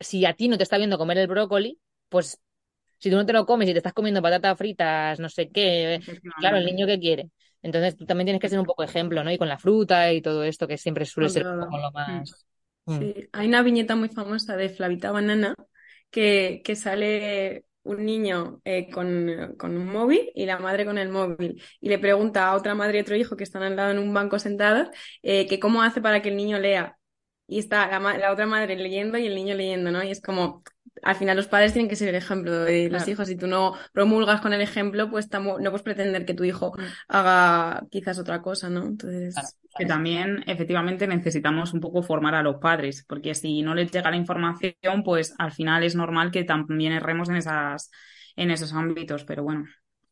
si 0.00 0.24
a 0.26 0.34
ti 0.34 0.48
no 0.48 0.56
te 0.58 0.64
está 0.64 0.78
viendo 0.78 0.98
comer 0.98 1.18
el 1.18 1.28
brócoli, 1.28 1.80
pues 2.08 2.40
si 2.98 3.10
tú 3.10 3.16
no 3.16 3.26
te 3.26 3.32
lo 3.32 3.46
comes 3.46 3.68
y 3.68 3.72
te 3.72 3.78
estás 3.78 3.92
comiendo 3.94 4.22
patatas 4.22 4.58
fritas, 4.58 5.20
no 5.20 5.28
sé 5.28 5.50
qué, 5.50 6.00
claro, 6.38 6.58
el 6.58 6.64
niño 6.66 6.86
que 6.86 6.98
quiere. 7.00 7.30
Entonces 7.62 7.96
tú 7.96 8.06
también 8.06 8.26
tienes 8.26 8.40
que 8.42 8.48
ser 8.48 8.58
un 8.60 8.66
poco 8.66 8.82
ejemplo, 8.84 9.24
¿no? 9.24 9.32
Y 9.32 9.38
con 9.38 9.48
la 9.48 9.58
fruta 9.58 10.12
y 10.12 10.22
todo 10.22 10.44
esto, 10.44 10.68
que 10.68 10.78
siempre 10.78 11.06
suele 11.06 11.30
ser 11.30 11.46
Controlado. 11.46 11.66
como 11.68 11.78
lo 11.78 11.90
más... 11.92 12.46
Mm. 12.86 13.04
Sí, 13.04 13.14
hay 13.32 13.48
una 13.48 13.62
viñeta 13.62 13.96
muy 13.96 14.08
famosa 14.10 14.56
de 14.56 14.68
Flavita 14.70 15.10
Banana 15.12 15.54
que, 16.10 16.62
que 16.64 16.76
sale 16.76 17.66
un 17.84 18.04
niño 18.04 18.60
eh, 18.64 18.90
con, 18.90 19.54
con 19.58 19.76
un 19.76 19.86
móvil 19.86 20.30
y 20.34 20.46
la 20.46 20.58
madre 20.58 20.84
con 20.84 20.98
el 20.98 21.08
móvil 21.10 21.62
y 21.80 21.88
le 21.88 21.98
pregunta 21.98 22.48
a 22.48 22.56
otra 22.56 22.74
madre 22.74 22.98
y 22.98 23.00
otro 23.02 23.16
hijo 23.16 23.36
que 23.36 23.44
están 23.44 23.62
al 23.62 23.76
lado 23.76 23.92
en 23.92 23.98
un 23.98 24.12
banco 24.14 24.38
sentados 24.38 24.88
eh, 25.22 25.46
que 25.46 25.60
cómo 25.60 25.82
hace 25.82 26.00
para 26.00 26.22
que 26.22 26.30
el 26.30 26.36
niño 26.36 26.58
lea. 26.58 26.98
Y 27.46 27.58
está 27.58 27.86
la, 27.86 28.18
la, 28.18 28.32
otra 28.32 28.46
madre 28.46 28.76
leyendo 28.76 29.18
y 29.18 29.26
el 29.26 29.34
niño 29.34 29.54
leyendo, 29.54 29.90
¿no? 29.90 30.02
Y 30.02 30.10
es 30.10 30.20
como, 30.20 30.62
al 31.02 31.16
final 31.16 31.36
los 31.36 31.46
padres 31.46 31.72
tienen 31.72 31.88
que 31.88 31.96
ser 31.96 32.08
el 32.08 32.14
ejemplo 32.14 32.52
de 32.60 32.88
los 32.88 33.06
hijos. 33.08 33.28
Si 33.28 33.36
tú 33.36 33.46
no 33.46 33.74
promulgas 33.92 34.40
con 34.40 34.52
el 34.52 34.60
ejemplo, 34.60 35.10
pues 35.10 35.28
no 35.30 35.56
puedes 35.56 35.82
pretender 35.82 36.24
que 36.24 36.34
tu 36.34 36.44
hijo 36.44 36.72
mm. 36.76 36.82
haga 37.08 37.84
quizás 37.90 38.18
otra 38.18 38.40
cosa, 38.40 38.70
¿no? 38.70 38.84
Entonces. 38.84 39.34
Que 39.76 39.86
también, 39.86 40.44
efectivamente, 40.46 41.06
necesitamos 41.06 41.72
un 41.74 41.80
poco 41.80 42.02
formar 42.02 42.36
a 42.36 42.42
los 42.42 42.56
padres, 42.56 43.04
porque 43.08 43.34
si 43.34 43.62
no 43.62 43.74
les 43.74 43.90
llega 43.90 44.10
la 44.10 44.16
información, 44.16 45.02
pues 45.04 45.34
al 45.38 45.50
final 45.50 45.82
es 45.82 45.96
normal 45.96 46.30
que 46.30 46.44
también 46.44 46.92
erremos 46.92 47.28
en 47.28 47.36
esas, 47.36 47.90
en 48.36 48.52
esos 48.52 48.72
ámbitos, 48.72 49.24
pero 49.24 49.42
bueno 49.42 49.64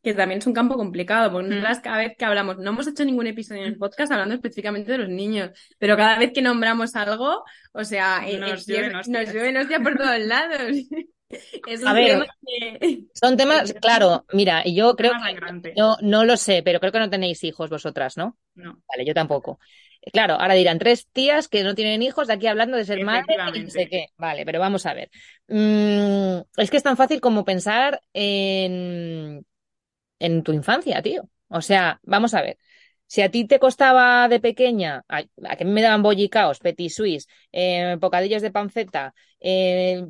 que 0.03 0.13
también 0.13 0.39
es 0.39 0.47
un 0.47 0.53
campo 0.53 0.75
complicado, 0.75 1.31
porque 1.31 1.47
mm. 1.47 1.49
nosotras 1.51 1.79
cada 1.79 1.97
vez 1.97 2.15
que 2.17 2.25
hablamos, 2.25 2.57
no 2.57 2.71
hemos 2.71 2.87
hecho 2.87 3.05
ningún 3.05 3.27
episodio 3.27 3.61
en 3.61 3.69
el 3.69 3.77
podcast 3.77 4.11
hablando 4.11 4.35
específicamente 4.35 4.91
de 4.91 4.97
los 4.97 5.09
niños, 5.09 5.51
pero 5.79 5.95
cada 5.95 6.19
vez 6.19 6.31
que 6.33 6.41
nombramos 6.41 6.95
algo, 6.95 7.43
o 7.71 7.83
sea, 7.85 8.21
nos, 8.37 8.67
llueven 8.67 9.57
hostia 9.57 9.79
por 9.79 9.97
todos 9.97 10.19
lados. 10.19 10.77
Es 11.67 11.83
a 11.83 11.93
ver, 11.93 12.27
son 13.15 13.35
temas, 13.35 13.73
claro, 13.81 14.23
mira, 14.33 14.61
y 14.63 14.75
yo 14.75 14.95
creo 14.95 15.13
que 15.63 15.73
no, 15.75 15.97
no 15.99 16.25
lo 16.25 16.37
sé, 16.37 16.61
pero 16.61 16.79
creo 16.79 16.91
que 16.91 16.99
no 16.99 17.09
tenéis 17.09 17.43
hijos 17.43 17.71
vosotras, 17.71 18.17
¿no? 18.17 18.37
No. 18.53 18.77
Vale, 18.87 19.03
yo 19.03 19.15
tampoco. 19.15 19.57
Claro, 20.11 20.35
ahora 20.35 20.53
dirán 20.53 20.77
tres 20.77 21.07
tías 21.11 21.47
que 21.47 21.63
no 21.63 21.73
tienen 21.73 22.03
hijos 22.03 22.27
de 22.27 22.33
aquí 22.33 22.45
hablando 22.45 22.77
de 22.77 22.85
ser 22.85 23.03
madre 23.03 23.35
y 23.55 23.63
no 23.63 23.69
sé 23.71 23.87
qué. 23.87 24.09
Vale, 24.15 24.45
pero 24.45 24.59
vamos 24.59 24.85
a 24.85 24.93
ver. 24.93 25.09
Mm, 25.47 26.41
es 26.57 26.69
que 26.69 26.77
es 26.77 26.83
tan 26.83 26.97
fácil 26.97 27.19
como 27.19 27.45
pensar 27.45 27.99
en 28.13 29.43
en 30.19 30.43
tu 30.43 30.53
infancia, 30.53 31.01
tío. 31.01 31.29
O 31.47 31.61
sea, 31.61 31.99
vamos 32.03 32.33
a 32.33 32.41
ver. 32.41 32.57
Si 33.05 33.21
a 33.21 33.29
ti 33.29 33.45
te 33.45 33.59
costaba 33.59 34.27
de 34.27 34.39
pequeña, 34.39 35.03
a, 35.07 35.23
que 35.55 35.65
me 35.65 35.81
daban 35.81 36.01
bollicaos, 36.01 36.59
petit 36.59 36.89
suisse, 36.89 37.27
eh, 37.51 37.97
pocadillos 38.01 38.41
de 38.41 38.51
panceta, 38.51 39.13
eh, 39.39 40.07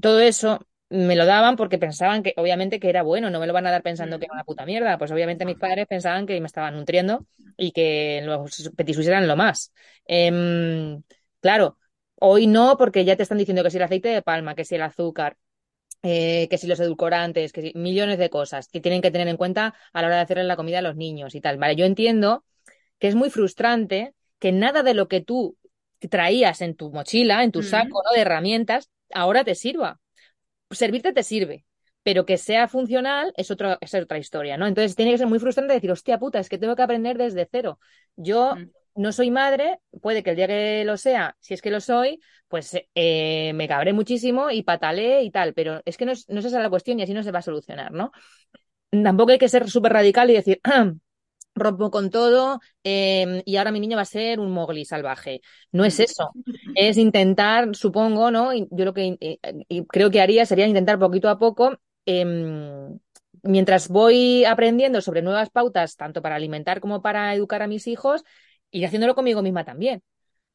todo 0.00 0.20
eso, 0.20 0.66
me 0.92 1.16
lo 1.16 1.24
daban 1.24 1.56
porque 1.56 1.78
pensaban 1.78 2.22
que, 2.22 2.34
obviamente, 2.36 2.78
que 2.78 2.90
era 2.90 3.02
bueno, 3.02 3.30
no 3.30 3.40
me 3.40 3.46
lo 3.46 3.54
van 3.54 3.66
a 3.66 3.70
dar 3.70 3.82
pensando 3.82 4.18
que 4.18 4.26
era 4.26 4.34
una 4.34 4.44
puta 4.44 4.66
mierda. 4.66 4.98
Pues 4.98 5.10
obviamente 5.10 5.46
mis 5.46 5.56
padres 5.56 5.86
pensaban 5.86 6.26
que 6.26 6.38
me 6.40 6.46
estaban 6.46 6.76
nutriendo 6.76 7.26
y 7.56 7.72
que 7.72 8.20
los 8.24 8.70
petit 8.76 8.94
suisse 8.94 9.08
eran 9.08 9.26
lo 9.26 9.36
más. 9.36 9.72
Em, 10.04 11.02
claro, 11.40 11.78
hoy 12.16 12.46
no, 12.46 12.76
porque 12.76 13.04
ya 13.04 13.16
te 13.16 13.22
están 13.22 13.38
diciendo 13.38 13.62
que 13.62 13.70
si 13.70 13.78
el 13.78 13.84
aceite 13.84 14.08
de 14.10 14.22
palma, 14.22 14.54
que 14.54 14.64
si 14.66 14.74
el 14.74 14.82
azúcar, 14.82 15.38
eh, 16.02 16.48
que 16.50 16.58
si 16.58 16.66
los 16.66 16.80
edulcorantes, 16.80 17.52
que 17.52 17.62
si 17.62 17.72
millones 17.74 18.18
de 18.18 18.30
cosas 18.30 18.68
que 18.68 18.80
tienen 18.80 19.02
que 19.02 19.10
tener 19.10 19.28
en 19.28 19.36
cuenta 19.36 19.74
a 19.92 20.00
la 20.00 20.08
hora 20.08 20.16
de 20.16 20.22
hacerle 20.22 20.44
la 20.44 20.56
comida 20.56 20.78
a 20.78 20.82
los 20.82 20.96
niños 20.96 21.34
y 21.34 21.40
tal. 21.40 21.58
Vale, 21.58 21.76
yo 21.76 21.84
entiendo 21.84 22.44
que 22.98 23.08
es 23.08 23.14
muy 23.14 23.30
frustrante 23.30 24.14
que 24.38 24.52
nada 24.52 24.82
de 24.82 24.94
lo 24.94 25.08
que 25.08 25.20
tú 25.20 25.56
traías 26.10 26.60
en 26.60 26.74
tu 26.74 26.90
mochila, 26.90 27.44
en 27.44 27.52
tu 27.52 27.62
saco 27.62 28.02
¿no? 28.04 28.12
de 28.14 28.20
herramientas, 28.20 28.90
ahora 29.14 29.44
te 29.44 29.54
sirva. 29.54 30.00
Servirte 30.70 31.12
te 31.12 31.22
sirve, 31.22 31.64
pero 32.02 32.26
que 32.26 32.38
sea 32.38 32.66
funcional 32.66 33.32
es, 33.36 33.50
otro, 33.50 33.78
es 33.80 33.94
otra 33.94 34.18
historia, 34.18 34.56
¿no? 34.56 34.66
Entonces 34.66 34.96
tiene 34.96 35.12
que 35.12 35.18
ser 35.18 35.26
muy 35.26 35.38
frustrante 35.38 35.74
decir, 35.74 35.92
hostia 35.92 36.18
puta, 36.18 36.40
es 36.40 36.48
que 36.48 36.58
tengo 36.58 36.74
que 36.74 36.82
aprender 36.82 37.18
desde 37.18 37.48
cero. 37.50 37.78
Yo 38.16 38.56
no 38.94 39.12
soy 39.12 39.30
madre, 39.30 39.78
puede 40.00 40.22
que 40.22 40.30
el 40.30 40.36
día 40.36 40.46
que 40.46 40.84
lo 40.84 40.96
sea, 40.96 41.36
si 41.40 41.54
es 41.54 41.62
que 41.62 41.70
lo 41.70 41.80
soy, 41.80 42.20
pues 42.48 42.76
eh, 42.94 43.52
me 43.54 43.68
cabré 43.68 43.92
muchísimo 43.92 44.50
y 44.50 44.62
patalé 44.62 45.22
y 45.22 45.30
tal, 45.30 45.54
pero 45.54 45.80
es 45.84 45.96
que 45.96 46.04
no 46.04 46.12
es, 46.12 46.26
esa 46.28 46.60
la 46.60 46.70
cuestión 46.70 46.98
y 47.00 47.02
así 47.02 47.14
no 47.14 47.22
se 47.22 47.32
va 47.32 47.38
a 47.38 47.42
solucionar, 47.42 47.92
¿no? 47.92 48.12
Tampoco 48.90 49.32
hay 49.32 49.38
que 49.38 49.48
ser 49.48 49.70
súper 49.70 49.92
radical 49.92 50.30
y 50.30 50.34
decir, 50.34 50.60
rompo 51.54 51.90
con 51.90 52.10
todo 52.10 52.60
em, 52.82 53.42
y 53.44 53.56
ahora 53.56 53.72
mi 53.72 53.80
niño 53.80 53.96
va 53.96 54.02
a 54.02 54.06
ser 54.06 54.40
un 54.40 54.50
mogli 54.50 54.84
salvaje. 54.84 55.40
No 55.70 55.84
es 55.84 56.00
eso. 56.00 56.30
Es 56.74 56.98
intentar, 56.98 57.74
supongo, 57.74 58.30
¿no? 58.30 58.52
Yo 58.54 58.84
lo 58.84 58.94
que 58.94 59.16
eh, 59.20 59.38
creo 59.88 60.10
que 60.10 60.20
haría 60.20 60.46
sería 60.46 60.66
intentar 60.66 60.98
poquito 60.98 61.28
a 61.28 61.38
poco 61.38 61.78
em, 62.04 62.98
mientras 63.42 63.88
voy 63.88 64.44
aprendiendo 64.44 65.00
sobre 65.00 65.22
nuevas 65.22 65.50
pautas, 65.50 65.96
tanto 65.96 66.22
para 66.22 66.36
alimentar 66.36 66.80
como 66.80 67.02
para 67.02 67.34
educar 67.34 67.62
a 67.62 67.66
mis 67.66 67.86
hijos, 67.86 68.24
y 68.72 68.84
haciéndolo 68.84 69.14
conmigo 69.14 69.42
misma 69.42 69.64
también. 69.64 70.02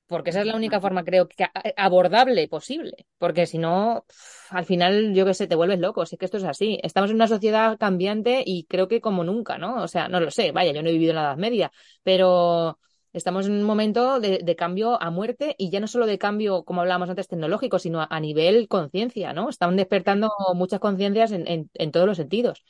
Porque 0.07 0.30
esa 0.30 0.39
es 0.39 0.47
la 0.47 0.55
única 0.55 0.80
forma, 0.80 1.03
creo, 1.03 1.28
que 1.28 1.45
abordable 1.76 2.47
posible. 2.47 3.05
Porque 3.18 3.45
si 3.45 3.57
no, 3.57 4.05
al 4.49 4.65
final, 4.65 5.13
yo 5.13 5.26
qué 5.26 5.34
sé, 5.34 5.47
te 5.47 5.55
vuelves 5.55 5.80
loco. 5.80 6.05
Si 6.05 6.15
es 6.15 6.20
que 6.20 6.26
esto 6.26 6.38
es 6.38 6.45
así. 6.45 6.80
Estamos 6.82 7.09
en 7.09 7.18
una 7.18 7.28
sociedad 7.28 7.78
cambiante 7.78 8.41
y 8.45 8.65
creo 8.65 8.88
que 8.88 9.01
como 9.01 9.26
nunca, 9.26 9.57
¿no? 9.57 9.84
O 9.84 9.88
sea, 9.89 10.07
no 10.07 10.22
lo 10.22 10.32
sé, 10.32 10.53
vaya, 10.53 10.72
yo 10.72 10.82
no 10.82 10.89
he 10.89 10.93
vivido 10.93 11.11
en 11.11 11.18
la 11.18 11.24
Edad 11.24 11.38
Media, 11.38 11.72
pero 12.03 12.80
estamos 13.11 13.47
en 13.47 13.53
un 13.53 13.63
momento 13.63 14.22
de, 14.22 14.55
cambio 14.55 15.01
a 15.01 15.11
muerte 15.11 15.55
y 15.57 15.70
ya 15.72 15.82
no 15.82 15.88
solo 15.88 16.05
de 16.05 16.18
cambio, 16.18 16.63
como 16.63 16.82
hablábamos 16.82 17.09
antes, 17.09 17.28
tecnológico, 17.28 17.78
sino 17.78 18.07
a, 18.09 18.20
nivel 18.22 18.70
conciencia, 18.70 19.34
¿no? 19.34 19.49
Están 19.49 19.76
despertando 19.76 20.32
muchas 20.53 20.80
conciencias 20.80 21.34
en, 21.34 21.70
en 21.74 21.91
todos 21.91 22.07
los 22.07 22.18
sentidos. 22.18 22.63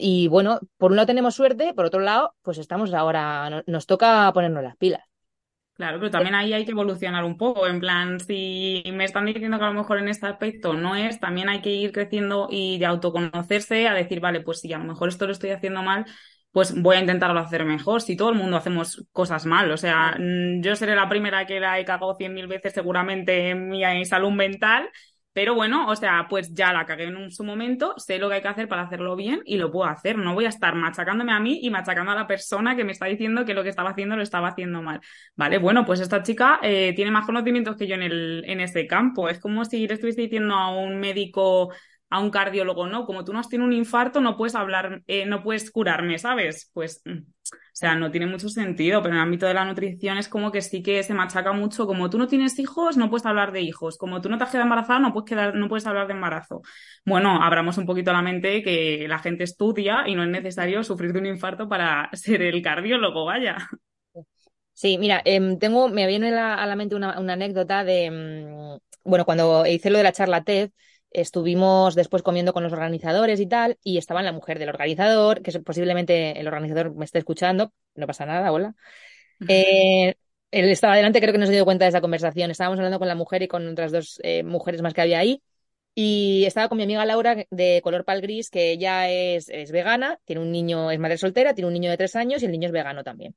Y 0.00 0.28
bueno, 0.28 0.60
por 0.78 0.90
un 0.90 0.96
lado 0.96 1.06
tenemos 1.06 1.34
suerte, 1.34 1.74
por 1.74 1.84
otro 1.84 2.00
lado, 2.00 2.34
pues 2.42 2.58
estamos 2.58 2.92
ahora, 2.94 3.62
nos 3.66 3.86
toca 3.86 4.32
ponernos 4.32 4.62
las 4.62 4.76
pilas. 4.76 5.02
Claro, 5.74 5.98
pero 5.98 6.10
también 6.10 6.34
ahí 6.34 6.52
hay 6.52 6.66
que 6.66 6.72
evolucionar 6.72 7.24
un 7.24 7.38
poco. 7.38 7.66
En 7.66 7.80
plan, 7.80 8.20
si 8.20 8.82
me 8.92 9.04
están 9.04 9.24
diciendo 9.24 9.58
que 9.58 9.64
a 9.64 9.68
lo 9.68 9.74
mejor 9.74 9.98
en 9.98 10.08
este 10.08 10.26
aspecto 10.26 10.74
no 10.74 10.94
es, 10.94 11.20
también 11.20 11.48
hay 11.48 11.62
que 11.62 11.70
ir 11.70 11.92
creciendo 11.92 12.48
y 12.50 12.78
de 12.78 12.84
autoconocerse 12.84 13.88
a 13.88 13.94
decir, 13.94 14.20
vale, 14.20 14.42
pues 14.42 14.60
si 14.60 14.70
a 14.74 14.78
lo 14.78 14.84
mejor 14.84 15.08
esto 15.08 15.26
lo 15.26 15.32
estoy 15.32 15.50
haciendo 15.50 15.82
mal, 15.82 16.04
pues 16.52 16.78
voy 16.78 16.96
a 16.96 17.00
intentarlo 17.00 17.40
hacer 17.40 17.64
mejor. 17.64 18.02
Si 18.02 18.14
todo 18.14 18.28
el 18.28 18.34
mundo 18.36 18.58
hacemos 18.58 19.06
cosas 19.12 19.46
mal, 19.46 19.70
o 19.70 19.78
sea, 19.78 20.16
mm, 20.18 20.60
yo 20.62 20.76
seré 20.76 20.94
la 20.94 21.08
primera 21.08 21.46
que 21.46 21.60
la 21.60 21.78
he 21.80 21.84
cagado 21.86 22.14
cien 22.14 22.34
mil 22.34 22.46
veces 22.46 22.74
seguramente 22.74 23.50
en 23.50 23.70
mi 23.70 24.04
salud 24.04 24.32
mental 24.32 24.90
pero 25.40 25.54
bueno, 25.54 25.88
o 25.88 25.96
sea, 25.96 26.26
pues 26.28 26.52
ya 26.52 26.70
la 26.70 26.84
cagué 26.84 27.04
en 27.04 27.30
su 27.30 27.44
momento, 27.44 27.94
sé 27.96 28.18
lo 28.18 28.28
que 28.28 28.34
hay 28.34 28.42
que 28.42 28.48
hacer 28.48 28.68
para 28.68 28.82
hacerlo 28.82 29.16
bien 29.16 29.40
y 29.46 29.56
lo 29.56 29.70
puedo 29.70 29.88
hacer. 29.88 30.18
No 30.18 30.34
voy 30.34 30.44
a 30.44 30.50
estar 30.50 30.74
machacándome 30.74 31.32
a 31.32 31.40
mí 31.40 31.60
y 31.62 31.70
machacando 31.70 32.12
a 32.12 32.14
la 32.14 32.26
persona 32.26 32.76
que 32.76 32.84
me 32.84 32.92
está 32.92 33.06
diciendo 33.06 33.46
que 33.46 33.54
lo 33.54 33.62
que 33.62 33.70
estaba 33.70 33.88
haciendo 33.88 34.16
lo 34.16 34.22
estaba 34.22 34.48
haciendo 34.48 34.82
mal. 34.82 35.00
Vale, 35.36 35.56
bueno, 35.56 35.86
pues 35.86 36.00
esta 36.00 36.22
chica 36.22 36.60
eh, 36.62 36.92
tiene 36.94 37.10
más 37.10 37.24
conocimientos 37.24 37.78
que 37.78 37.86
yo 37.86 37.94
en, 37.94 38.02
el, 38.02 38.44
en 38.46 38.60
este 38.60 38.86
campo. 38.86 39.30
Es 39.30 39.40
como 39.40 39.64
si 39.64 39.88
le 39.88 39.94
estuviese 39.94 40.20
diciendo 40.20 40.54
a 40.54 40.76
un 40.78 41.00
médico 41.00 41.72
a 42.10 42.18
un 42.20 42.30
cardiólogo, 42.30 42.88
no, 42.88 43.06
como 43.06 43.24
tú 43.24 43.32
no 43.32 43.38
has 43.38 43.48
tenido 43.48 43.66
un 43.66 43.72
infarto, 43.72 44.20
no 44.20 44.36
puedes 44.36 44.56
hablar, 44.56 45.02
eh, 45.06 45.26
no 45.26 45.42
puedes 45.42 45.70
curarme, 45.70 46.18
¿sabes? 46.18 46.68
Pues, 46.74 47.02
mm, 47.04 47.18
o 47.18 47.56
sea, 47.72 47.94
no 47.94 48.10
tiene 48.10 48.26
mucho 48.26 48.48
sentido, 48.48 49.00
pero 49.00 49.14
en 49.14 49.20
el 49.20 49.22
ámbito 49.22 49.46
de 49.46 49.54
la 49.54 49.64
nutrición 49.64 50.18
es 50.18 50.28
como 50.28 50.50
que 50.50 50.60
sí 50.60 50.82
que 50.82 51.02
se 51.04 51.14
machaca 51.14 51.52
mucho, 51.52 51.86
como 51.86 52.10
tú 52.10 52.18
no 52.18 52.26
tienes 52.26 52.58
hijos, 52.58 52.96
no 52.96 53.08
puedes 53.10 53.26
hablar 53.26 53.52
de 53.52 53.60
hijos, 53.60 53.96
como 53.96 54.20
tú 54.20 54.28
no 54.28 54.38
te 54.38 54.44
has 54.44 54.50
quedado 54.50 54.64
embarazada, 54.64 54.98
no 54.98 55.12
puedes, 55.12 55.54
no 55.54 55.68
puedes 55.68 55.86
hablar 55.86 56.08
de 56.08 56.14
embarazo. 56.14 56.62
Bueno, 57.04 57.42
abramos 57.42 57.78
un 57.78 57.86
poquito 57.86 58.12
la 58.12 58.22
mente 58.22 58.62
que 58.62 59.06
la 59.08 59.20
gente 59.20 59.44
estudia 59.44 60.08
y 60.08 60.16
no 60.16 60.24
es 60.24 60.28
necesario 60.28 60.82
sufrir 60.82 61.12
de 61.12 61.20
un 61.20 61.26
infarto 61.26 61.68
para 61.68 62.10
ser 62.12 62.42
el 62.42 62.60
cardiólogo, 62.60 63.24
vaya. 63.24 63.56
Sí, 64.72 64.98
mira, 64.98 65.20
em, 65.24 65.58
tengo, 65.58 65.88
me 65.90 66.06
viene 66.06 66.34
a 66.36 66.66
la 66.66 66.74
mente 66.74 66.94
una, 66.94 67.12
anécdota 67.12 67.84
de, 67.84 68.10
mm, 68.10 68.78
bueno, 69.04 69.24
cuando 69.24 69.66
hice 69.66 69.90
lo 69.90 69.98
de 69.98 70.04
la 70.04 70.12
charla 70.12 70.42
TED, 70.42 70.70
estuvimos 71.10 71.94
después 71.94 72.22
comiendo 72.22 72.52
con 72.52 72.62
los 72.62 72.72
organizadores 72.72 73.40
y 73.40 73.46
tal, 73.46 73.78
y 73.82 73.98
estaba 73.98 74.22
la 74.22 74.32
mujer 74.32 74.58
del 74.58 74.68
organizador, 74.68 75.42
que 75.42 75.58
posiblemente 75.60 76.38
el 76.38 76.46
organizador 76.46 76.94
me 76.94 77.04
esté 77.04 77.18
escuchando, 77.18 77.72
no 77.94 78.06
pasa 78.06 78.26
nada, 78.26 78.52
hola. 78.52 78.74
Eh, 79.48 80.14
él 80.50 80.68
estaba 80.68 80.94
adelante, 80.94 81.20
creo 81.20 81.32
que 81.32 81.38
no 81.38 81.46
se 81.46 81.52
dio 81.52 81.64
cuenta 81.64 81.84
de 81.84 81.90
esa 81.90 82.00
conversación. 82.00 82.50
Estábamos 82.50 82.78
hablando 82.78 82.98
con 82.98 83.08
la 83.08 83.14
mujer 83.14 83.42
y 83.42 83.48
con 83.48 83.66
otras 83.68 83.92
dos 83.92 84.20
eh, 84.22 84.42
mujeres 84.42 84.82
más 84.82 84.94
que 84.94 85.00
había 85.00 85.18
ahí. 85.18 85.42
Y 85.94 86.44
estaba 86.46 86.68
con 86.68 86.78
mi 86.78 86.84
amiga 86.84 87.04
Laura 87.04 87.44
de 87.50 87.80
color 87.82 88.04
pal 88.04 88.20
gris, 88.20 88.48
que 88.48 88.72
ella 88.72 89.10
es, 89.10 89.48
es 89.48 89.72
vegana, 89.72 90.18
tiene 90.24 90.42
un 90.42 90.52
niño, 90.52 90.90
es 90.90 90.98
madre 90.98 91.18
soltera, 91.18 91.54
tiene 91.54 91.66
un 91.66 91.74
niño 91.74 91.90
de 91.90 91.96
tres 91.96 92.16
años 92.16 92.42
y 92.42 92.46
el 92.46 92.52
niño 92.52 92.66
es 92.66 92.72
vegano 92.72 93.02
también. 93.02 93.34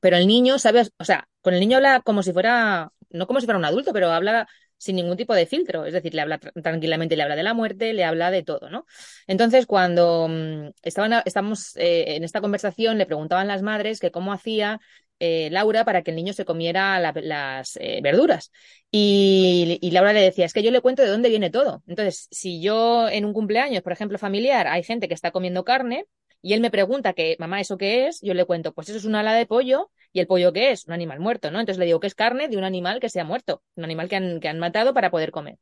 Pero 0.00 0.16
el 0.16 0.26
niño 0.26 0.58
sabe, 0.58 0.82
o 0.98 1.04
sea, 1.04 1.28
con 1.40 1.54
el 1.54 1.60
niño 1.60 1.76
habla 1.78 2.00
como 2.00 2.22
si 2.22 2.32
fuera, 2.32 2.92
no 3.10 3.26
como 3.26 3.40
si 3.40 3.46
fuera 3.46 3.58
un 3.58 3.64
adulto, 3.64 3.92
pero 3.92 4.10
habla 4.10 4.48
sin 4.80 4.96
ningún 4.96 5.16
tipo 5.16 5.34
de 5.34 5.46
filtro. 5.46 5.84
Es 5.84 5.92
decir, 5.92 6.14
le 6.14 6.22
habla 6.22 6.38
tranquilamente, 6.38 7.14
le 7.16 7.22
habla 7.22 7.36
de 7.36 7.42
la 7.42 7.54
muerte, 7.54 7.92
le 7.92 8.04
habla 8.04 8.30
de 8.30 8.42
todo, 8.42 8.70
¿no? 8.70 8.86
Entonces, 9.26 9.66
cuando 9.66 10.26
mm, 10.28 10.70
estaban, 10.82 11.22
estamos 11.26 11.76
eh, 11.76 12.16
en 12.16 12.24
esta 12.24 12.40
conversación, 12.40 12.96
le 12.98 13.06
preguntaban 13.06 13.46
las 13.46 13.62
madres 13.62 14.00
que 14.00 14.10
cómo 14.10 14.32
hacía 14.32 14.80
eh, 15.18 15.50
Laura 15.50 15.84
para 15.84 16.02
que 16.02 16.12
el 16.12 16.16
niño 16.16 16.32
se 16.32 16.46
comiera 16.46 16.98
las 16.98 17.76
eh, 17.76 18.00
verduras. 18.02 18.52
Y, 18.90 19.78
y, 19.82 19.90
Laura 19.90 20.14
le 20.14 20.22
decía, 20.22 20.46
es 20.46 20.54
que 20.54 20.62
yo 20.62 20.70
le 20.70 20.80
cuento 20.80 21.02
de 21.02 21.08
dónde 21.08 21.28
viene 21.28 21.50
todo. 21.50 21.82
Entonces, 21.86 22.26
si 22.30 22.62
yo 22.62 23.08
en 23.08 23.26
un 23.26 23.34
cumpleaños, 23.34 23.82
por 23.82 23.92
ejemplo, 23.92 24.18
familiar, 24.18 24.66
hay 24.66 24.82
gente 24.82 25.08
que 25.08 25.14
está 25.14 25.30
comiendo 25.30 25.64
carne 25.64 26.06
y 26.42 26.54
él 26.54 26.60
me 26.60 26.70
pregunta 26.70 27.12
que, 27.12 27.36
mamá, 27.38 27.60
¿eso 27.60 27.78
qué 27.78 28.06
es? 28.06 28.20
Yo 28.22 28.34
le 28.34 28.44
cuento, 28.44 28.72
pues 28.72 28.88
eso 28.88 28.98
es 28.98 29.04
una 29.04 29.20
ala 29.20 29.34
de 29.34 29.46
pollo 29.46 29.90
¿Y 30.12 30.20
el 30.20 30.26
pollo 30.26 30.52
qué 30.52 30.72
es? 30.72 30.86
Un 30.86 30.92
animal 30.92 31.20
muerto, 31.20 31.50
¿no? 31.50 31.60
Entonces 31.60 31.78
le 31.78 31.86
digo 31.86 32.00
que 32.00 32.06
es 32.06 32.14
carne 32.14 32.48
de 32.48 32.56
un 32.56 32.64
animal 32.64 33.00
que 33.00 33.08
se 33.08 33.20
ha 33.20 33.24
muerto, 33.24 33.62
un 33.76 33.84
animal 33.84 34.08
que 34.08 34.16
han, 34.16 34.40
que 34.40 34.48
han 34.48 34.58
matado 34.58 34.92
para 34.92 35.10
poder 35.10 35.30
comer. 35.30 35.58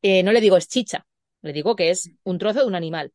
Eh, 0.00 0.22
no 0.22 0.32
le 0.32 0.40
digo 0.40 0.56
es 0.56 0.68
chicha, 0.68 1.06
le 1.42 1.52
digo 1.52 1.76
que 1.76 1.90
es 1.90 2.10
un 2.24 2.38
trozo 2.38 2.60
de 2.60 2.66
un 2.66 2.74
animal. 2.74 3.12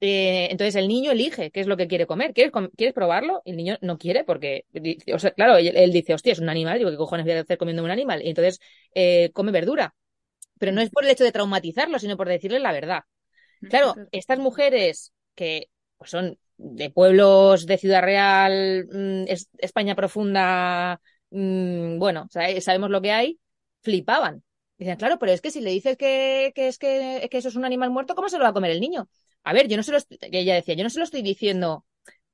eh, 0.00 0.48
entonces 0.50 0.76
el 0.76 0.88
niño 0.88 1.10
elige 1.12 1.50
qué 1.50 1.60
es 1.60 1.66
lo 1.66 1.76
que 1.76 1.88
quiere 1.88 2.06
comer. 2.06 2.32
¿Quieres, 2.32 2.52
¿Quieres 2.76 2.94
probarlo? 2.94 3.42
Y 3.44 3.50
el 3.50 3.56
niño 3.56 3.76
no 3.82 3.98
quiere 3.98 4.24
porque, 4.24 4.64
o 5.12 5.18
sea, 5.18 5.32
claro, 5.32 5.56
él, 5.56 5.92
dice, 5.92 6.14
hostia, 6.14 6.32
es 6.32 6.38
un 6.38 6.48
animal, 6.48 6.78
digo, 6.78 6.90
¿qué 6.90 6.96
cojones 6.96 7.26
voy 7.26 7.34
a 7.34 7.40
hacer 7.40 7.58
comiendo 7.58 7.82
un 7.82 7.90
animal? 7.90 8.22
Y 8.22 8.28
entonces 8.28 8.60
eh, 8.94 9.30
come 9.32 9.52
verdura. 9.52 9.94
Pero 10.58 10.72
no 10.72 10.80
es 10.80 10.90
por 10.90 11.04
el 11.04 11.10
hecho 11.10 11.24
de 11.24 11.32
traumatizarlo, 11.32 11.98
sino 11.98 12.16
por 12.16 12.28
decirle 12.28 12.60
la 12.60 12.72
verdad. 12.72 13.02
Claro, 13.68 13.94
estas 14.12 14.38
mujeres 14.38 15.12
que 15.34 15.68
pues, 15.98 16.10
son 16.10 16.38
de 16.60 16.90
pueblos 16.90 17.66
de 17.66 17.78
Ciudad 17.78 18.02
Real, 18.02 18.86
mm, 18.92 19.24
España 19.58 19.94
profunda, 19.94 21.00
mm, 21.30 21.98
bueno, 21.98 22.28
sabemos 22.30 22.90
lo 22.90 23.00
que 23.00 23.12
hay, 23.12 23.40
flipaban. 23.82 24.42
Dicen, 24.78 24.96
claro, 24.96 25.18
pero 25.18 25.32
es 25.32 25.40
que 25.40 25.50
si 25.50 25.60
le 25.60 25.70
dices 25.70 25.96
que, 25.96 26.52
es 26.54 26.78
que, 26.78 27.28
que, 27.30 27.38
eso 27.38 27.48
es 27.48 27.56
un 27.56 27.64
animal 27.64 27.90
muerto, 27.90 28.14
¿cómo 28.14 28.28
se 28.28 28.38
lo 28.38 28.44
va 28.44 28.50
a 28.50 28.52
comer 28.52 28.70
el 28.70 28.80
niño? 28.80 29.08
A 29.44 29.52
ver, 29.52 29.68
yo 29.68 29.76
no 29.76 29.82
se 29.82 29.92
lo, 29.92 29.98
ella 30.32 30.54
decía, 30.54 30.74
yo 30.74 30.84
no 30.84 30.90
se 30.90 30.98
lo 30.98 31.04
estoy 31.04 31.22
diciendo 31.22 31.84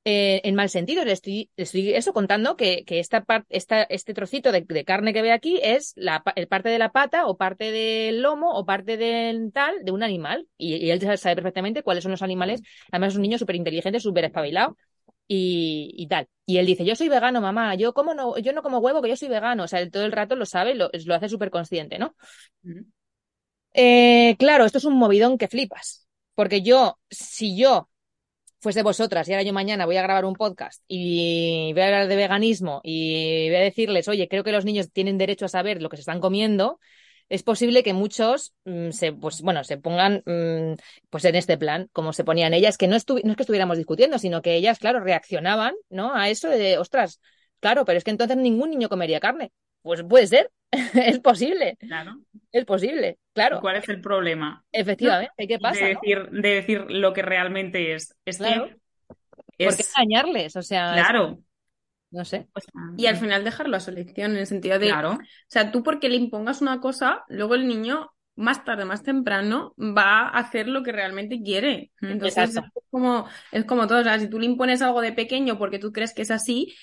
eh, 0.09 0.41
en 0.45 0.55
mal 0.55 0.69
sentido, 0.69 1.05
le 1.05 1.11
estoy, 1.11 1.51
estoy 1.57 1.93
eso 1.93 2.13
contando 2.13 2.57
que, 2.57 2.85
que 2.85 3.01
esta 3.01 3.25
esta, 3.49 3.83
este 3.83 4.15
trocito 4.15 4.53
de, 4.53 4.65
carne 4.85 5.13
que 5.13 5.21
ve 5.21 5.33
aquí 5.33 5.59
es 5.61 5.95
la 5.97 6.23
el 6.37 6.47
parte 6.47 6.69
de 6.69 6.79
la 6.79 6.93
pata 6.93 7.27
o 7.27 7.37
parte 7.37 7.73
del 7.73 8.23
lomo 8.23 8.53
o 8.53 8.65
parte 8.65 8.97
del 8.99 9.51
tal 9.53 9.85
de 9.85 9.91
un 9.91 10.05
animal. 10.05 10.47
Y, 10.57 10.91
él 10.91 11.01
sabe 11.19 11.35
perfectamente 11.35 11.83
cuáles 11.83 12.05
son 12.05 12.13
los 12.13 12.23
animales. 12.23 12.63
Además 12.93 13.15
es 13.15 13.17
un 13.17 13.23
niño 13.23 13.37
súper 13.37 13.57
inteligente, 13.57 13.99
súper 13.99 14.27
espabilado. 14.27 14.77
Y, 15.27 16.07
tal. 16.09 16.29
Y 16.47 16.59
él 16.59 16.67
dice, 16.67 16.85
yo 16.85 16.95
soy 16.95 17.09
vegano, 17.09 17.41
mamá, 17.41 17.75
yo 17.75 17.93
como 17.93 18.15
no, 18.15 18.39
yo 18.39 18.53
no 18.53 18.63
como 18.63 18.79
huevo, 18.79 19.03
que 19.03 19.09
yo 19.09 19.17
soy 19.17 19.29
vegano. 19.29 19.65
O 19.65 19.69
sea, 19.69 19.91
todo 19.91 20.05
el 20.05 20.13
rato 20.13 20.37
lo 20.37 20.47
sabe, 20.47 20.77
lo, 20.77 20.89
lo 21.05 21.15
hace 21.17 21.29
súper 21.29 21.51
consciente, 21.51 21.99
¿no? 21.99 22.15
eh, 23.73 24.37
claro, 24.39 24.65
esto 24.67 24.79
es 24.79 24.85
un 24.85 24.97
movidón 24.99 25.37
que 25.37 25.49
flipas. 25.49 26.07
Porque 26.37 26.63
yo, 26.63 27.01
si 27.11 27.57
yo 27.59 27.89
fuese 28.67 28.83
vosotras 28.83 29.29
y 29.29 29.33
ahora 29.33 29.45
yo 29.45 29.53
mañana 29.53 29.87
voy 29.87 29.97
a 29.97 30.03
grabar 30.03 30.25
un 30.25 30.35
podcast 30.35 30.83
y 30.89 31.73
voy 31.73 31.83
a 31.83 31.85
hablar 31.85 32.09
de 32.09 32.17
veganismo 32.17 32.81
y 32.83 33.47
voy 33.47 33.59
a 33.59 33.61
decirles, 33.61 34.09
oye, 34.09 34.27
creo 34.27 34.43
que 34.43 34.51
los 34.51 34.65
niños 34.65 34.91
tienen 34.91 35.19
derecho 35.19 35.45
a 35.45 35.49
saber 35.49 35.81
lo 35.81 35.89
que 35.89 35.97
se 35.97 36.01
están 36.01 36.19
comiendo, 36.19 36.81
es 37.29 37.45
posible 37.45 37.85
que 37.85 37.93
muchos 37.93 38.55
mm, 38.65 38.91
se, 38.91 39.13
pues, 39.13 39.41
bueno, 39.43 39.63
se 39.63 39.79
pongan 39.79 40.25
mm, 40.27 40.75
pues 41.11 41.25
en 41.27 41.37
este 41.37 41.57
plan, 41.57 41.89
como 41.93 42.13
se 42.13 42.25
ponían 42.25 42.55
ellas, 42.55 42.77
que 42.77 42.89
no, 42.89 42.97
no 42.97 43.31
es 43.31 43.37
que 43.37 43.43
estuviéramos 43.45 43.77
discutiendo, 43.77 44.19
sino 44.19 44.43
que 44.43 44.57
ellas, 44.57 44.81
claro, 44.81 44.99
reaccionaban 44.99 45.77
¿no? 45.89 46.13
a 46.17 46.29
eso 46.29 46.49
de, 46.49 46.77
ostras, 46.77 47.21
claro, 47.61 47.85
pero 47.85 47.99
es 47.99 48.03
que 48.03 48.11
entonces 48.11 48.37
ningún 48.37 48.71
niño 48.71 48.89
comería 48.89 49.21
carne. 49.21 49.53
Pues 49.87 50.03
puede 50.03 50.27
ser, 50.27 50.51
es 50.73 51.21
posible. 51.21 51.77
Claro. 51.79 52.19
Es 52.51 52.65
posible, 52.65 53.19
claro. 53.33 53.61
¿Cuál 53.61 53.77
es 53.77 53.89
el 53.89 54.01
problema? 54.01 54.65
Efectivamente, 54.73 55.47
¿qué 55.47 55.61
pasa? 55.61 55.85
De 55.85 55.95
decir, 55.95 56.29
de 56.29 56.49
decir 56.49 56.87
lo 56.89 57.13
que 57.13 57.23
realmente 57.23 57.95
es. 57.95 58.13
Es 58.25 58.39
claro. 58.39 58.67
que. 58.67 59.65
¿Por 59.65 59.77
qué 59.77 59.85
engañarles? 59.97 60.57
O 60.57 60.63
sea. 60.63 60.93
Claro. 60.93 61.39
No 62.11 62.25
sé. 62.25 62.49
Y 62.97 63.07
al 63.07 63.17
final 63.17 63.45
dejarlo 63.45 63.77
a 63.77 63.81
su 63.81 63.91
elección, 63.91 64.33
en 64.33 64.39
el 64.39 64.47
sentido 64.49 64.81
de. 64.81 64.89
Claro. 64.89 65.13
O 65.13 65.19
sea, 65.47 65.71
tú 65.71 65.85
porque 65.85 66.09
le 66.09 66.17
impongas 66.17 66.63
una 66.63 66.81
cosa, 66.81 67.23
luego 67.29 67.55
el 67.55 67.69
niño 67.69 68.11
más 68.35 68.65
tarde, 68.65 68.85
más 68.85 69.05
temprano, 69.05 69.73
va 69.79 70.23
a 70.23 70.39
hacer 70.41 70.67
lo 70.67 70.83
que 70.83 70.91
realmente 70.91 71.41
quiere. 71.43 71.93
Entonces 72.01 72.57
es 72.57 72.61
como, 72.91 73.27
es 73.53 73.65
como 73.65 73.87
todo. 73.87 74.01
O 74.01 74.03
sea, 74.03 74.19
si 74.19 74.29
tú 74.29 74.41
le 74.41 74.47
impones 74.47 74.83
algo 74.83 75.01
de 75.01 75.13
pequeño 75.13 75.59
porque 75.59 75.79
tú 75.79 75.93
crees 75.93 76.13
que 76.13 76.23
es 76.23 76.33
así, 76.33 76.75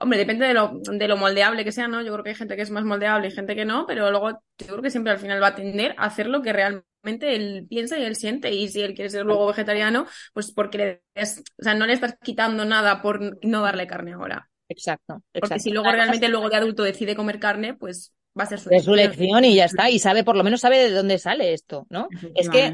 Hombre, 0.00 0.18
depende 0.18 0.46
de 0.46 0.54
lo, 0.54 0.72
de 0.82 1.08
lo 1.08 1.16
moldeable 1.16 1.64
que 1.64 1.72
sea, 1.72 1.88
¿no? 1.88 2.02
Yo 2.02 2.12
creo 2.12 2.24
que 2.24 2.30
hay 2.30 2.36
gente 2.36 2.56
que 2.56 2.62
es 2.62 2.70
más 2.70 2.84
moldeable 2.84 3.28
y 3.28 3.30
gente 3.30 3.54
que 3.54 3.64
no, 3.64 3.86
pero 3.86 4.10
luego 4.10 4.30
yo 4.58 4.66
creo 4.66 4.82
que 4.82 4.90
siempre 4.90 5.12
al 5.12 5.18
final 5.18 5.42
va 5.42 5.48
a 5.48 5.54
tender 5.54 5.94
a 5.98 6.06
hacer 6.06 6.26
lo 6.26 6.42
que 6.42 6.52
realmente 6.52 7.36
él 7.36 7.66
piensa 7.68 7.98
y 7.98 8.04
él 8.04 8.16
siente. 8.16 8.52
Y 8.52 8.68
si 8.68 8.82
él 8.82 8.94
quiere 8.94 9.10
ser 9.10 9.24
luego 9.24 9.46
vegetariano, 9.46 10.06
pues 10.32 10.52
porque 10.52 10.78
le, 10.78 11.02
o 11.22 11.62
sea, 11.62 11.74
no 11.74 11.86
le 11.86 11.92
estás 11.92 12.16
quitando 12.22 12.64
nada 12.64 13.02
por 13.02 13.38
no 13.46 13.62
darle 13.62 13.86
carne 13.86 14.14
ahora. 14.14 14.48
Exacto. 14.68 15.22
Porque 15.32 15.60
si 15.60 15.70
luego 15.70 15.90
realmente 15.90 16.28
luego 16.28 16.48
de 16.48 16.56
adulto 16.56 16.82
decide 16.82 17.14
comer 17.14 17.38
carne, 17.38 17.74
pues 17.74 18.12
va 18.38 18.44
a 18.44 18.46
ser 18.46 18.58
su, 18.58 18.70
es 18.70 18.84
su 18.84 18.94
elección 18.94 19.44
y 19.44 19.54
ya 19.54 19.66
está. 19.66 19.90
Y 19.90 19.98
sabe, 19.98 20.24
por 20.24 20.36
lo 20.36 20.44
menos 20.44 20.60
sabe 20.60 20.78
de 20.78 20.90
dónde 20.90 21.18
sale 21.18 21.52
esto, 21.52 21.86
¿no? 21.90 22.08
Es 22.34 22.48
que 22.48 22.72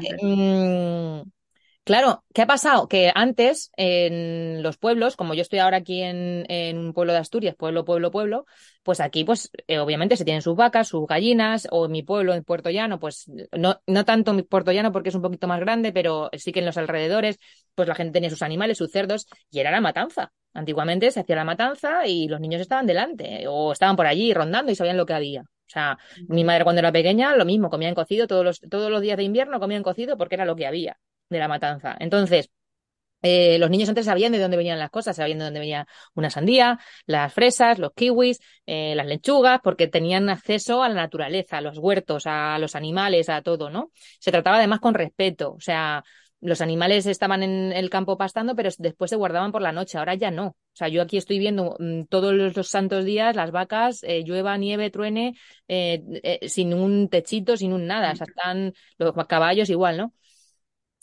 Claro, 1.83 2.23
¿qué 2.33 2.43
ha 2.43 2.47
pasado? 2.47 2.87
Que 2.87 3.11
antes 3.15 3.71
en 3.75 4.61
los 4.61 4.77
pueblos, 4.77 5.15
como 5.15 5.33
yo 5.33 5.41
estoy 5.41 5.57
ahora 5.59 5.77
aquí 5.77 6.01
en, 6.03 6.45
un 6.77 6.93
pueblo 6.93 7.11
de 7.11 7.17
Asturias, 7.17 7.55
pueblo, 7.55 7.83
pueblo, 7.83 8.11
pueblo, 8.11 8.45
pues 8.83 8.99
aquí 8.99 9.23
pues 9.23 9.49
eh, 9.67 9.79
obviamente 9.79 10.15
se 10.15 10.23
tienen 10.23 10.43
sus 10.43 10.55
vacas, 10.55 10.89
sus 10.89 11.07
gallinas, 11.07 11.67
o 11.71 11.85
en 11.85 11.91
mi 11.91 12.03
pueblo, 12.03 12.35
en 12.35 12.43
Puerto 12.43 12.69
Llano, 12.69 12.99
pues 12.99 13.25
no, 13.51 13.81
no 13.87 14.05
tanto 14.05 14.29
en 14.31 14.43
Puerto 14.43 14.71
Llano 14.71 14.91
porque 14.91 15.09
es 15.09 15.15
un 15.15 15.23
poquito 15.23 15.47
más 15.47 15.59
grande, 15.59 15.91
pero 15.91 16.29
sí 16.33 16.51
que 16.51 16.59
en 16.59 16.67
los 16.67 16.77
alrededores, 16.77 17.39
pues 17.73 17.87
la 17.87 17.95
gente 17.95 18.13
tenía 18.13 18.29
sus 18.29 18.43
animales, 18.43 18.77
sus 18.77 18.91
cerdos, 18.91 19.25
y 19.49 19.59
era 19.59 19.71
la 19.71 19.81
matanza. 19.81 20.31
Antiguamente 20.53 21.09
se 21.09 21.21
hacía 21.21 21.35
la 21.35 21.45
matanza 21.45 22.05
y 22.05 22.27
los 22.27 22.39
niños 22.39 22.61
estaban 22.61 22.85
delante, 22.85 23.47
o 23.47 23.71
estaban 23.71 23.95
por 23.95 24.05
allí 24.05 24.33
rondando 24.35 24.71
y 24.71 24.75
sabían 24.75 24.97
lo 24.97 25.07
que 25.07 25.13
había. 25.13 25.41
O 25.41 25.69
sea, 25.73 25.97
mi 26.27 26.43
madre 26.43 26.63
cuando 26.63 26.79
era 26.79 26.91
pequeña, 26.91 27.35
lo 27.35 27.45
mismo, 27.45 27.71
comían 27.71 27.95
cocido 27.95 28.27
todos 28.27 28.45
los, 28.45 28.59
todos 28.59 28.91
los 28.91 29.01
días 29.01 29.17
de 29.17 29.23
invierno, 29.23 29.59
comían 29.59 29.81
cocido 29.81 30.15
porque 30.15 30.35
era 30.35 30.45
lo 30.45 30.55
que 30.55 30.67
había 30.67 30.97
de 31.31 31.39
la 31.39 31.47
matanza. 31.47 31.95
Entonces, 31.99 32.51
eh, 33.21 33.59
los 33.59 33.69
niños 33.69 33.89
antes 33.89 34.05
sabían 34.05 34.31
de 34.31 34.39
dónde 34.39 34.57
venían 34.57 34.79
las 34.79 34.89
cosas, 34.89 35.15
sabían 35.15 35.39
de 35.39 35.45
dónde 35.45 35.59
venía 35.59 35.87
una 36.15 36.29
sandía, 36.29 36.79
las 37.05 37.33
fresas, 37.33 37.77
los 37.77 37.93
kiwis, 37.93 38.39
eh, 38.65 38.95
las 38.95 39.05
lechugas, 39.05 39.59
porque 39.63 39.87
tenían 39.87 40.29
acceso 40.29 40.81
a 40.83 40.89
la 40.89 40.95
naturaleza, 40.95 41.57
a 41.57 41.61
los 41.61 41.77
huertos, 41.77 42.23
a 42.25 42.57
los 42.57 42.75
animales, 42.75 43.29
a 43.29 43.41
todo, 43.41 43.69
¿no? 43.69 43.91
Se 44.19 44.31
trataba 44.31 44.57
además 44.57 44.79
con 44.79 44.95
respeto, 44.95 45.53
o 45.53 45.59
sea, 45.59 46.03
los 46.43 46.61
animales 46.61 47.05
estaban 47.05 47.43
en 47.43 47.71
el 47.71 47.91
campo 47.91 48.17
pastando, 48.17 48.55
pero 48.55 48.71
después 48.79 49.11
se 49.11 49.15
guardaban 49.15 49.51
por 49.51 49.61
la 49.61 49.71
noche, 49.71 49.99
ahora 49.99 50.15
ya 50.15 50.31
no. 50.31 50.47
O 50.47 50.55
sea, 50.73 50.87
yo 50.87 51.03
aquí 51.03 51.17
estoy 51.17 51.37
viendo 51.37 51.75
mm, 51.77 52.05
todos 52.05 52.33
los, 52.33 52.67
santos 52.67 53.05
días 53.05 53.35
las 53.35 53.51
vacas, 53.51 54.01
eh, 54.03 54.23
llueva, 54.25 54.57
nieve, 54.57 54.89
truene, 54.89 55.35
sin 56.47 56.73
un 56.73 57.09
techito, 57.09 57.55
sin 57.57 57.73
un 57.73 57.85
nada, 57.85 58.13
o 58.13 58.15
sea, 58.15 58.25
están 58.27 58.73
los 58.97 59.13
caballos 59.27 59.69
igual, 59.69 59.97
¿no? 59.97 60.13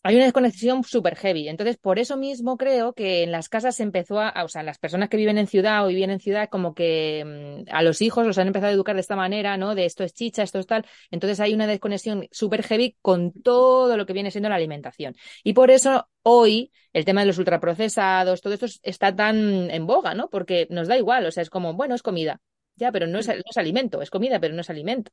Hay 0.04 0.14
una 0.16 0.24
desconexión 0.24 0.84
súper 0.84 1.16
heavy. 1.16 1.48
Entonces, 1.48 1.76
por 1.76 1.98
eso 1.98 2.16
mismo 2.16 2.56
creo 2.56 2.92
que 2.94 3.24
en 3.24 3.32
las 3.32 3.48
casas 3.48 3.76
se 3.76 3.82
empezó 3.82 4.20
a, 4.20 4.32
o 4.44 4.48
sea, 4.48 4.62
las 4.62 4.78
personas 4.78 5.08
que 5.08 5.16
viven 5.16 5.38
en 5.38 5.46
ciudad 5.48 5.84
o 5.84 5.88
viven 5.88 6.10
en 6.10 6.20
ciudad, 6.20 6.48
como 6.48 6.74
que 6.74 7.64
mm, 7.66 7.74
a 7.74 7.82
los 7.82 8.00
hijos 8.00 8.26
los 8.26 8.38
han 8.38 8.46
empezado 8.46 8.70
a 8.70 8.74
educar 8.74 8.94
de 8.94 9.00
esta 9.00 9.16
manera, 9.16 9.56
¿no? 9.56 9.74
De 9.74 9.84
esto 9.84 10.04
es 10.04 10.14
chicha, 10.14 10.42
esto 10.42 10.60
es 10.60 10.66
tal. 10.66 10.86
Entonces 11.10 11.40
hay 11.40 11.52
una 11.52 11.66
desconexión 11.66 12.28
súper 12.30 12.62
heavy 12.62 12.96
con 13.02 13.32
todo 13.32 13.96
lo 13.96 14.06
que 14.06 14.12
viene 14.12 14.30
siendo 14.30 14.48
la 14.48 14.54
alimentación. 14.54 15.14
Y 15.42 15.52
por 15.52 15.70
eso 15.70 16.08
hoy 16.22 16.72
el 16.92 17.04
tema 17.04 17.20
de 17.22 17.26
los 17.26 17.38
ultraprocesados, 17.38 18.40
todo 18.40 18.54
esto 18.54 18.66
está 18.82 19.14
tan 19.14 19.70
en 19.70 19.86
boga, 19.86 20.14
¿no? 20.14 20.28
Porque 20.30 20.66
nos 20.70 20.88
da 20.88 20.96
igual, 20.96 21.26
o 21.26 21.30
sea, 21.32 21.42
es 21.42 21.50
como, 21.50 21.74
bueno, 21.74 21.94
es 21.94 22.02
comida. 22.02 22.40
Ya, 22.76 22.92
pero 22.92 23.06
no 23.08 23.18
es, 23.18 23.26
no 23.28 23.34
es 23.34 23.56
alimento, 23.56 24.00
es 24.00 24.10
comida, 24.10 24.38
pero 24.40 24.54
no 24.54 24.60
es 24.60 24.70
alimento. 24.70 25.10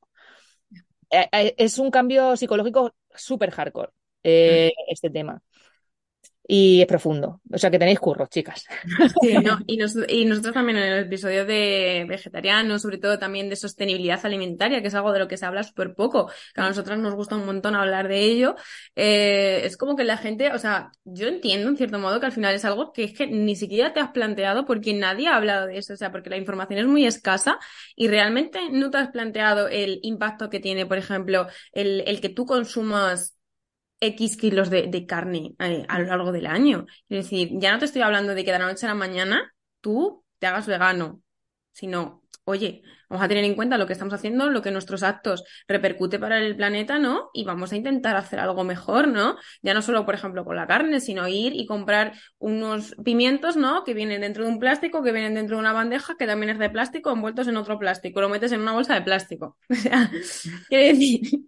Eh, 1.09 1.27
eh, 1.31 1.55
es 1.57 1.77
un 1.79 1.91
cambio 1.91 2.35
psicológico 2.37 2.95
súper 3.15 3.51
hardcore. 3.51 3.91
Eh, 4.27 4.73
este 4.87 5.11
tema. 5.11 5.41
Y 6.47 6.81
es 6.81 6.87
profundo. 6.87 7.41
O 7.51 7.57
sea 7.57 7.71
que 7.71 7.79
tenéis 7.79 7.99
curros, 7.99 8.29
chicas. 8.29 8.65
y, 9.67 9.77
nosotros 9.77 10.53
también 10.53 10.77
en 10.77 10.93
el 10.93 11.05
episodio 11.05 11.43
de 11.43 12.05
vegetariano, 12.07 12.77
sobre 12.77 12.99
todo 12.99 13.17
también 13.17 13.49
de 13.49 13.55
sostenibilidad 13.55 14.23
alimentaria, 14.23 14.81
que 14.81 14.89
es 14.89 14.95
algo 14.95 15.11
de 15.11 15.19
lo 15.19 15.27
que 15.27 15.37
se 15.37 15.45
habla 15.47 15.63
súper 15.63 15.95
poco, 15.95 16.29
que 16.53 16.61
a 16.61 16.67
nosotras 16.67 16.99
nos 16.99 17.15
gusta 17.15 17.35
un 17.35 17.47
montón 17.47 17.75
hablar 17.75 18.07
de 18.07 18.19
ello. 18.19 18.55
Eh, 18.95 19.61
es 19.63 19.75
como 19.75 19.95
que 19.95 20.03
la 20.03 20.17
gente, 20.17 20.51
o 20.51 20.59
sea, 20.59 20.91
yo 21.03 21.27
entiendo 21.27 21.67
en 21.67 21.77
cierto 21.77 21.97
modo 21.97 22.19
que 22.19 22.27
al 22.27 22.31
final 22.31 22.53
es 22.53 22.65
algo 22.65 22.93
que 22.93 23.05
es 23.05 23.13
que 23.13 23.25
ni 23.25 23.55
siquiera 23.55 23.93
te 23.93 23.99
has 23.99 24.11
planteado 24.11 24.65
porque 24.65 24.93
nadie 24.93 25.27
ha 25.27 25.37
hablado 25.37 25.65
de 25.65 25.79
eso, 25.79 25.93
o 25.93 25.97
sea, 25.97 26.11
porque 26.11 26.29
la 26.29 26.37
información 26.37 26.79
es 26.79 26.85
muy 26.85 27.07
escasa 27.07 27.57
y 27.95 28.07
realmente 28.07 28.59
no 28.71 28.91
te 28.91 28.97
has 28.99 29.09
planteado 29.09 29.67
el 29.67 29.99
impacto 30.03 30.51
que 30.51 30.59
tiene, 30.59 30.85
por 30.85 30.99
ejemplo, 30.99 31.47
el 31.73 32.21
que 32.21 32.29
tú 32.29 32.45
consumas 32.45 33.34
X 33.99 34.37
kilos 34.37 34.69
de, 34.69 35.05
carne 35.07 35.55
eh, 35.59 35.85
a 35.87 35.99
lo 35.99 36.05
largo 36.05 36.31
del 36.31 36.47
año. 36.47 36.85
Es 37.09 37.23
decir, 37.23 37.49
ya 37.53 37.71
no 37.71 37.79
te 37.79 37.85
estoy 37.85 38.01
hablando 38.01 38.35
de 38.35 38.43
que 38.43 38.51
de 38.51 38.59
la 38.59 38.67
noche 38.67 38.85
a 38.85 38.89
la 38.89 38.95
mañana 38.95 39.53
tú 39.81 40.23
te 40.39 40.47
hagas 40.47 40.67
vegano, 40.67 41.21
sino, 41.71 42.23
oye, 42.43 42.83
vamos 43.09 43.23
a 43.23 43.27
tener 43.27 43.43
en 43.43 43.55
cuenta 43.55 43.77
lo 43.77 43.87
que 43.87 43.93
estamos 43.93 44.13
haciendo, 44.13 44.49
lo 44.49 44.61
que 44.61 44.71
nuestros 44.71 45.03
actos 45.03 45.43
repercute 45.67 46.19
para 46.19 46.39
el 46.39 46.55
planeta, 46.55 46.99
¿no? 46.99 47.29
Y 47.33 47.43
vamos 47.45 47.71
a 47.71 47.75
intentar 47.75 48.15
hacer 48.15 48.39
algo 48.39 48.63
mejor, 48.63 49.07
¿no? 49.07 49.37
Ya 49.61 49.73
no 49.73 49.81
solo, 49.81 50.05
por 50.05 50.15
ejemplo, 50.15 50.45
con 50.45 50.55
la 50.55 50.67
carne, 50.67 50.99
sino 50.99 51.27
ir 51.27 51.53
y 51.53 51.65
comprar 51.65 52.13
unos 52.37 52.95
pimientos, 53.03 53.57
¿no? 53.57 53.83
Que 53.83 53.93
vienen 53.93 54.21
dentro 54.21 54.43
de 54.45 54.51
un 54.51 54.59
plástico, 54.59 55.03
que 55.03 55.11
vienen 55.11 55.35
dentro 55.35 55.55
de 55.57 55.61
una 55.61 55.73
bandeja, 55.73 56.15
que 56.17 56.27
también 56.27 56.51
es 56.51 56.59
de 56.59 56.69
plástico, 56.69 57.11
envueltos 57.11 57.47
en 57.47 57.57
otro 57.57 57.79
plástico, 57.79 58.21
lo 58.21 58.29
metes 58.29 58.51
en 58.51 58.61
una 58.61 58.73
bolsa 58.73 58.95
de 58.95 59.01
plástico. 59.01 59.57
O 59.69 59.75
sea, 59.75 60.09
quiere 60.67 60.93
decir 60.93 61.45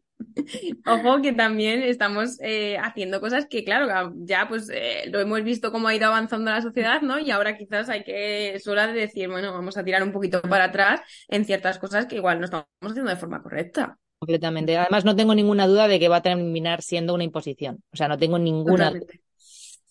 Ojo 0.86 1.22
que 1.22 1.34
también 1.34 1.82
estamos 1.82 2.40
eh, 2.42 2.78
haciendo 2.78 3.20
cosas 3.22 3.46
que, 3.48 3.64
claro, 3.64 4.14
ya 4.18 4.48
pues 4.48 4.70
eh, 4.74 5.04
lo 5.12 5.20
hemos 5.20 5.44
visto 5.44 5.72
cómo 5.72 5.88
ha 5.88 5.96
ido 5.96 6.08
avanzando 6.08 6.52
la 6.52 6.62
sociedad, 6.62 7.02
¿no? 7.02 7.20
Y 7.20 7.32
ahora 7.32 7.58
quizás 7.58 7.90
hay 7.90 8.04
que, 8.04 8.56
es 8.56 8.68
hora 8.68 8.88
de 8.88 8.94
decir, 8.94 9.30
bueno, 9.30 9.54
vamos 9.54 9.78
a 9.78 9.84
tirar 9.84 10.04
un 10.04 10.12
poquito 10.12 10.42
para 10.42 10.66
atrás 10.66 11.02
en 11.28 11.46
ciertas 11.46 11.80
cosas 11.80 12.06
que 12.06 12.16
igual 12.16 12.40
no 12.40 12.46
estamos 12.46 12.68
haciendo 12.82 13.10
de 13.10 13.18
forma 13.18 13.42
correcta. 13.42 13.98
Completamente. 14.20 14.76
Además, 14.76 15.06
no 15.06 15.16
tengo 15.16 15.36
ninguna 15.36 15.68
duda 15.68 15.88
de 15.88 16.00
que 16.00 16.10
va 16.10 16.18
a 16.18 16.22
terminar 16.24 16.82
siendo 16.82 17.14
una 17.14 17.24
imposición. 17.24 17.84
O 17.92 17.98
sea, 17.98 18.08
no 18.08 18.18
tengo 18.18 18.40
ninguna 18.40 18.92
duda. 18.92 19.06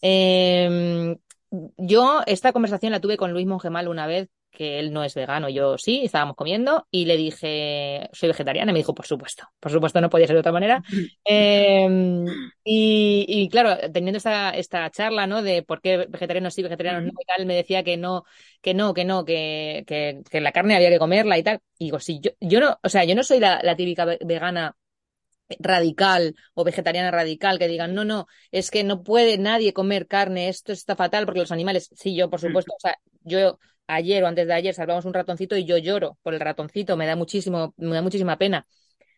Em, 0.00 1.16
yo 1.76 2.22
esta 2.26 2.52
conversación 2.52 2.92
la 2.92 3.00
tuve 3.00 3.16
con 3.16 3.32
Luis 3.32 3.46
Mongemal 3.46 3.88
una 3.88 4.06
vez 4.06 4.28
que 4.56 4.78
él 4.78 4.92
no 4.92 5.04
es 5.04 5.14
vegano, 5.14 5.50
yo 5.50 5.76
sí, 5.76 6.02
estábamos 6.04 6.34
comiendo 6.34 6.86
y 6.90 7.04
le 7.04 7.16
dije, 7.18 8.08
soy 8.12 8.30
vegetariana, 8.30 8.72
y 8.72 8.72
me 8.72 8.78
dijo, 8.78 8.94
por 8.94 9.06
supuesto, 9.06 9.46
por 9.60 9.70
supuesto, 9.70 10.00
no 10.00 10.08
podía 10.08 10.26
ser 10.26 10.34
de 10.34 10.40
otra 10.40 10.52
manera. 10.52 10.82
Em, 11.24 12.24
y, 12.64 13.48
claro, 13.50 13.76
teniendo 13.92 14.16
esta, 14.16 14.50
esta 14.50 14.90
charla, 14.90 15.26
¿no? 15.26 15.42
De 15.42 15.62
por 15.62 15.80
qué 15.80 16.06
vegetarianos 16.08 16.54
sí, 16.54 16.62
vegetarianos 16.62 17.02
no 17.04 17.10
y 17.20 17.24
tal, 17.26 17.46
me 17.46 17.54
decía 17.54 17.82
que 17.84 17.96
no, 17.96 18.24
que 18.62 18.72
no, 18.74 18.94
que 18.94 19.04
no, 19.04 19.24
que, 19.24 19.84
que, 19.86 20.40
la 20.40 20.52
carne 20.52 20.76
había 20.76 20.90
que 20.90 20.98
comerla 20.98 21.36
y 21.38 21.42
tal. 21.42 21.60
Y 21.78 21.86
digo, 21.86 22.00
sí, 22.00 22.20
yo, 22.22 22.30
yo 22.40 22.60
no, 22.60 22.78
o 22.82 22.88
sea, 22.88 23.04
yo 23.04 23.14
no 23.14 23.22
soy 23.22 23.40
la, 23.40 23.60
la 23.62 23.76
típica 23.76 24.06
vegana 24.06 24.74
radical 25.58 26.34
o 26.54 26.64
vegetariana 26.64 27.10
radical 27.10 27.58
que 27.58 27.68
digan, 27.68 27.94
no, 27.94 28.04
no, 28.04 28.26
es 28.50 28.70
que 28.70 28.84
no 28.84 29.02
puede 29.02 29.38
nadie 29.38 29.72
comer 29.72 30.06
carne, 30.06 30.48
esto 30.48 30.72
está 30.72 30.96
fatal 30.96 31.24
porque 31.26 31.40
los 31.40 31.52
animales, 31.52 31.90
sí, 31.94 32.16
yo 32.16 32.30
por 32.30 32.40
supuesto, 32.40 32.72
o 32.74 32.80
sea, 32.80 32.96
yo 33.26 33.58
ayer 33.86 34.24
o 34.24 34.26
antes 34.26 34.46
de 34.46 34.54
ayer 34.54 34.74
salvamos 34.74 35.04
un 35.04 35.14
ratoncito 35.14 35.56
y 35.56 35.64
yo 35.64 35.78
lloro 35.78 36.18
por 36.22 36.34
el 36.34 36.40
ratoncito, 36.40 36.96
me 36.96 37.06
da 37.06 37.16
muchísimo, 37.16 37.74
me 37.76 37.94
da 37.94 38.02
muchísima 38.02 38.38
pena. 38.38 38.66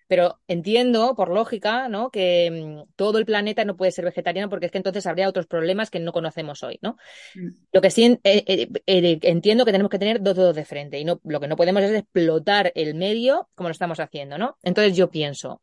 Pero 0.08 0.40
entiendo, 0.48 1.14
por 1.14 1.28
lógica, 1.28 1.88
¿no? 1.88 2.10
que 2.10 2.50
mm, 2.50 2.92
todo 2.96 3.18
el 3.18 3.26
planeta 3.26 3.66
no 3.66 3.76
puede 3.76 3.92
ser 3.92 4.06
vegetariano 4.06 4.48
porque 4.48 4.66
es 4.66 4.72
que 4.72 4.78
entonces 4.78 5.06
habría 5.06 5.28
otros 5.28 5.46
problemas 5.46 5.90
que 5.90 6.00
no 6.00 6.12
conocemos 6.12 6.62
hoy, 6.62 6.78
¿no? 6.80 6.96
Mm. 7.34 7.48
Lo 7.72 7.80
que 7.82 7.90
sí 7.90 8.18
eh, 8.24 8.44
eh, 8.46 8.68
eh, 8.86 9.18
entiendo 9.22 9.66
que 9.66 9.72
tenemos 9.72 9.90
que 9.90 9.98
tener 9.98 10.22
dos 10.22 10.34
dedos 10.34 10.56
de 10.56 10.64
frente 10.64 10.98
y 10.98 11.04
no, 11.04 11.20
lo 11.24 11.40
que 11.40 11.48
no 11.48 11.56
podemos 11.56 11.82
es 11.82 11.92
explotar 11.92 12.72
el 12.74 12.94
medio 12.94 13.50
como 13.54 13.68
lo 13.68 13.72
estamos 13.72 14.00
haciendo, 14.00 14.38
¿no? 14.38 14.56
Entonces 14.62 14.96
yo 14.96 15.10
pienso, 15.10 15.60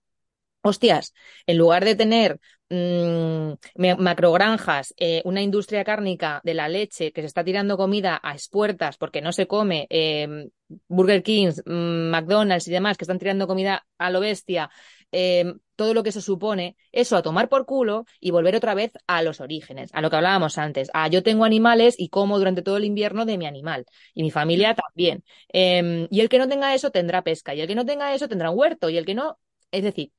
hostias, 0.62 1.14
en 1.48 1.58
lugar 1.58 1.84
de 1.84 1.96
tener 1.96 2.40
mmm, 2.70 3.54
macrogranjas, 4.00 4.94
eh, 4.98 5.22
una 5.26 5.42
industria 5.42 5.84
cárnica 5.84 6.42
de 6.44 6.54
la 6.54 6.68
leche 6.70 7.12
que 7.12 7.22
se 7.22 7.28
está 7.28 7.44
tirando 7.44 7.78
comida 7.78 8.20
a 8.24 8.34
expuertas 8.34 8.98
porque 8.98 9.22
no 9.22 9.32
se 9.32 9.48
come, 9.48 9.88
em, 9.90 10.50
Burger 10.88 11.22
Kings, 11.24 11.62
mm, 11.66 12.10
McDonald's 12.10 12.68
y 12.68 12.72
demás 12.72 12.98
que 12.98 13.04
están 13.04 13.20
tirando 13.20 13.48
comida 13.48 13.86
a 13.98 14.10
lo 14.10 14.20
bestia, 14.20 14.70
em, 15.12 15.60
todo 15.76 15.94
lo 15.94 16.04
que 16.04 16.10
eso 16.10 16.22
supone, 16.22 16.76
eso 16.92 17.16
a 17.18 17.22
tomar 17.22 17.50
por 17.50 17.66
culo 17.66 18.06
y 18.20 18.32
volver 18.32 18.56
otra 18.56 18.74
vez 18.74 18.92
a 19.08 19.22
los 19.22 19.42
orígenes, 19.42 19.92
a 19.94 20.02
lo 20.02 20.10
que 20.10 20.16
hablábamos 20.16 20.58
antes. 20.58 20.90
a 20.94 21.08
yo 21.10 21.22
tengo 21.24 21.46
animales 21.46 21.96
y 21.98 22.10
como 22.10 22.38
durante 22.38 22.62
todo 22.62 22.78
el 22.78 22.86
invierno 22.86 23.26
de 23.26 23.38
mi 23.38 23.46
animal 23.46 23.86
y 24.14 24.24
mi 24.24 24.32
familia 24.32 24.76
también. 24.76 25.24
Em, 25.50 26.08
y 26.10 26.22
el 26.22 26.30
que 26.30 26.38
no 26.40 26.48
tenga 26.48 26.74
eso 26.74 26.92
tendrá 26.92 27.24
pesca 27.24 27.54
y 27.56 27.62
el 27.62 27.68
que 27.68 27.76
no 27.76 27.86
tenga 27.86 28.14
eso 28.14 28.28
tendrá 28.28 28.50
huerto 28.52 28.90
y 28.90 28.98
el 28.98 29.06
que 29.06 29.16
no, 29.16 29.38
es 29.72 29.84
decir, 29.84 30.12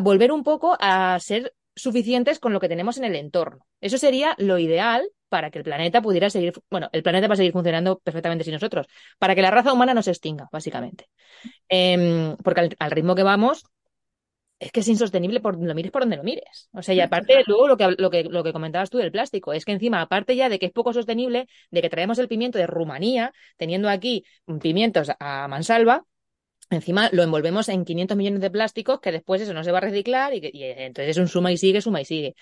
volver 0.00 0.32
un 0.32 0.42
poco 0.42 0.76
a 0.80 1.18
ser 1.20 1.52
suficientes 1.74 2.40
con 2.40 2.52
lo 2.52 2.60
que 2.60 2.68
tenemos 2.68 2.96
en 2.98 3.04
el 3.04 3.14
entorno. 3.14 3.66
Eso 3.80 3.98
sería 3.98 4.34
lo 4.38 4.58
ideal 4.58 5.08
para 5.28 5.50
que 5.50 5.58
el 5.58 5.64
planeta 5.64 6.00
pudiera 6.00 6.30
seguir, 6.30 6.54
bueno, 6.70 6.88
el 6.92 7.02
planeta 7.02 7.28
va 7.28 7.34
a 7.34 7.36
seguir 7.36 7.52
funcionando 7.52 7.98
perfectamente 7.98 8.44
sin 8.44 8.54
nosotros, 8.54 8.86
para 9.18 9.34
que 9.34 9.42
la 9.42 9.50
raza 9.50 9.72
humana 9.72 9.92
no 9.92 10.02
se 10.02 10.10
extinga, 10.10 10.48
básicamente. 10.50 11.08
Em, 11.68 12.36
porque 12.36 12.70
al, 12.78 12.90
ritmo 12.90 13.14
que 13.14 13.22
vamos, 13.22 13.64
es 14.58 14.72
que 14.72 14.80
es 14.80 14.88
insostenible 14.88 15.40
por 15.40 15.62
lo 15.62 15.74
mires 15.74 15.92
por 15.92 16.02
donde 16.02 16.16
lo 16.16 16.22
mires. 16.22 16.70
O 16.72 16.80
sea, 16.82 16.94
y 16.94 17.00
aparte, 17.00 17.42
luego 17.46 17.68
lo 17.68 17.76
que, 17.76 17.94
lo, 17.98 18.10
que, 18.10 18.24
lo 18.24 18.42
que 18.42 18.52
comentabas 18.52 18.88
tú 18.88 18.98
del 18.98 19.12
plástico, 19.12 19.52
es 19.52 19.64
que 19.66 19.72
encima, 19.72 20.00
aparte 20.00 20.34
ya 20.34 20.48
de 20.48 20.58
que 20.58 20.66
es 20.66 20.72
poco 20.72 20.94
sostenible, 20.94 21.46
de 21.70 21.82
que 21.82 21.90
traemos 21.90 22.18
el 22.18 22.28
pimiento 22.28 22.56
de 22.58 22.66
Rumanía, 22.66 23.32
teniendo 23.58 23.90
aquí 23.90 24.24
pimientos 24.60 25.10
a 25.18 25.48
mansalva, 25.48 26.04
Encima 26.68 27.08
lo 27.12 27.22
envolvemos 27.22 27.68
en 27.68 27.84
500 27.84 28.16
millones 28.16 28.40
de 28.40 28.50
plásticos 28.50 28.98
que 29.00 29.12
después 29.12 29.40
eso 29.40 29.54
no 29.54 29.62
se 29.62 29.70
va 29.70 29.78
a 29.78 29.82
reciclar 29.82 30.34
y, 30.34 30.40
que, 30.40 30.50
entonces 30.84 31.10
es 31.10 31.16
un 31.18 31.28
suma 31.28 31.52
y 31.52 31.56
sigue, 31.56 31.80
suma 31.80 32.00
y 32.00 32.04
sigue. 32.04 32.34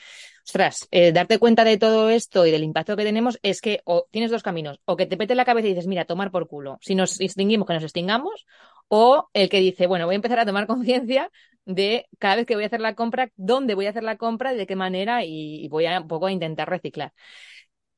Ostras, 0.46 0.88
eh, 0.90 1.12
darte 1.12 1.38
cuenta 1.38 1.62
de 1.62 1.76
todo 1.76 2.08
esto 2.08 2.46
y 2.46 2.50
del 2.50 2.64
impacto 2.64 2.96
que 2.96 3.04
tenemos 3.04 3.38
es 3.42 3.60
que 3.60 3.80
o 3.84 4.06
tienes 4.10 4.30
dos 4.30 4.42
caminos, 4.42 4.80
o 4.86 4.96
que 4.96 5.04
te 5.06 5.18
pete 5.18 5.34
la 5.34 5.44
cabeza 5.44 5.68
y 5.68 5.70
dices, 5.70 5.86
mira, 5.86 6.06
tomar 6.06 6.30
por 6.30 6.48
culo, 6.48 6.78
si 6.80 6.94
nos 6.94 7.20
extinguimos, 7.20 7.66
que 7.66 7.74
nos 7.74 7.82
extingamos, 7.82 8.46
o 8.88 9.28
el 9.34 9.50
que 9.50 9.60
dice, 9.60 9.86
bueno, 9.86 10.06
voy 10.06 10.14
a 10.14 10.16
empezar 10.16 10.38
a 10.38 10.46
tomar 10.46 10.66
conciencia 10.66 11.30
de 11.66 12.06
cada 12.18 12.36
vez 12.36 12.46
que 12.46 12.54
voy 12.54 12.64
a 12.64 12.68
hacer 12.68 12.80
la 12.80 12.94
compra, 12.94 13.30
dónde 13.36 13.74
voy 13.74 13.86
a 13.86 13.90
hacer 13.90 14.02
la 14.02 14.16
compra, 14.16 14.54
de 14.54 14.66
qué 14.66 14.76
manera 14.76 15.24
y, 15.24 15.68
voy 15.68 15.86
a 15.86 16.00
un 16.00 16.08
poco 16.08 16.26
a 16.26 16.32
intentar 16.32 16.68
reciclar. 16.68 17.12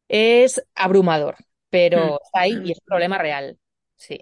Es 0.08 0.64
abrumador, 0.74 1.36
pero 1.70 2.14
hmm. 2.14 2.18
está 2.24 2.40
ahí 2.40 2.60
y 2.64 2.72
es 2.72 2.78
un 2.78 2.86
problema 2.86 3.18
real. 3.18 3.58
Sí. 3.96 4.20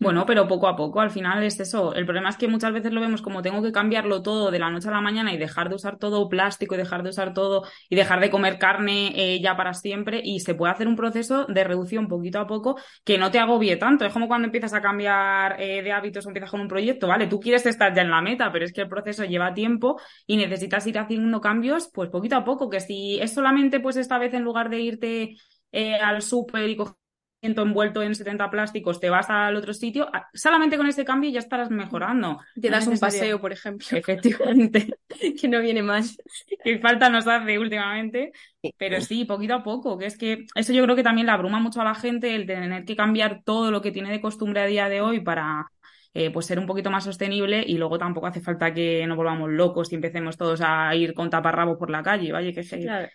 Bueno, 0.00 0.26
pero 0.26 0.46
poco 0.46 0.68
a 0.68 0.76
poco, 0.76 1.00
al 1.00 1.10
final 1.10 1.42
es 1.42 1.58
eso. 1.58 1.92
El 1.94 2.04
problema 2.04 2.28
es 2.28 2.36
que 2.36 2.46
muchas 2.46 2.72
veces 2.72 2.92
lo 2.92 3.00
vemos 3.00 3.20
como 3.22 3.42
tengo 3.42 3.62
que 3.62 3.72
cambiarlo 3.72 4.22
todo 4.22 4.50
de 4.52 4.58
la 4.60 4.70
noche 4.70 4.88
a 4.88 4.92
la 4.92 5.00
mañana 5.00 5.32
y 5.32 5.38
dejar 5.38 5.68
de 5.70 5.74
usar 5.74 5.98
todo 5.98 6.28
plástico 6.28 6.74
y 6.74 6.78
dejar 6.78 7.02
de 7.02 7.08
usar 7.10 7.32
todo 7.34 7.64
y 7.88 7.96
dejar 7.96 8.20
de 8.20 8.30
comer 8.30 8.58
carne 8.58 9.12
eh, 9.16 9.40
ya 9.42 9.56
para 9.56 9.74
siempre 9.74 10.20
y 10.22 10.40
se 10.40 10.54
puede 10.54 10.72
hacer 10.72 10.86
un 10.86 10.94
proceso 10.94 11.46
de 11.46 11.64
reducción 11.64 12.06
poquito 12.06 12.38
a 12.38 12.46
poco 12.46 12.78
que 13.04 13.18
no 13.18 13.30
te 13.32 13.38
agobie 13.40 13.76
tanto. 13.76 14.04
Es 14.04 14.12
como 14.12 14.28
cuando 14.28 14.46
empiezas 14.46 14.72
a 14.74 14.82
cambiar 14.82 15.60
eh, 15.60 15.82
de 15.82 15.90
hábitos 15.92 16.24
o 16.26 16.28
empiezas 16.28 16.50
con 16.50 16.60
un 16.60 16.68
proyecto, 16.68 17.08
¿vale? 17.08 17.26
Tú 17.26 17.40
quieres 17.40 17.66
estar 17.66 17.92
ya 17.94 18.02
en 18.02 18.10
la 18.10 18.20
meta, 18.22 18.52
pero 18.52 18.66
es 18.66 18.72
que 18.72 18.82
el 18.82 18.88
proceso 18.88 19.24
lleva 19.24 19.52
tiempo 19.54 20.00
y 20.26 20.36
necesitas 20.36 20.86
ir 20.86 20.98
haciendo 20.98 21.40
cambios 21.40 21.90
pues 21.92 22.08
poquito 22.10 22.36
a 22.36 22.44
poco, 22.44 22.68
que 22.70 22.80
si 22.80 23.18
es 23.20 23.32
solamente 23.34 23.80
pues 23.80 23.96
esta 23.96 24.18
vez 24.18 24.32
en 24.34 24.42
lugar 24.44 24.68
de 24.70 24.80
irte 24.80 25.36
eh, 25.72 25.94
al 25.96 26.22
súper 26.22 26.68
y 26.68 26.76
coger 26.76 26.94
envuelto 27.40 28.02
en 28.02 28.14
70 28.14 28.50
plásticos, 28.50 29.00
te 29.00 29.10
vas 29.10 29.30
al 29.30 29.56
otro 29.56 29.72
sitio, 29.72 30.10
solamente 30.34 30.76
con 30.76 30.86
ese 30.86 31.04
cambio 31.04 31.30
ya 31.30 31.38
estarás 31.38 31.70
mejorando. 31.70 32.40
Te 32.60 32.70
das 32.70 32.86
un 32.86 32.98
paseo, 32.98 33.40
por 33.40 33.52
ejemplo. 33.52 33.86
Efectivamente. 33.96 34.98
que 35.40 35.48
no 35.48 35.60
viene 35.60 35.82
más. 35.82 36.16
Que 36.62 36.78
falta 36.78 37.08
nos 37.08 37.26
hace 37.26 37.58
últimamente. 37.58 38.32
Pero 38.76 39.00
sí, 39.00 39.24
poquito 39.24 39.54
a 39.54 39.62
poco, 39.62 39.96
que 39.98 40.06
es 40.06 40.18
que 40.18 40.46
eso 40.54 40.72
yo 40.72 40.82
creo 40.82 40.96
que 40.96 41.02
también 41.04 41.26
le 41.26 41.32
abruma 41.32 41.60
mucho 41.60 41.80
a 41.80 41.84
la 41.84 41.94
gente 41.94 42.34
el 42.34 42.46
tener 42.46 42.84
que 42.84 42.96
cambiar 42.96 43.42
todo 43.44 43.70
lo 43.70 43.80
que 43.80 43.92
tiene 43.92 44.10
de 44.10 44.20
costumbre 44.20 44.60
a 44.60 44.66
día 44.66 44.88
de 44.88 45.00
hoy 45.00 45.20
para, 45.20 45.70
eh, 46.14 46.30
pues 46.30 46.46
ser 46.46 46.58
un 46.58 46.66
poquito 46.66 46.90
más 46.90 47.04
sostenible 47.04 47.62
y 47.66 47.78
luego 47.78 47.98
tampoco 47.98 48.26
hace 48.26 48.40
falta 48.40 48.72
que 48.72 49.06
nos 49.06 49.16
volvamos 49.16 49.50
locos 49.50 49.92
y 49.92 49.94
empecemos 49.94 50.36
todos 50.36 50.60
a 50.62 50.94
ir 50.94 51.14
con 51.14 51.30
taparrabos 51.30 51.78
por 51.78 51.90
la 51.90 52.02
calle, 52.02 52.32
vaya 52.32 52.52
que 52.52 52.60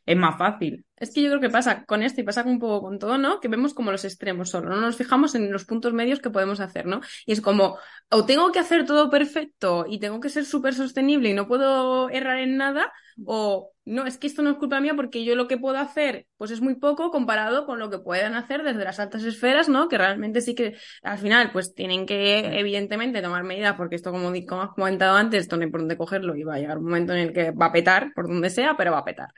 es 0.06 0.18
más 0.18 0.38
fácil. 0.38 0.86
Es 0.96 1.14
que 1.14 1.22
yo 1.22 1.30
creo 1.30 1.42
que 1.42 1.50
pasa 1.50 1.84
con 1.86 2.02
esto 2.02 2.22
y 2.22 2.24
pasa 2.24 2.44
un 2.44 2.60
poco 2.60 2.84
con 2.84 3.00
todo, 3.00 3.18
¿no? 3.18 3.40
Que 3.40 3.50
vemos 3.50 3.74
como 3.74 3.92
los 3.92 4.06
extremos 4.06 4.50
solo, 4.50 4.70
no 4.70 4.80
nos 4.80 4.96
fijamos 4.96 5.36
en 5.36 5.52
los 5.52 5.66
puntos 5.66 5.92
medios 5.92 6.20
que 6.20 6.30
podemos 6.30 6.60
hacer, 6.60 6.86
¿no? 6.86 7.02
Y 7.26 7.34
es 7.34 7.42
como, 7.42 7.78
o 8.10 8.26
tengo 8.26 8.52
que 8.52 8.60
hacer 8.60 8.86
todo 8.86 9.10
perfecto 9.10 9.86
y 9.88 10.00
tengo 10.00 10.20
que 10.20 10.30
ser 10.30 10.46
súper 10.46 10.74
sostenible 10.74 11.30
y 11.30 11.34
no 11.34 11.48
puedo 11.48 12.10
errar 12.10 12.38
en 12.38 12.58
nada, 12.58 12.92
o 13.26 13.73
no, 13.86 14.06
es 14.06 14.18
que 14.18 14.28
esto 14.28 14.42
no 14.42 14.52
es 14.52 14.58
culpa 14.58 14.80
mía 14.80 14.94
porque 14.96 15.26
yo 15.26 15.36
lo 15.36 15.48
que 15.48 15.58
puedo 15.58 15.78
hacer 15.78 16.26
pues 16.38 16.52
es 16.52 16.62
muy 16.62 16.76
poco 16.76 17.12
comparado 17.12 17.66
con 17.66 17.80
lo 17.80 17.90
que 17.90 18.00
puedan 18.00 18.34
hacer 18.34 18.64
desde 18.64 18.84
las 18.84 19.00
altas 19.00 19.24
esferas, 19.24 19.68
¿no? 19.68 19.90
Que 19.90 19.98
realmente 19.98 20.42
sí 20.42 20.56
que 20.56 20.76
al 21.02 21.18
final 21.18 21.52
pues 21.52 21.74
tienen 21.74 22.06
que 22.06 22.60
evidentemente 22.60 23.22
tomar 23.22 23.44
medidas 23.44 23.76
porque 23.76 23.96
esto 23.96 24.12
como, 24.12 24.32
como 24.48 24.62
has 24.62 24.72
comentado 24.72 25.18
antes, 25.18 25.42
esto 25.42 25.58
no 25.58 25.64
hay 25.64 25.70
por 25.70 25.82
dónde 25.82 25.98
cogerlo 25.98 26.36
y 26.36 26.44
va 26.44 26.56
a 26.56 26.60
llegar 26.60 26.78
un 26.78 26.86
momento 26.86 27.14
en 27.14 27.20
el 27.20 27.34
que 27.34 27.52
va 27.52 27.68
a 27.68 27.72
petar 27.72 28.14
por 28.16 28.28
donde 28.28 28.50
sea, 28.50 28.76
pero 28.78 28.94
va 28.94 29.00
a 29.00 29.06
petar. 29.06 29.34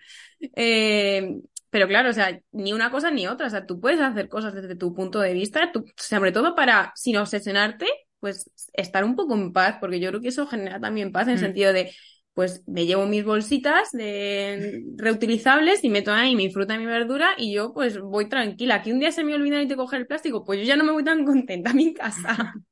Eh, 0.55 1.39
pero 1.75 1.87
claro, 1.87 2.09
o 2.09 2.13
sea, 2.13 2.39
ni 2.53 2.71
una 2.71 2.89
cosa 2.89 3.11
ni 3.11 3.27
otra. 3.27 3.47
O 3.47 3.49
sea, 3.49 3.65
tú 3.65 3.81
puedes 3.81 3.99
hacer 3.99 4.29
cosas 4.29 4.53
desde 4.53 4.75
tu 4.77 4.93
punto 4.93 5.19
de 5.19 5.33
vista, 5.33 5.71
sobre 5.97 6.31
todo 6.31 6.55
para, 6.55 6.93
sin 6.95 7.17
obsesionarte, 7.17 7.85
pues 8.21 8.49
estar 8.71 9.03
un 9.03 9.17
poco 9.17 9.33
en 9.35 9.51
paz, 9.51 9.77
porque 9.81 9.99
yo 9.99 10.09
creo 10.09 10.21
que 10.21 10.29
eso 10.29 10.47
genera 10.47 10.79
también 10.79 11.11
paz 11.11 11.23
en 11.23 11.31
el 11.31 11.35
mm. 11.37 11.41
sentido 11.41 11.73
de, 11.73 11.91
pues 12.35 12.63
me 12.67 12.85
llevo 12.85 13.07
mis 13.07 13.25
bolsitas 13.25 13.91
de 13.91 14.83
reutilizables 14.97 15.83
y 15.83 15.89
meto 15.89 16.11
ahí 16.13 16.35
mi 16.35 16.51
fruta 16.51 16.75
y 16.75 16.79
mi 16.79 16.85
verdura 16.85 17.29
y 17.37 17.53
yo 17.53 17.73
pues 17.73 17.99
voy 17.99 18.29
tranquila. 18.29 18.83
Que 18.83 18.93
un 18.93 18.99
día 18.99 19.11
se 19.11 19.23
me 19.23 19.33
olvida 19.33 19.61
y 19.61 19.67
te 19.67 19.75
coger 19.75 20.01
el 20.01 20.07
plástico, 20.07 20.43
pues 20.45 20.59
yo 20.59 20.65
ya 20.65 20.75
no 20.75 20.83
me 20.83 20.91
voy 20.91 21.03
tan 21.03 21.25
contenta 21.25 21.71
a 21.71 21.73
mi 21.73 21.93
casa. 21.93 22.53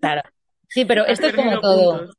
Claro. 0.00 0.22
Sí, 0.68 0.84
pero 0.84 1.06
esto 1.06 1.28
es 1.28 1.34
como 1.34 1.60
todo. 1.60 2.10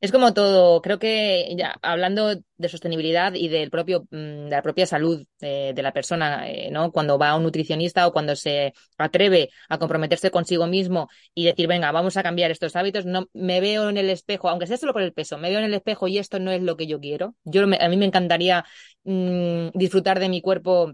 Es 0.00 0.12
como 0.12 0.32
todo, 0.32 0.80
creo 0.80 1.00
que 1.00 1.52
ya 1.56 1.76
hablando 1.82 2.36
de 2.56 2.68
sostenibilidad 2.68 3.34
y 3.34 3.48
del 3.48 3.68
propio, 3.68 4.02
mm, 4.10 4.44
de 4.44 4.50
la 4.50 4.62
propia 4.62 4.86
salud 4.86 5.26
de, 5.40 5.74
la 5.82 5.92
persona, 5.92 6.48
eh, 6.48 6.70
¿no? 6.70 6.92
Cuando 6.92 7.18
va 7.18 7.30
a 7.30 7.36
un 7.36 7.42
nutricionista 7.42 8.06
o 8.06 8.12
cuando 8.12 8.36
se 8.36 8.74
atreve 8.96 9.50
a 9.68 9.78
comprometerse 9.78 10.30
consigo 10.30 10.68
mismo 10.68 11.08
y 11.34 11.46
decir, 11.46 11.66
venga, 11.66 11.90
vamos 11.90 12.16
a 12.16 12.22
cambiar 12.22 12.52
estos 12.52 12.76
hábitos, 12.76 13.06
no 13.06 13.26
me 13.32 13.60
veo 13.60 13.88
en 13.88 13.96
el 13.96 14.08
espejo, 14.08 14.48
aunque 14.48 14.68
sea 14.68 14.76
solo 14.76 14.92
por 14.92 15.02
el 15.02 15.12
peso, 15.12 15.36
me 15.36 15.50
veo 15.50 15.58
en 15.58 15.64
el 15.64 15.74
espejo 15.74 16.06
y 16.06 16.18
esto 16.18 16.38
no 16.38 16.52
es 16.52 16.62
lo 16.62 16.76
que 16.76 16.86
yo 16.86 17.00
quiero. 17.00 17.34
Yo 17.44 17.64
a 17.64 17.88
mí 17.88 17.96
me 17.96 18.06
encantaría 18.06 18.64
mm, 19.02 19.70
disfrutar 19.74 20.20
de 20.20 20.28
mi 20.28 20.40
cuerpo 20.40 20.92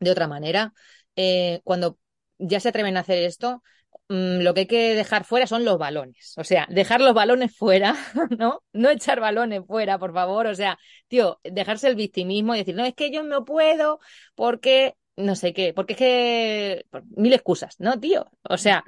de 0.00 0.10
otra 0.10 0.28
manera. 0.28 0.72
Eh, 1.16 1.60
cuando 1.64 1.98
ya 2.38 2.60
se 2.60 2.70
atreven 2.70 2.96
a 2.96 3.00
hacer 3.00 3.22
esto, 3.22 3.62
Mm, 4.10 4.42
lo 4.42 4.54
que 4.54 4.60
hay 4.62 4.66
que 4.66 4.94
dejar 4.96 5.24
fuera 5.24 5.46
son 5.46 5.64
los 5.64 5.78
balones. 5.78 6.34
O 6.36 6.42
sea, 6.42 6.66
dejar 6.68 7.00
los 7.00 7.14
balones 7.14 7.56
fuera, 7.56 7.94
¿no? 8.38 8.64
No 8.72 8.90
echar 8.90 9.20
balones 9.20 9.62
fuera, 9.64 10.00
por 10.00 10.12
favor. 10.12 10.48
O 10.48 10.54
sea, 10.56 10.78
tío, 11.06 11.38
dejarse 11.44 11.86
el 11.86 11.94
victimismo 11.94 12.54
y 12.54 12.58
decir, 12.58 12.74
no, 12.74 12.84
es 12.84 12.94
que 12.94 13.12
yo 13.12 13.22
no 13.22 13.44
puedo 13.44 14.00
porque 14.34 14.96
no 15.14 15.36
sé 15.36 15.52
qué, 15.52 15.72
porque 15.74 15.92
es 15.92 15.98
que 15.98 16.86
mil 17.16 17.32
excusas, 17.32 17.76
¿no, 17.78 18.00
tío? 18.00 18.26
O 18.42 18.56
sea, 18.58 18.82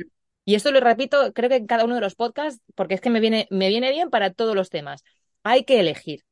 y 0.45 0.57
esto 0.57 0.73
lo 0.73 0.81
repito, 0.81 1.33
creo 1.33 1.49
que 1.49 1.57
en 1.57 1.67
cada 1.67 1.85
uno 1.85 1.95
de 1.95 2.01
los 2.01 2.17
podcasts, 2.17 2.61
porque 2.75 2.95
es 2.95 3.01
que 3.01 3.11
me 3.11 3.21
viene, 3.21 3.47
me 3.51 3.69
viene 3.69 3.91
bien 3.93 4.11
para 4.11 4.33
todos 4.33 4.57
los 4.57 4.71
temas. 4.71 5.05
Hay 5.45 5.65
que 5.65 5.79
elegir. 5.79 6.25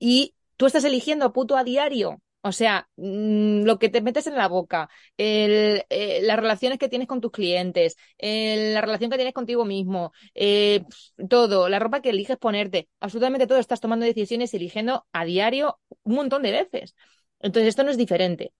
Y 0.00 0.34
tú 0.56 0.66
estás 0.66 0.84
eligiendo 0.84 1.32
puto 1.32 1.56
a 1.56 1.62
diario. 1.64 2.20
O 2.42 2.52
sea, 2.52 2.88
mm, 2.96 3.62
lo 3.64 3.78
que 3.78 3.88
te 3.88 4.00
metes 4.02 4.26
en 4.26 4.34
la 4.36 4.48
boca, 4.48 4.90
el, 5.16 5.84
eh, 5.90 6.20
las 6.22 6.36
relaciones 6.38 6.78
que 6.78 6.88
tienes 6.88 7.08
con 7.08 7.20
tus 7.20 7.30
clientes, 7.30 7.96
la 8.18 8.80
relación 8.80 9.10
que 9.10 9.16
tienes 9.16 9.34
contigo 9.34 9.64
mismo, 9.64 10.12
eh, 10.34 10.84
todo, 11.28 11.68
la 11.68 11.78
ropa 11.78 12.00
que 12.02 12.10
eliges 12.10 12.36
ponerte, 12.38 12.88
absolutamente 13.00 13.46
todo, 13.46 13.58
estás 13.58 13.80
tomando 13.80 14.06
decisiones 14.06 14.52
eligiendo 14.54 15.06
a 15.12 15.24
diario 15.24 15.78
un 16.02 16.14
montón 16.16 16.42
de 16.42 16.52
veces. 16.52 16.94
Entonces, 17.40 17.68
esto 17.70 17.84
no 17.84 17.90
es 17.90 17.96
diferente. 17.98 18.52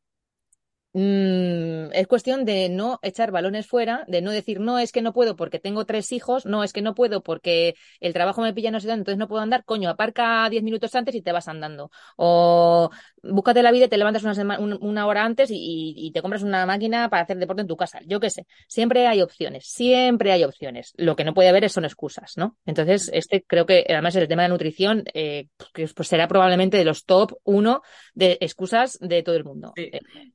Mm, 0.94 1.90
es 1.92 2.06
cuestión 2.06 2.44
de 2.44 2.68
no 2.68 2.98
echar 3.02 3.30
balones 3.30 3.66
fuera, 3.66 4.04
de 4.08 4.20
no 4.20 4.30
decir, 4.30 4.60
no, 4.60 4.78
es 4.78 4.92
que 4.92 5.00
no 5.00 5.14
puedo 5.14 5.36
porque 5.36 5.58
tengo 5.58 5.86
tres 5.86 6.12
hijos, 6.12 6.44
no, 6.44 6.62
es 6.64 6.74
que 6.74 6.82
no 6.82 6.94
puedo 6.94 7.22
porque 7.22 7.74
el 8.00 8.12
trabajo 8.12 8.42
me 8.42 8.52
pilla 8.52 8.70
no 8.70 8.78
sé 8.78 8.88
dónde, 8.88 9.00
entonces 9.00 9.18
no 9.18 9.28
puedo 9.28 9.42
andar, 9.42 9.64
coño, 9.64 9.88
aparca 9.88 10.46
diez 10.50 10.62
minutos 10.62 10.94
antes 10.94 11.14
y 11.14 11.22
te 11.22 11.32
vas 11.32 11.48
andando. 11.48 11.90
O 12.16 12.90
búscate 13.22 13.62
la 13.62 13.72
vida 13.72 13.86
y 13.86 13.88
te 13.88 13.96
levantas 13.96 14.24
una, 14.24 14.58
una 14.58 15.06
hora 15.06 15.24
antes 15.24 15.50
y, 15.50 15.94
y, 15.96 16.12
te 16.12 16.20
compras 16.20 16.42
una 16.42 16.66
máquina 16.66 17.08
para 17.08 17.22
hacer 17.22 17.38
deporte 17.38 17.62
en 17.62 17.68
tu 17.68 17.76
casa. 17.76 18.00
Yo 18.06 18.20
qué 18.20 18.28
sé, 18.28 18.46
siempre 18.68 19.06
hay 19.06 19.22
opciones, 19.22 19.66
siempre 19.66 20.32
hay 20.32 20.44
opciones. 20.44 20.92
Lo 20.96 21.16
que 21.16 21.24
no 21.24 21.32
puede 21.32 21.48
haber 21.48 21.70
son 21.70 21.84
excusas, 21.84 22.36
¿no? 22.36 22.58
Entonces, 22.66 23.10
este 23.14 23.42
creo 23.42 23.64
que 23.64 23.86
además 23.88 24.14
el 24.16 24.28
tema 24.28 24.42
de 24.42 24.48
la 24.48 24.54
nutrición, 24.54 25.04
eh, 25.14 25.48
que 25.72 25.88
pues 25.88 26.08
será 26.08 26.28
probablemente 26.28 26.76
de 26.76 26.84
los 26.84 27.04
top 27.04 27.38
uno 27.44 27.82
de 28.14 28.36
excusas 28.40 28.98
de 29.00 29.22
todo 29.22 29.36
el 29.36 29.44
mundo. 29.44 29.72
Sí, 29.76 29.90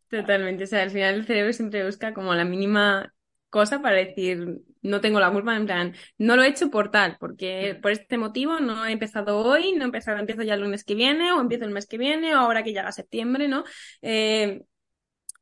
totalmente. 0.10 0.64
O 0.64 0.68
sea, 0.68 0.84
al 0.84 0.92
final 0.92 1.16
el 1.16 1.26
cerebro 1.26 1.54
siempre 1.54 1.86
busca 1.86 2.14
como 2.14 2.34
la 2.34 2.46
mínima 2.46 3.14
cosa 3.50 3.82
para 3.82 3.98
decir, 3.98 4.60
no 4.82 5.02
tengo 5.02 5.20
la 5.20 5.32
culpa, 5.32 5.56
en 5.56 5.66
plan, 5.66 5.96
no 6.18 6.36
lo 6.36 6.44
he 6.44 6.48
hecho 6.48 6.70
por 6.70 6.92
tal, 6.92 7.18
porque 7.20 7.78
por 7.82 7.92
este 7.92 8.18
motivo 8.18 8.60
no 8.60 8.86
he 8.86 8.92
empezado 8.92 9.38
hoy, 9.40 9.74
no 9.74 9.84
he 9.84 9.86
empezado, 9.86 10.20
empiezo 10.20 10.44
ya 10.44 10.56
el 10.56 10.62
lunes 10.62 10.84
que 10.84 10.96
viene, 10.96 11.32
o 11.32 11.42
empiezo 11.42 11.66
el 11.66 11.72
mes 11.72 11.88
que 11.88 11.98
viene, 11.98 12.36
o 12.36 12.40
ahora 12.40 12.64
que 12.64 12.74
llega 12.74 12.92
septiembre, 12.92 13.48
¿no? 13.48 13.64
Eh, 14.02 14.64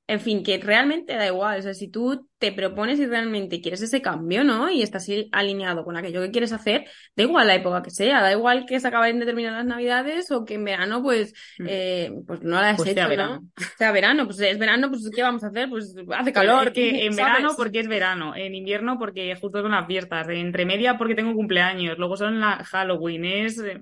en 0.07 0.19
fin, 0.19 0.43
que 0.43 0.57
realmente 0.59 1.15
da 1.15 1.25
igual. 1.27 1.59
O 1.59 1.61
sea, 1.63 1.73
si 1.73 1.87
tú 1.89 2.29
te 2.45 2.51
propones 2.51 2.99
y 2.99 3.07
realmente 3.07 3.59
quieres 3.59 3.81
ese 3.81 4.03
cambio, 4.03 4.43
¿no? 4.43 4.69
Y 4.69 4.83
estás 4.83 5.07
alineado 5.31 5.83
con 5.83 5.97
aquello 5.97 6.21
que 6.21 6.29
quieres 6.29 6.53
hacer, 6.53 6.85
da 7.15 7.23
igual 7.23 7.47
la 7.47 7.55
época 7.55 7.81
que 7.81 7.89
sea, 7.89 8.21
da 8.21 8.31
igual 8.31 8.65
que 8.67 8.79
se 8.79 8.87
acaben 8.87 9.19
de 9.19 9.25
terminar 9.25 9.53
las 9.53 9.65
navidades 9.65 10.29
o 10.29 10.45
que 10.45 10.53
en 10.53 10.63
verano, 10.63 11.01
pues, 11.01 11.33
mm. 11.57 11.65
eh, 11.67 12.11
pues 12.27 12.43
no 12.43 12.61
la 12.61 12.69
has 12.69 12.77
pues 12.77 12.89
hecho, 12.89 13.07
¿no? 13.15 13.37
O 13.37 13.77
sea, 13.77 13.91
verano, 13.91 14.25
pues 14.25 14.39
es 14.41 14.59
verano, 14.59 14.89
pues 14.89 15.09
¿qué 15.13 15.23
vamos 15.23 15.43
a 15.43 15.47
hacer? 15.47 15.69
Pues 15.69 15.95
hace 16.15 16.33
calor. 16.33 16.71
que 16.71 17.05
en 17.07 17.15
verano 17.15 17.49
porque 17.57 17.79
es 17.79 17.87
verano, 17.87 18.35
en 18.35 18.53
invierno 18.53 18.99
porque 18.99 19.35
justo 19.35 19.61
son 19.61 19.71
las 19.71 19.87
fiestas, 19.87 20.27
entre 20.29 20.65
media 20.65 20.97
porque 20.97 21.15
tengo 21.15 21.33
cumpleaños, 21.33 21.97
luego 21.97 22.15
son 22.15 22.39
la 22.39 22.63
Halloween, 22.63 23.25
es 23.25 23.59
eh, 23.59 23.81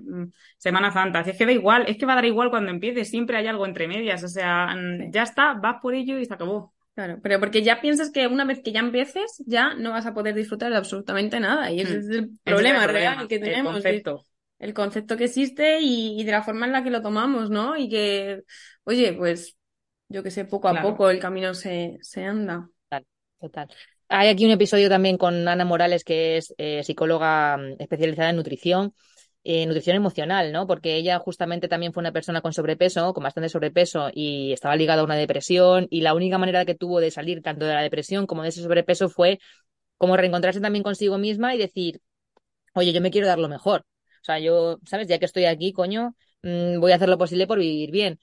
Semana 0.56 0.90
Santa. 0.90 1.20
es 1.20 1.36
que 1.36 1.44
da 1.44 1.52
igual, 1.52 1.84
es 1.86 1.98
que 1.98 2.06
va 2.06 2.12
a 2.12 2.16
dar 2.16 2.24
igual 2.24 2.48
cuando 2.48 2.70
empieces, 2.70 3.10
siempre 3.10 3.36
hay 3.36 3.46
algo 3.46 3.66
entre 3.66 3.88
medias, 3.88 4.24
o 4.24 4.28
sea, 4.28 4.74
ya 5.10 5.22
está, 5.22 5.52
vas 5.52 5.76
por 5.82 5.94
ello 5.94 6.18
y 6.18 6.24
se 6.24 6.32
acabó. 6.32 6.73
Claro, 6.94 7.18
pero 7.22 7.40
porque 7.40 7.62
ya 7.62 7.80
piensas 7.80 8.10
que 8.12 8.28
una 8.28 8.44
vez 8.44 8.60
que 8.62 8.70
ya 8.70 8.80
empieces, 8.80 9.42
ya 9.46 9.74
no 9.74 9.90
vas 9.90 10.06
a 10.06 10.14
poder 10.14 10.34
disfrutar 10.34 10.70
de 10.70 10.76
absolutamente 10.76 11.40
nada. 11.40 11.70
Y 11.72 11.80
ese 11.80 11.96
hmm. 11.96 11.98
es 11.98 12.08
el 12.10 12.30
problema 12.44 12.86
real 12.86 13.26
que 13.26 13.40
tenemos. 13.40 13.76
El 13.76 13.82
concepto. 13.82 14.24
El 14.60 14.74
concepto 14.74 15.16
que 15.16 15.24
existe 15.24 15.80
y, 15.80 16.22
de 16.22 16.30
la 16.30 16.42
forma 16.42 16.66
en 16.66 16.72
la 16.72 16.84
que 16.84 16.90
lo 16.90 17.02
tomamos, 17.02 17.50
¿no? 17.50 17.76
Y 17.76 17.88
que, 17.88 18.42
oye, 18.84 19.12
pues, 19.12 19.56
yo 20.08 20.22
que 20.22 20.30
sé, 20.30 20.44
poco 20.44 20.68
a 20.68 20.80
poco 20.80 21.10
el 21.10 21.18
camino 21.18 21.52
se, 21.52 21.98
se 22.00 22.24
anda. 22.24 22.70
Total, 22.88 23.06
total. 23.40 23.68
Hay 24.08 24.28
aquí 24.28 24.44
un 24.44 24.52
episodio 24.52 24.88
también 24.88 25.18
con 25.18 25.48
Ana 25.48 25.64
Morales, 25.64 26.04
que 26.04 26.36
es 26.36 26.54
eh, 26.58 26.84
psicóloga 26.84 27.56
mm, 27.56 27.76
especializada 27.80 28.30
en 28.30 28.36
nutrición 28.36 28.94
eh, 29.44 29.66
nutrición 29.66 29.96
emocional, 29.96 30.52
¿no? 30.52 30.66
Porque 30.66 30.96
ella 30.96 31.18
justamente 31.18 31.68
también 31.68 31.92
fue 31.92 32.00
una 32.00 32.12
persona 32.12 32.40
con 32.40 32.52
sobrepeso, 32.52 33.12
con 33.12 33.22
bastante 33.22 33.50
sobrepeso 33.50 34.10
y 34.12 34.52
estaba 34.52 34.74
ligada 34.76 35.02
a 35.02 35.04
una 35.04 35.16
depresión 35.16 35.86
y 35.90 36.00
la 36.00 36.14
única 36.14 36.38
manera 36.38 36.64
que 36.64 36.74
tuvo 36.74 37.00
de 37.00 37.10
salir 37.10 37.42
tanto 37.42 37.66
de 37.66 37.74
la 37.74 37.82
depresión 37.82 38.26
como 38.26 38.42
de 38.42 38.48
ese 38.48 38.62
sobrepeso 38.62 39.08
fue 39.10 39.38
como 39.98 40.16
reencontrarse 40.16 40.60
también 40.60 40.82
consigo 40.82 41.18
misma 41.18 41.54
y 41.54 41.58
decir, 41.58 42.00
oye, 42.74 42.92
yo 42.92 43.00
me 43.00 43.10
quiero 43.10 43.26
dar 43.26 43.38
lo 43.38 43.48
mejor. 43.48 43.82
O 44.22 44.24
sea, 44.24 44.38
yo, 44.38 44.78
¿sabes? 44.86 45.08
Ya 45.08 45.18
que 45.18 45.26
estoy 45.26 45.44
aquí, 45.46 45.72
coño, 45.72 46.16
mm, 46.42 46.80
voy 46.80 46.92
a 46.92 46.96
hacer 46.96 47.08
lo 47.08 47.18
posible 47.18 47.46
por 47.46 47.58
vivir 47.58 47.90
bien. 47.90 48.20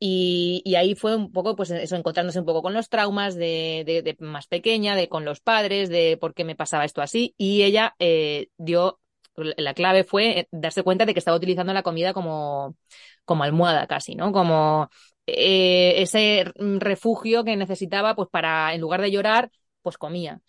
Y, 0.00 0.74
ahí 0.76 0.94
fue 0.94 1.16
un 1.16 1.32
poco, 1.32 1.56
pues 1.56 1.70
eso, 1.70 1.96
encontrándose 1.96 2.38
un 2.38 2.46
poco 2.46 2.62
con 2.62 2.74
los 2.74 2.88
traumas 2.88 3.34
de, 3.34 4.16
más 4.20 4.46
pequeña, 4.46 4.94
de 4.96 5.08
con 5.08 5.24
los 5.24 5.40
padres, 5.40 5.88
de 5.88 6.16
por 6.20 6.34
qué 6.34 6.44
me 6.44 6.56
pasaba 6.56 6.84
esto 6.84 7.02
así. 7.02 7.34
Y 7.36 7.62
ella 7.62 7.94
eh, 7.98 8.48
dio 8.58 9.00
la 9.56 9.74
clave 9.74 10.04
fue 10.04 10.40
eh, 10.40 10.48
darse 10.50 10.82
cuenta 10.82 11.06
de 11.06 11.12
que 11.14 11.18
estaba 11.20 11.36
utilizando 11.36 11.72
la 11.72 11.82
comida 11.82 12.12
como, 12.12 12.76
como 13.24 13.44
almohada 13.44 13.86
casi, 13.86 14.14
¿no? 14.14 14.32
Como 14.32 14.90
eh, 15.26 15.94
ese 16.02 16.52
refugio 16.56 17.44
que 17.44 17.56
necesitaba, 17.56 18.14
pues 18.14 18.28
para, 18.30 18.74
en 18.74 18.80
lugar 18.80 19.00
de 19.00 19.10
llorar, 19.10 19.50
pues 19.82 19.98
comía. 19.98 20.40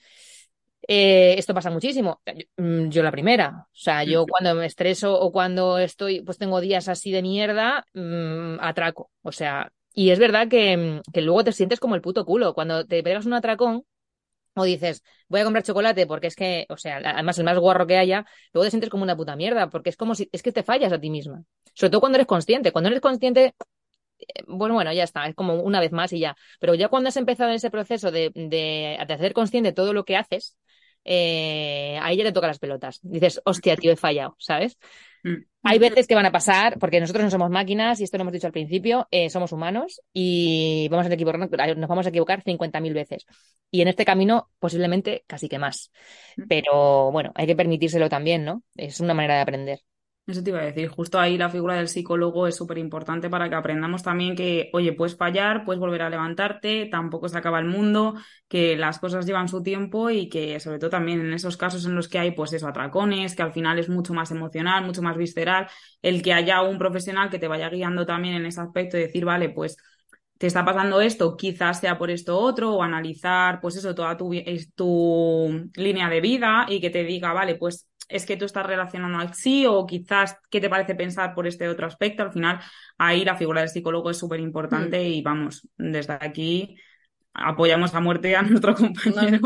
Eh, 0.87 1.35
esto 1.37 1.53
pasa 1.53 1.69
muchísimo. 1.69 2.21
Mm, 2.57 2.89
yo, 2.89 3.03
la 3.03 3.11
primera. 3.11 3.67
O 3.71 3.75
sea, 3.75 4.03
yo 4.03 4.25
cuando 4.25 4.55
me 4.55 4.65
estreso 4.65 5.19
o 5.19 5.31
cuando 5.31 5.77
estoy, 5.77 6.21
pues 6.21 6.37
tengo 6.37 6.61
días 6.61 6.87
así 6.87 7.11
de 7.11 7.21
mierda, 7.21 7.85
mm, 7.93 8.57
atraco. 8.59 9.11
O 9.21 9.31
sea, 9.31 9.71
y 9.93 10.09
es 10.11 10.19
verdad 10.19 10.47
que, 10.47 11.01
que, 11.13 11.21
luego 11.21 11.43
te 11.43 11.51
sientes 11.51 11.79
como 11.79 11.95
el 11.95 12.01
puto 12.01 12.25
culo. 12.25 12.53
Cuando 12.53 12.85
te 12.85 13.03
pegas 13.03 13.25
un 13.25 13.33
atracón, 13.33 13.83
o 14.59 14.63
dices, 14.65 15.03
voy 15.27 15.41
a 15.41 15.43
comprar 15.43 15.63
chocolate 15.63 16.07
porque 16.07 16.27
es 16.27 16.35
que, 16.35 16.65
o 16.69 16.77
sea, 16.77 16.97
además 16.97 17.37
el 17.39 17.45
más 17.45 17.57
guarro 17.59 17.87
que 17.87 17.97
haya, 17.97 18.25
luego 18.53 18.65
te 18.65 18.71
sientes 18.71 18.89
como 18.89 19.03
una 19.03 19.15
puta 19.17 19.35
mierda, 19.35 19.69
porque 19.69 19.89
es 19.89 19.97
como 19.97 20.15
si, 20.15 20.29
es 20.31 20.43
que 20.43 20.51
te 20.51 20.63
fallas 20.63 20.91
a 20.93 20.99
ti 20.99 21.09
misma. 21.09 21.43
Sobre 21.73 21.91
todo 21.91 22.01
cuando 22.01 22.17
eres 22.17 22.27
consciente. 22.27 22.71
Cuando 22.71 22.89
eres 22.89 23.01
consciente, 23.01 23.55
eh, 24.19 24.43
bueno, 24.47 24.73
bueno, 24.75 24.91
ya 24.93 25.03
está, 25.03 25.27
es 25.27 25.35
como 25.35 25.55
una 25.55 25.79
vez 25.79 25.91
más 25.91 26.13
y 26.13 26.19
ya. 26.19 26.35
Pero 26.59 26.75
ya 26.75 26.89
cuando 26.89 27.09
has 27.09 27.17
empezado 27.17 27.49
en 27.49 27.55
ese 27.57 27.71
proceso 27.71 28.11
de, 28.11 28.31
de, 28.35 28.97
de 29.07 29.13
hacer 29.13 29.33
consciente 29.33 29.73
todo 29.73 29.93
lo 29.93 30.05
que 30.05 30.17
haces, 30.17 30.57
eh, 31.05 31.97
ahí 32.01 32.17
ya 32.17 32.23
te 32.25 32.31
toca 32.33 32.47
las 32.47 32.59
pelotas. 32.59 32.99
Dices, 33.03 33.41
hostia, 33.45 33.75
tío, 33.77 33.91
he 33.91 33.95
fallado, 33.95 34.35
¿sabes? 34.39 34.77
Hay 35.63 35.77
veces 35.77 36.07
que 36.07 36.15
van 36.15 36.25
a 36.25 36.31
pasar, 36.31 36.79
porque 36.79 36.99
nosotros 36.99 37.23
no 37.23 37.29
somos 37.29 37.49
máquinas, 37.49 37.99
y 37.99 38.05
esto 38.05 38.17
lo 38.17 38.21
hemos 38.21 38.33
dicho 38.33 38.47
al 38.47 38.53
principio, 38.53 39.07
eh, 39.11 39.29
somos 39.29 39.51
humanos 39.51 40.01
y 40.13 40.87
vamos 40.89 41.07
a 41.07 41.13
equivocar, 41.13 41.77
nos 41.77 41.89
vamos 41.89 42.05
a 42.05 42.09
equivocar 42.09 42.43
50.000 42.43 42.93
veces. 42.93 43.25
Y 43.69 43.81
en 43.81 43.89
este 43.89 44.05
camino, 44.05 44.49
posiblemente 44.59 45.23
casi 45.27 45.49
que 45.49 45.59
más. 45.59 45.91
Pero 46.47 47.11
bueno, 47.11 47.31
hay 47.35 47.45
que 47.45 47.55
permitírselo 47.55 48.09
también, 48.09 48.45
¿no? 48.45 48.63
Es 48.75 48.99
una 48.99 49.13
manera 49.13 49.35
de 49.35 49.41
aprender. 49.41 49.79
Eso 50.29 50.43
te 50.43 50.51
iba 50.51 50.59
a 50.59 50.63
decir, 50.63 50.89
justo 50.89 51.19
ahí 51.19 51.39
la 51.39 51.49
figura 51.49 51.73
del 51.73 51.87
psicólogo 51.87 52.45
es 52.45 52.55
súper 52.55 52.77
importante 52.77 53.31
para 53.31 53.49
que 53.49 53.55
aprendamos 53.55 54.03
también 54.03 54.35
que, 54.35 54.69
oye, 54.73 54.93
puedes 54.93 55.17
fallar, 55.17 55.65
puedes 55.65 55.79
volver 55.79 56.03
a 56.03 56.09
levantarte, 56.11 56.85
tampoco 56.85 57.27
se 57.29 57.37
acaba 57.39 57.57
el 57.57 57.65
mundo, 57.65 58.13
que 58.47 58.77
las 58.77 58.99
cosas 58.99 59.25
llevan 59.25 59.47
su 59.47 59.63
tiempo 59.63 60.11
y 60.11 60.29
que 60.29 60.59
sobre 60.59 60.77
todo 60.77 60.91
también 60.91 61.19
en 61.21 61.33
esos 61.33 61.57
casos 61.57 61.83
en 61.85 61.95
los 61.95 62.07
que 62.07 62.19
hay, 62.19 62.31
pues 62.31 62.53
eso, 62.53 62.67
atracones, 62.67 63.35
que 63.35 63.41
al 63.41 63.53
final 63.53 63.79
es 63.79 63.89
mucho 63.89 64.13
más 64.13 64.29
emocional, 64.29 64.85
mucho 64.85 65.01
más 65.01 65.17
visceral, 65.17 65.67
el 66.03 66.21
que 66.21 66.33
haya 66.33 66.61
un 66.61 66.77
profesional 66.77 67.31
que 67.31 67.39
te 67.39 67.47
vaya 67.47 67.69
guiando 67.69 68.05
también 68.05 68.35
en 68.35 68.45
ese 68.45 68.61
aspecto 68.61 68.97
y 68.97 69.01
decir, 69.01 69.25
vale, 69.25 69.49
pues 69.49 69.77
te 70.37 70.47
está 70.47 70.63
pasando 70.63 71.01
esto, 71.01 71.35
quizás 71.35 71.79
sea 71.79 71.97
por 71.97 72.11
esto 72.11 72.37
otro, 72.39 72.75
o 72.75 72.83
analizar, 72.83 73.59
pues 73.61 73.75
eso, 73.75 73.93
toda 73.95 74.15
tu, 74.15 74.31
tu 74.75 75.69
línea 75.75 76.07
de 76.09 76.21
vida 76.21 76.65
y 76.69 76.79
que 76.79 76.89
te 76.89 77.03
diga, 77.03 77.33
vale, 77.33 77.55
pues 77.55 77.87
es 78.09 78.25
que 78.25 78.35
tú 78.35 78.45
estás 78.45 78.65
relacionando 78.65 79.19
así 79.19 79.65
o 79.65 79.85
quizás 79.85 80.37
qué 80.49 80.59
te 80.59 80.69
parece 80.69 80.95
pensar 80.95 81.33
por 81.33 81.47
este 81.47 81.69
otro 81.69 81.87
aspecto. 81.87 82.23
Al 82.23 82.33
final, 82.33 82.59
ahí 82.97 83.23
la 83.23 83.35
figura 83.35 83.61
del 83.61 83.69
psicólogo 83.69 84.09
es 84.09 84.17
súper 84.17 84.39
importante 84.39 84.99
mm. 84.99 85.07
y 85.07 85.21
vamos, 85.21 85.69
desde 85.77 86.13
aquí 86.13 86.75
apoyamos 87.33 87.93
a 87.93 87.99
muerte 87.99 88.35
a 88.35 88.41
nuestro 88.43 88.75
compañero. 88.75 89.39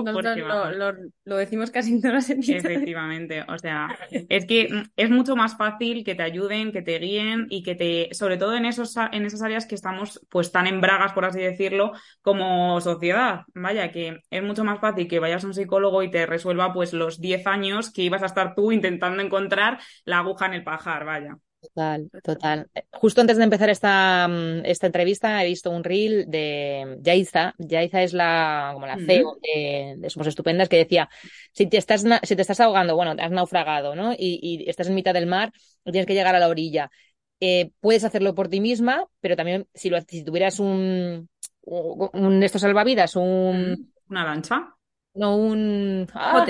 lo, 1.26 1.36
decimos 1.38 1.72
casi 1.72 1.92
en 1.92 2.02
todas 2.02 2.30
las 2.30 2.50
Efectivamente, 2.50 3.44
o 3.48 3.58
sea, 3.58 3.88
es 4.30 4.46
que 4.46 4.84
es 4.96 5.10
mucho 5.10 5.36
más 5.36 5.58
fácil 5.58 6.04
que 6.04 6.16
te 6.16 6.24
ayuden, 6.24 6.72
que 6.72 6.82
te 6.82 6.98
guíen 7.00 7.48
y 7.50 7.64
que 7.64 7.76
te, 7.76 8.10
sobre 8.14 8.38
todo 8.38 8.56
en, 8.56 8.66
esos, 8.66 8.96
en 9.12 9.26
esas 9.26 9.42
áreas 9.42 9.66
que 9.66 9.76
estamos 9.76 10.26
pues 10.30 10.52
tan 10.52 10.68
en 10.68 10.82
bragas, 10.82 11.14
por 11.14 11.26
así 11.26 11.40
decirlo, 11.40 11.94
como 12.22 12.80
sociedad. 12.82 13.42
Vaya, 13.54 13.92
que 13.92 14.20
es 14.30 14.44
mucho 14.44 14.64
más 14.64 14.80
fácil 14.80 15.08
que 15.08 15.20
vayas 15.20 15.44
a 15.44 15.48
un 15.48 15.54
psicólogo 15.54 16.04
y 16.04 16.12
te 16.12 16.26
resuelva 16.26 16.74
pues 16.74 16.94
los 16.94 17.20
10 17.20 17.48
años 17.48 17.92
que 17.92 18.04
ibas 18.04 18.24
a 18.24 18.28
estar 18.28 18.56
tú 18.56 18.72
intentando 18.72 19.22
encontrar 19.22 19.80
la 20.06 20.20
aguja 20.20 20.46
en 20.46 20.54
el 20.54 20.64
pajar, 20.64 21.06
vaya. 21.06 21.38
Total, 21.64 22.10
total. 22.24 22.70
Justo 22.92 23.22
antes 23.22 23.38
de 23.38 23.44
empezar 23.46 23.70
esta, 23.70 24.28
mm, 24.28 24.66
esta 24.66 24.88
entrevista 24.88 25.42
he 25.42 25.48
visto 25.48 25.72
un 25.72 25.84
reel 25.84 26.26
de 26.30 27.00
Yaiza. 27.02 27.56
Yaiza 27.58 28.04
es 28.04 28.14
la, 28.14 28.72
como 28.74 28.86
la 28.86 28.98
CEO 28.98 29.38
de, 29.42 30.10
Somos 30.10 30.28
Estupendas 30.28 30.68
que 30.68 30.78
decía, 30.78 31.10
si 31.54 31.68
te 31.68 31.78
estás, 31.78 32.04
si 32.24 32.36
te 32.36 32.42
estás 32.42 32.60
ahogando, 32.60 32.96
bueno, 32.96 33.16
has 33.18 33.32
naufragado, 33.32 33.96
¿no? 33.96 34.14
Y, 34.18 34.66
estás 34.68 34.88
en 34.88 34.96
mitad 34.96 35.14
del 35.14 35.26
mar 35.26 35.54
y 35.86 35.92
tienes 35.92 36.06
que 36.06 36.14
llegar 36.14 36.36
a 36.36 36.40
la 36.40 36.50
orilla. 36.50 36.92
Eh, 37.40 37.72
puedes 37.80 38.04
hacerlo 38.04 38.36
por 38.36 38.50
ti 38.50 38.60
misma, 38.60 39.08
pero 39.22 39.38
también 39.38 39.68
si, 39.74 39.90
lo, 39.90 40.02
si 40.02 40.24
tuvieras 40.24 40.60
un, 40.60 41.30
un, 41.62 42.44
estos 42.44 42.62
salvavidas, 42.62 43.16
un... 43.16 43.94
¿Una 44.10 44.26
lancha? 44.26 44.76
No, 45.14 45.38
un... 45.38 46.08
¡Ah! 46.14 46.46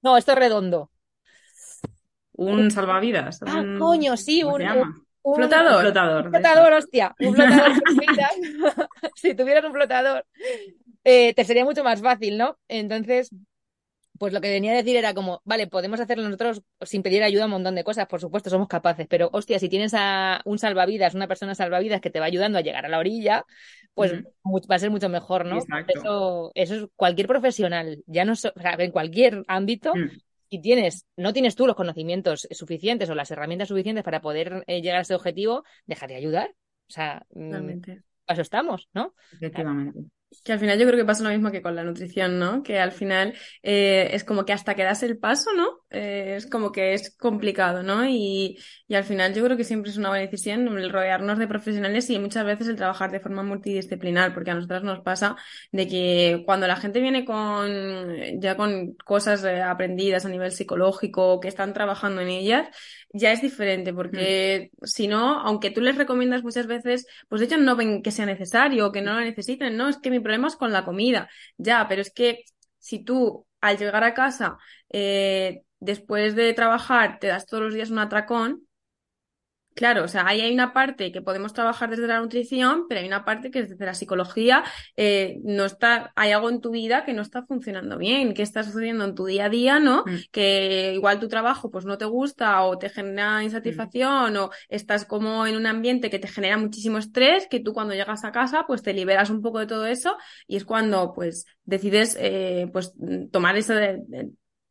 No, 0.00 0.16
esto 0.16 0.32
es 0.32 0.38
redondo. 0.38 0.90
Un 2.36 2.70
salvavidas. 2.70 3.40
Ah, 3.46 3.64
coño, 3.78 4.16
sí, 4.16 4.44
un, 4.44 4.62
Un 5.22 5.34
flotador. 5.34 5.80
flotador. 5.82 6.26
Un 6.26 6.30
flotador, 6.30 6.72
hostia. 6.74 7.14
Un 7.20 7.34
flotador. 7.34 7.72
si 9.14 9.34
tuvieras 9.34 9.64
un 9.64 9.72
flotador, 9.72 10.24
eh, 11.04 11.34
te 11.34 11.44
sería 11.44 11.64
mucho 11.64 11.82
más 11.82 12.02
fácil, 12.02 12.36
¿no? 12.36 12.58
Entonces, 12.68 13.30
pues 14.18 14.32
lo 14.32 14.40
que 14.40 14.50
venía 14.50 14.72
a 14.72 14.76
decir 14.76 14.96
era 14.96 15.14
como, 15.14 15.40
vale, 15.44 15.66
podemos 15.66 16.00
hacerlo 16.00 16.24
nosotros 16.24 16.62
sin 16.82 17.02
pedir 17.02 17.22
ayuda 17.22 17.42
a 17.42 17.46
un 17.46 17.52
montón 17.52 17.74
de 17.74 17.84
cosas, 17.84 18.06
por 18.06 18.20
supuesto, 18.20 18.50
somos 18.50 18.68
capaces, 18.68 19.06
pero 19.08 19.30
hostia, 19.32 19.58
si 19.58 19.68
tienes 19.68 19.92
a 19.94 20.40
un 20.44 20.58
salvavidas, 20.58 21.14
una 21.14 21.28
persona 21.28 21.54
salvavidas 21.54 22.00
que 22.00 22.10
te 22.10 22.20
va 22.20 22.26
ayudando 22.26 22.58
a 22.58 22.62
llegar 22.62 22.86
a 22.86 22.88
la 22.88 22.98
orilla, 22.98 23.44
pues 23.94 24.12
va 24.12 24.74
a 24.74 24.78
ser 24.78 24.90
mucho 24.90 25.08
mejor, 25.08 25.46
¿no? 25.46 25.58
Eso, 25.88 26.50
eso 26.54 26.74
es 26.74 26.86
cualquier 26.96 27.26
profesional, 27.26 28.02
ya 28.06 28.24
no, 28.24 28.36
so, 28.36 28.52
o 28.54 28.60
sea, 28.60 28.74
en 28.78 28.90
cualquier 28.90 29.42
ámbito, 29.48 29.94
mm. 29.94 30.10
Y 30.48 30.60
tienes, 30.60 31.06
no 31.16 31.32
tienes 31.32 31.56
tú 31.56 31.66
los 31.66 31.76
conocimientos 31.76 32.46
suficientes 32.50 33.10
o 33.10 33.14
las 33.14 33.30
herramientas 33.30 33.68
suficientes 33.68 34.04
para 34.04 34.20
poder 34.20 34.64
eh, 34.66 34.80
llegar 34.80 34.98
a 34.98 35.02
ese 35.02 35.14
objetivo, 35.14 35.64
deja 35.86 36.06
de 36.06 36.16
ayudar. 36.16 36.50
O 36.88 36.92
sea, 36.92 37.26
mm, 37.30 37.80
eso 38.28 38.42
estamos, 38.42 38.88
¿no? 38.92 39.14
Efectivamente. 39.32 40.00
Que 40.44 40.52
al 40.52 40.58
final 40.58 40.78
yo 40.78 40.86
creo 40.86 40.98
que 40.98 41.04
pasa 41.04 41.22
lo 41.22 41.30
mismo 41.30 41.50
que 41.52 41.62
con 41.62 41.76
la 41.76 41.84
nutrición, 41.84 42.38
¿no? 42.38 42.62
Que 42.62 42.78
al 42.80 42.92
final 42.92 43.34
eh, 43.62 44.10
es 44.12 44.24
como 44.24 44.44
que 44.44 44.52
hasta 44.52 44.74
que 44.74 44.82
das 44.82 45.02
el 45.04 45.18
paso, 45.18 45.50
¿no? 45.56 45.80
Eh, 45.90 46.34
es 46.36 46.46
como 46.46 46.72
que 46.72 46.94
es 46.94 47.16
complicado, 47.16 47.82
¿no? 47.82 48.04
Y, 48.06 48.58
y, 48.88 48.94
al 48.94 49.04
final 49.04 49.34
yo 49.34 49.44
creo 49.44 49.56
que 49.56 49.64
siempre 49.64 49.90
es 49.90 49.96
una 49.96 50.08
buena 50.08 50.24
decisión 50.24 50.66
el 50.78 50.90
rodearnos 50.90 51.38
de 51.38 51.46
profesionales 51.48 52.10
y 52.10 52.18
muchas 52.18 52.44
veces 52.44 52.68
el 52.68 52.76
trabajar 52.76 53.12
de 53.12 53.20
forma 53.20 53.42
multidisciplinar, 53.44 54.34
porque 54.34 54.50
a 54.50 54.54
nosotros 54.54 54.82
nos 54.82 55.00
pasa 55.00 55.36
de 55.72 55.86
que 55.88 56.42
cuando 56.44 56.66
la 56.66 56.76
gente 56.76 57.00
viene 57.00 57.24
con 57.24 58.40
ya 58.40 58.56
con 58.56 58.94
cosas 59.04 59.44
eh, 59.44 59.62
aprendidas 59.62 60.26
a 60.26 60.28
nivel 60.28 60.50
psicológico, 60.52 61.40
que 61.40 61.48
están 61.48 61.72
trabajando 61.72 62.20
en 62.20 62.28
ellas, 62.28 62.68
ya 63.12 63.32
es 63.32 63.42
diferente, 63.42 63.92
porque 63.92 64.70
mm. 64.80 64.86
si 64.86 65.08
no, 65.08 65.40
aunque 65.40 65.70
tú 65.70 65.80
les 65.80 65.96
recomiendas 65.96 66.42
muchas 66.42 66.66
veces, 66.66 67.06
pues 67.28 67.40
de 67.40 67.46
hecho 67.46 67.58
no 67.58 67.76
ven 67.76 68.02
que 68.02 68.10
sea 68.10 68.26
necesario, 68.26 68.92
que 68.92 69.02
no 69.02 69.14
lo 69.14 69.20
necesiten, 69.20 69.76
no, 69.76 69.88
es 69.88 69.98
que 69.98 70.10
mi 70.10 70.20
problema 70.20 70.48
es 70.48 70.56
con 70.56 70.72
la 70.72 70.84
comida, 70.84 71.28
ya, 71.56 71.86
pero 71.88 72.02
es 72.02 72.12
que 72.12 72.44
si 72.78 73.02
tú 73.04 73.46
al 73.60 73.78
llegar 73.78 74.04
a 74.04 74.14
casa, 74.14 74.58
eh, 74.90 75.62
después 75.80 76.34
de 76.34 76.52
trabajar, 76.52 77.18
te 77.18 77.28
das 77.28 77.46
todos 77.46 77.64
los 77.64 77.74
días 77.74 77.90
un 77.90 77.98
atracón, 77.98 78.65
Claro, 79.76 80.04
o 80.04 80.08
sea, 80.08 80.26
ahí 80.26 80.40
hay 80.40 80.54
una 80.54 80.72
parte 80.72 81.12
que 81.12 81.20
podemos 81.20 81.52
trabajar 81.52 81.90
desde 81.90 82.06
la 82.06 82.18
nutrición, 82.18 82.86
pero 82.88 83.02
hay 83.02 83.06
una 83.06 83.26
parte 83.26 83.50
que 83.50 83.64
desde 83.64 83.84
la 83.84 83.92
psicología 83.92 84.64
eh, 84.96 85.38
no 85.44 85.66
está, 85.66 86.14
hay 86.16 86.32
algo 86.32 86.48
en 86.48 86.62
tu 86.62 86.70
vida 86.70 87.04
que 87.04 87.12
no 87.12 87.20
está 87.20 87.44
funcionando 87.44 87.98
bien, 87.98 88.32
que 88.32 88.40
está 88.40 88.62
sucediendo 88.62 89.04
en 89.04 89.14
tu 89.14 89.26
día 89.26 89.44
a 89.44 89.48
día, 89.50 89.78
¿no? 89.78 90.04
Mm. 90.06 90.16
Que 90.32 90.94
igual 90.94 91.20
tu 91.20 91.28
trabajo 91.28 91.70
pues 91.70 91.84
no 91.84 91.98
te 91.98 92.06
gusta 92.06 92.62
o 92.62 92.78
te 92.78 92.88
genera 92.88 93.44
insatisfacción 93.44 94.32
mm. 94.32 94.36
o 94.38 94.50
estás 94.70 95.04
como 95.04 95.46
en 95.46 95.56
un 95.56 95.66
ambiente 95.66 96.08
que 96.08 96.18
te 96.18 96.28
genera 96.28 96.56
muchísimo 96.56 96.96
estrés, 96.96 97.46
que 97.46 97.60
tú 97.60 97.74
cuando 97.74 97.92
llegas 97.92 98.24
a 98.24 98.32
casa 98.32 98.64
pues 98.66 98.80
te 98.82 98.94
liberas 98.94 99.28
un 99.28 99.42
poco 99.42 99.58
de 99.58 99.66
todo 99.66 99.84
eso 99.84 100.16
y 100.46 100.56
es 100.56 100.64
cuando 100.64 101.12
pues 101.12 101.44
decides 101.66 102.16
eh, 102.18 102.70
pues 102.72 102.94
tomar 103.30 103.58
ese 103.58 104.00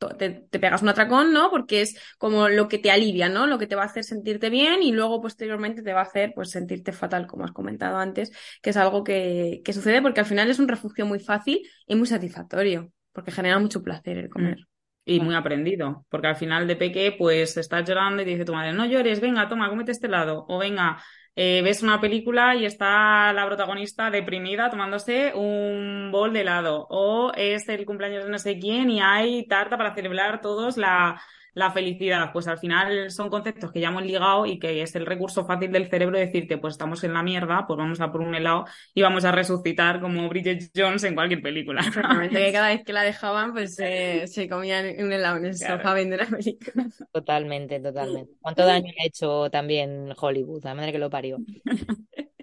te, 0.10 0.32
pegas 0.60 0.82
un 0.82 0.90
atracón, 0.90 1.34
¿no? 1.34 1.50
Porque 1.50 1.82
es 1.82 2.00
como 2.18 2.50
lo 2.50 2.68
que 2.68 2.78
te 2.78 2.92
alivia, 2.92 3.30
¿no? 3.30 3.48
Lo 3.48 3.58
que 3.58 3.68
te 3.68 3.76
va 3.76 3.84
a 3.84 3.86
hacer 3.86 4.04
sentirte 4.04 4.50
bien 4.50 4.84
y 4.84 4.92
luego 4.92 5.22
posteriormente 5.22 5.82
te 5.82 5.94
va 5.94 6.02
a 6.02 6.04
hacer 6.04 6.34
pues 6.36 6.52
sentirte 6.52 6.92
fatal, 6.92 7.28
como 7.28 7.46
has 7.46 7.52
comentado 7.52 7.98
antes, 7.98 8.32
que 8.62 8.70
es 8.70 8.78
algo 8.78 9.04
que, 9.04 9.62
que 9.64 9.74
sucede 9.74 10.02
porque 10.02 10.20
al 10.20 10.26
final 10.26 10.50
es 10.50 10.60
un 10.60 10.68
refugio 10.68 11.06
muy 11.06 11.20
fácil 11.20 11.62
y 11.88 11.96
muy 11.96 12.08
satisfactorio, 12.08 12.92
porque 13.12 13.32
genera 13.32 13.60
mucho 13.60 13.82
placer 13.82 14.18
el 14.18 14.30
comer. 14.30 14.58
Mm. 14.58 14.66
Y 15.08 15.20
muy 15.20 15.36
aprendido, 15.36 16.04
porque 16.10 16.28
al 16.28 16.36
final 16.36 16.68
de 16.68 16.76
peque, 16.76 17.14
pues 17.16 17.58
estás 17.58 17.88
llorando 17.88 18.24
y 18.24 18.26
te 18.26 18.32
dice 18.32 18.46
tu 18.46 18.54
madre, 18.54 18.74
no 18.74 18.88
llores, 18.88 19.22
venga, 19.22 19.48
toma, 19.48 19.70
cómete 19.70 19.92
este 19.92 20.08
lado, 20.08 20.46
o 20.48 20.58
venga, 20.58 21.00
eh, 21.36 21.62
ves 21.64 21.84
una 21.84 22.00
película 22.02 22.56
y 22.56 22.66
está 22.66 23.34
la 23.34 23.46
protagonista 23.46 24.10
deprimida 24.12 24.70
tomándose 24.70 25.34
un 25.36 26.10
bol 26.12 26.34
de 26.34 26.42
helado. 26.42 26.88
O 26.90 27.32
es 27.36 27.68
el 27.70 27.86
cumpleaños 27.86 28.24
de 28.26 28.30
no 28.30 28.40
sé 28.40 28.60
quién 28.60 28.90
y 28.90 29.02
hay 29.02 29.48
tarta 29.48 29.78
para 29.78 29.94
celebrar 29.96 30.42
todos 30.42 30.78
la, 30.78 31.22
la 31.56 31.72
felicidad. 31.72 32.32
Pues 32.32 32.48
al 32.48 32.60
final 32.60 33.10
son 33.10 33.30
conceptos 33.30 33.72
que 33.72 33.80
ya 33.80 33.88
hemos 33.88 34.04
ligado 34.04 34.46
y 34.46 34.60
que 34.60 34.84
es 34.84 34.96
el 34.96 35.06
recurso 35.06 35.46
fácil 35.46 35.72
del 35.72 35.90
cerebro 35.90 36.20
decirte, 36.20 36.58
pues 36.58 36.76
estamos 36.76 37.04
en 37.04 37.14
la 37.14 37.24
mierda, 37.24 37.66
pues 37.66 37.78
vamos 37.78 38.00
a 38.02 38.12
por 38.12 38.22
un 38.22 38.36
helado 38.36 38.66
y 38.94 39.02
vamos 39.02 39.26
a 39.26 39.32
resucitar 39.32 40.00
como 40.00 40.30
Bridget 40.30 40.70
Jones 40.76 41.04
en 41.06 41.16
cualquier 41.16 41.42
película. 41.42 41.82
que 42.30 42.52
cada 42.52 42.68
vez 42.68 42.84
que 42.84 42.94
la 42.94 43.04
dejaban, 43.04 43.54
pues 43.54 43.80
eh, 43.80 44.28
se 44.28 44.48
comían 44.48 44.86
un 45.00 45.12
helado 45.12 45.38
en 45.38 45.46
el 45.46 45.58
sofá 45.58 45.94
viendo 45.96 46.18
la 46.18 46.26
película. 46.26 46.88
Totalmente, 47.12 47.80
totalmente. 47.80 48.34
¿Cuánto 48.42 48.66
daño 48.66 48.92
ha 49.00 49.08
hecho 49.08 49.50
también 49.50 50.14
Hollywood? 50.16 50.64
La 50.64 50.76
madre 50.76 50.92
que 50.92 51.00
lo 51.00 51.10
parió. 51.10 51.38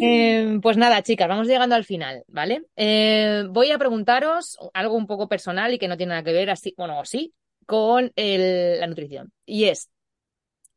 Eh, 0.00 0.58
pues 0.62 0.78
nada, 0.78 1.02
chicas, 1.02 1.28
vamos 1.28 1.46
llegando 1.46 1.74
al 1.74 1.84
final, 1.84 2.24
¿vale? 2.28 2.64
Eh, 2.74 3.44
voy 3.50 3.70
a 3.70 3.78
preguntaros 3.78 4.56
algo 4.72 4.96
un 4.96 5.06
poco 5.06 5.28
personal 5.28 5.74
y 5.74 5.78
que 5.78 5.88
no 5.88 5.96
tiene 5.98 6.10
nada 6.10 6.22
que 6.22 6.32
ver 6.32 6.48
así, 6.48 6.74
bueno, 6.76 7.04
sí, 7.04 7.34
con 7.68 8.12
la 8.16 8.88
nutrición. 8.88 9.34
Y 9.46 9.66
es, 9.66 9.90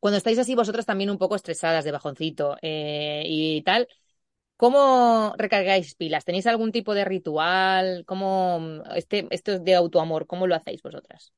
cuando 0.00 0.18
estáis 0.18 0.38
así 0.38 0.54
vosotras 0.54 0.86
también 0.86 1.10
un 1.10 1.18
poco 1.18 1.36
estresadas 1.36 1.84
de 1.84 1.92
bajoncito 1.92 2.56
eh, 2.62 3.24
y 3.26 3.62
tal, 3.62 3.88
¿cómo 4.56 5.34
recargáis 5.38 5.94
pilas? 5.96 6.24
¿Tenéis 6.26 6.46
algún 6.48 6.72
tipo 6.72 6.94
de 6.94 7.04
ritual? 7.06 8.04
¿Cómo 8.06 8.82
este, 8.96 9.28
esto 9.30 9.58
de 9.60 9.74
autoamor, 9.76 10.26
cómo 10.26 10.46
lo 10.48 10.56
hacéis 10.56 10.82
vosotras? 10.82 11.32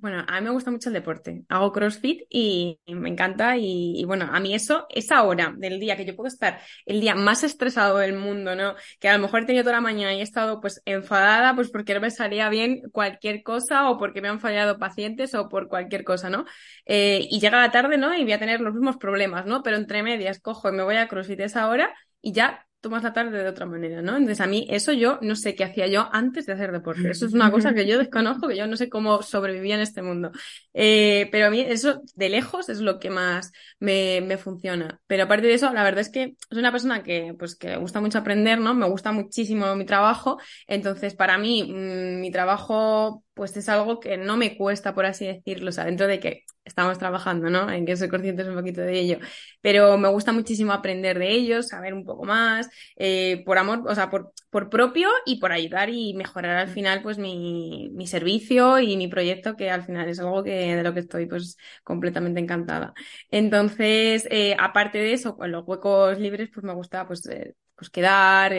Bueno, 0.00 0.24
a 0.26 0.40
mí 0.40 0.46
me 0.46 0.50
gusta 0.52 0.70
mucho 0.70 0.88
el 0.88 0.94
deporte. 0.94 1.44
Hago 1.50 1.72
CrossFit 1.72 2.22
y 2.30 2.80
me 2.86 3.10
encanta. 3.10 3.58
Y, 3.58 4.02
bueno, 4.06 4.28
a 4.32 4.40
mí 4.40 4.54
eso, 4.54 4.86
esa 4.88 5.22
hora 5.24 5.52
del 5.58 5.78
día 5.78 5.94
que 5.96 6.06
yo 6.06 6.16
puedo 6.16 6.28
estar 6.28 6.58
el 6.86 7.02
día 7.02 7.14
más 7.14 7.44
estresado 7.44 7.98
del 7.98 8.14
mundo, 8.16 8.56
¿no? 8.56 8.74
Que 8.98 9.08
a 9.08 9.12
lo 9.16 9.22
mejor 9.22 9.42
he 9.42 9.46
tenido 9.46 9.64
toda 9.64 9.76
la 9.76 9.82
mañana 9.82 10.14
y 10.14 10.20
he 10.20 10.22
estado 10.22 10.60
pues 10.60 10.80
enfadada, 10.86 11.54
pues 11.54 11.70
porque 11.70 11.92
no 11.92 12.00
me 12.00 12.10
salía 12.10 12.48
bien 12.48 12.80
cualquier 12.92 13.42
cosa 13.42 13.90
o 13.90 13.98
porque 13.98 14.22
me 14.22 14.28
han 14.28 14.40
fallado 14.40 14.78
pacientes 14.78 15.34
o 15.34 15.48
por 15.50 15.68
cualquier 15.68 16.02
cosa, 16.02 16.30
¿no? 16.30 16.46
Eh, 16.86 17.26
y 17.30 17.38
llega 17.38 17.60
la 17.60 17.70
tarde, 17.70 17.98
¿no? 17.98 18.14
Y 18.14 18.22
voy 18.22 18.32
a 18.32 18.38
tener 18.38 18.62
los 18.62 18.72
mismos 18.72 18.96
problemas, 18.96 19.44
¿no? 19.44 19.62
Pero 19.62 19.76
entre 19.76 20.02
medias 20.02 20.40
cojo 20.40 20.70
y 20.70 20.72
me 20.72 20.82
voy 20.82 20.96
a 20.96 21.08
CrossFit 21.08 21.40
esa 21.40 21.68
hora 21.68 21.92
y 22.22 22.32
ya 22.32 22.66
tomas 22.80 23.02
la 23.02 23.12
tarde 23.12 23.42
de 23.42 23.48
otra 23.48 23.66
manera, 23.66 24.00
¿no? 24.02 24.12
Entonces 24.16 24.40
a 24.40 24.46
mí 24.46 24.66
eso 24.70 24.92
yo 24.92 25.18
no 25.22 25.36
sé 25.36 25.54
qué 25.54 25.64
hacía 25.64 25.86
yo 25.86 26.08
antes 26.12 26.46
de 26.46 26.54
hacer 26.54 26.72
deporte. 26.72 27.10
Eso 27.10 27.26
es 27.26 27.34
una 27.34 27.50
cosa 27.52 27.74
que 27.74 27.86
yo 27.86 27.98
desconozco, 27.98 28.48
que 28.48 28.56
yo 28.56 28.66
no 28.66 28.76
sé 28.76 28.88
cómo 28.88 29.22
sobrevivía 29.22 29.74
en 29.74 29.82
este 29.82 30.02
mundo. 30.02 30.30
Eh, 30.72 31.28
pero 31.30 31.46
a 31.46 31.50
mí 31.50 31.60
eso 31.60 32.02
de 32.14 32.28
lejos 32.30 32.68
es 32.68 32.80
lo 32.80 32.98
que 32.98 33.10
más 33.10 33.52
me, 33.78 34.20
me, 34.22 34.38
funciona. 34.38 35.00
Pero 35.06 35.24
aparte 35.24 35.46
de 35.46 35.54
eso, 35.54 35.72
la 35.72 35.84
verdad 35.84 36.00
es 36.00 36.08
que 36.08 36.36
soy 36.50 36.60
una 36.60 36.72
persona 36.72 37.02
que, 37.02 37.34
pues, 37.38 37.54
que 37.56 37.68
le 37.68 37.76
gusta 37.76 38.00
mucho 38.00 38.18
aprender, 38.18 38.58
¿no? 38.58 38.74
Me 38.74 38.88
gusta 38.88 39.12
muchísimo 39.12 39.74
mi 39.76 39.84
trabajo. 39.84 40.38
Entonces 40.66 41.14
para 41.14 41.38
mí, 41.38 41.64
mmm, 41.64 42.20
mi 42.20 42.30
trabajo 42.30 43.24
pues 43.40 43.56
es 43.56 43.70
algo 43.70 44.00
que 44.00 44.18
no 44.18 44.36
me 44.36 44.54
cuesta, 44.58 44.94
por 44.94 45.06
así 45.06 45.26
decirlo, 45.26 45.70
o 45.70 45.72
sea, 45.72 45.86
dentro 45.86 46.06
de 46.06 46.20
que 46.20 46.44
estamos 46.62 46.98
trabajando, 46.98 47.48
¿no? 47.48 47.70
En 47.70 47.86
que 47.86 47.96
soy 47.96 48.08
consciente 48.10 48.46
un 48.46 48.54
poquito 48.54 48.82
de 48.82 48.98
ello, 49.00 49.18
pero 49.62 49.96
me 49.96 50.08
gusta 50.08 50.32
muchísimo 50.32 50.72
aprender 50.74 51.18
de 51.18 51.30
ellos, 51.32 51.68
saber 51.68 51.94
un 51.94 52.04
poco 52.04 52.24
más, 52.26 52.68
eh, 52.96 53.42
por 53.46 53.56
amor, 53.56 53.82
o 53.88 53.94
sea, 53.94 54.10
por, 54.10 54.34
por 54.50 54.68
propio 54.68 55.08
y 55.24 55.40
por 55.40 55.52
ayudar 55.52 55.88
y 55.88 56.12
mejorar 56.14 56.58
al 56.58 56.68
final, 56.68 57.00
pues, 57.02 57.16
mi, 57.16 57.88
mi 57.94 58.06
servicio 58.06 58.78
y 58.78 58.98
mi 58.98 59.08
proyecto, 59.08 59.56
que 59.56 59.70
al 59.70 59.84
final 59.84 60.06
es 60.10 60.20
algo 60.20 60.44
que, 60.44 60.76
de 60.76 60.82
lo 60.82 60.92
que 60.92 61.00
estoy, 61.00 61.24
pues, 61.26 61.56
completamente 61.82 62.40
encantada. 62.40 62.92
Entonces, 63.30 64.26
eh, 64.30 64.54
aparte 64.58 64.98
de 64.98 65.14
eso, 65.14 65.36
con 65.36 65.50
los 65.50 65.64
huecos 65.66 66.18
libres, 66.18 66.50
pues 66.52 66.64
me 66.64 66.74
gusta, 66.74 67.06
pues, 67.06 67.26
eh, 67.26 67.54
pues 67.74 67.88
quedar, 67.90 68.52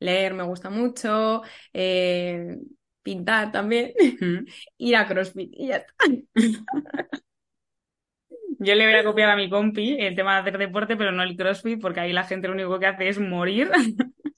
leer 0.00 0.34
me 0.34 0.42
gusta 0.44 0.70
mucho, 0.70 1.42
eh, 1.72 2.58
pintar 3.02 3.52
también, 3.52 3.92
ir 4.78 4.96
a 4.96 5.06
CrossFit 5.06 5.50
y 5.54 5.68
ya 5.68 5.76
está. 5.76 5.94
Yo 8.58 8.74
le 8.74 8.86
voy 8.86 8.94
a 8.94 9.04
copiar 9.04 9.30
a 9.30 9.36
mi 9.36 9.48
compi 9.50 9.96
el 9.98 10.14
tema 10.14 10.34
de 10.34 10.40
hacer 10.40 10.58
deporte, 10.58 10.96
pero 10.96 11.12
no 11.12 11.22
el 11.22 11.36
CrossFit, 11.36 11.80
porque 11.80 12.00
ahí 12.00 12.12
la 12.12 12.24
gente 12.24 12.48
lo 12.48 12.54
único 12.54 12.78
que 12.78 12.86
hace 12.86 13.08
es 13.08 13.18
morir. 13.18 13.70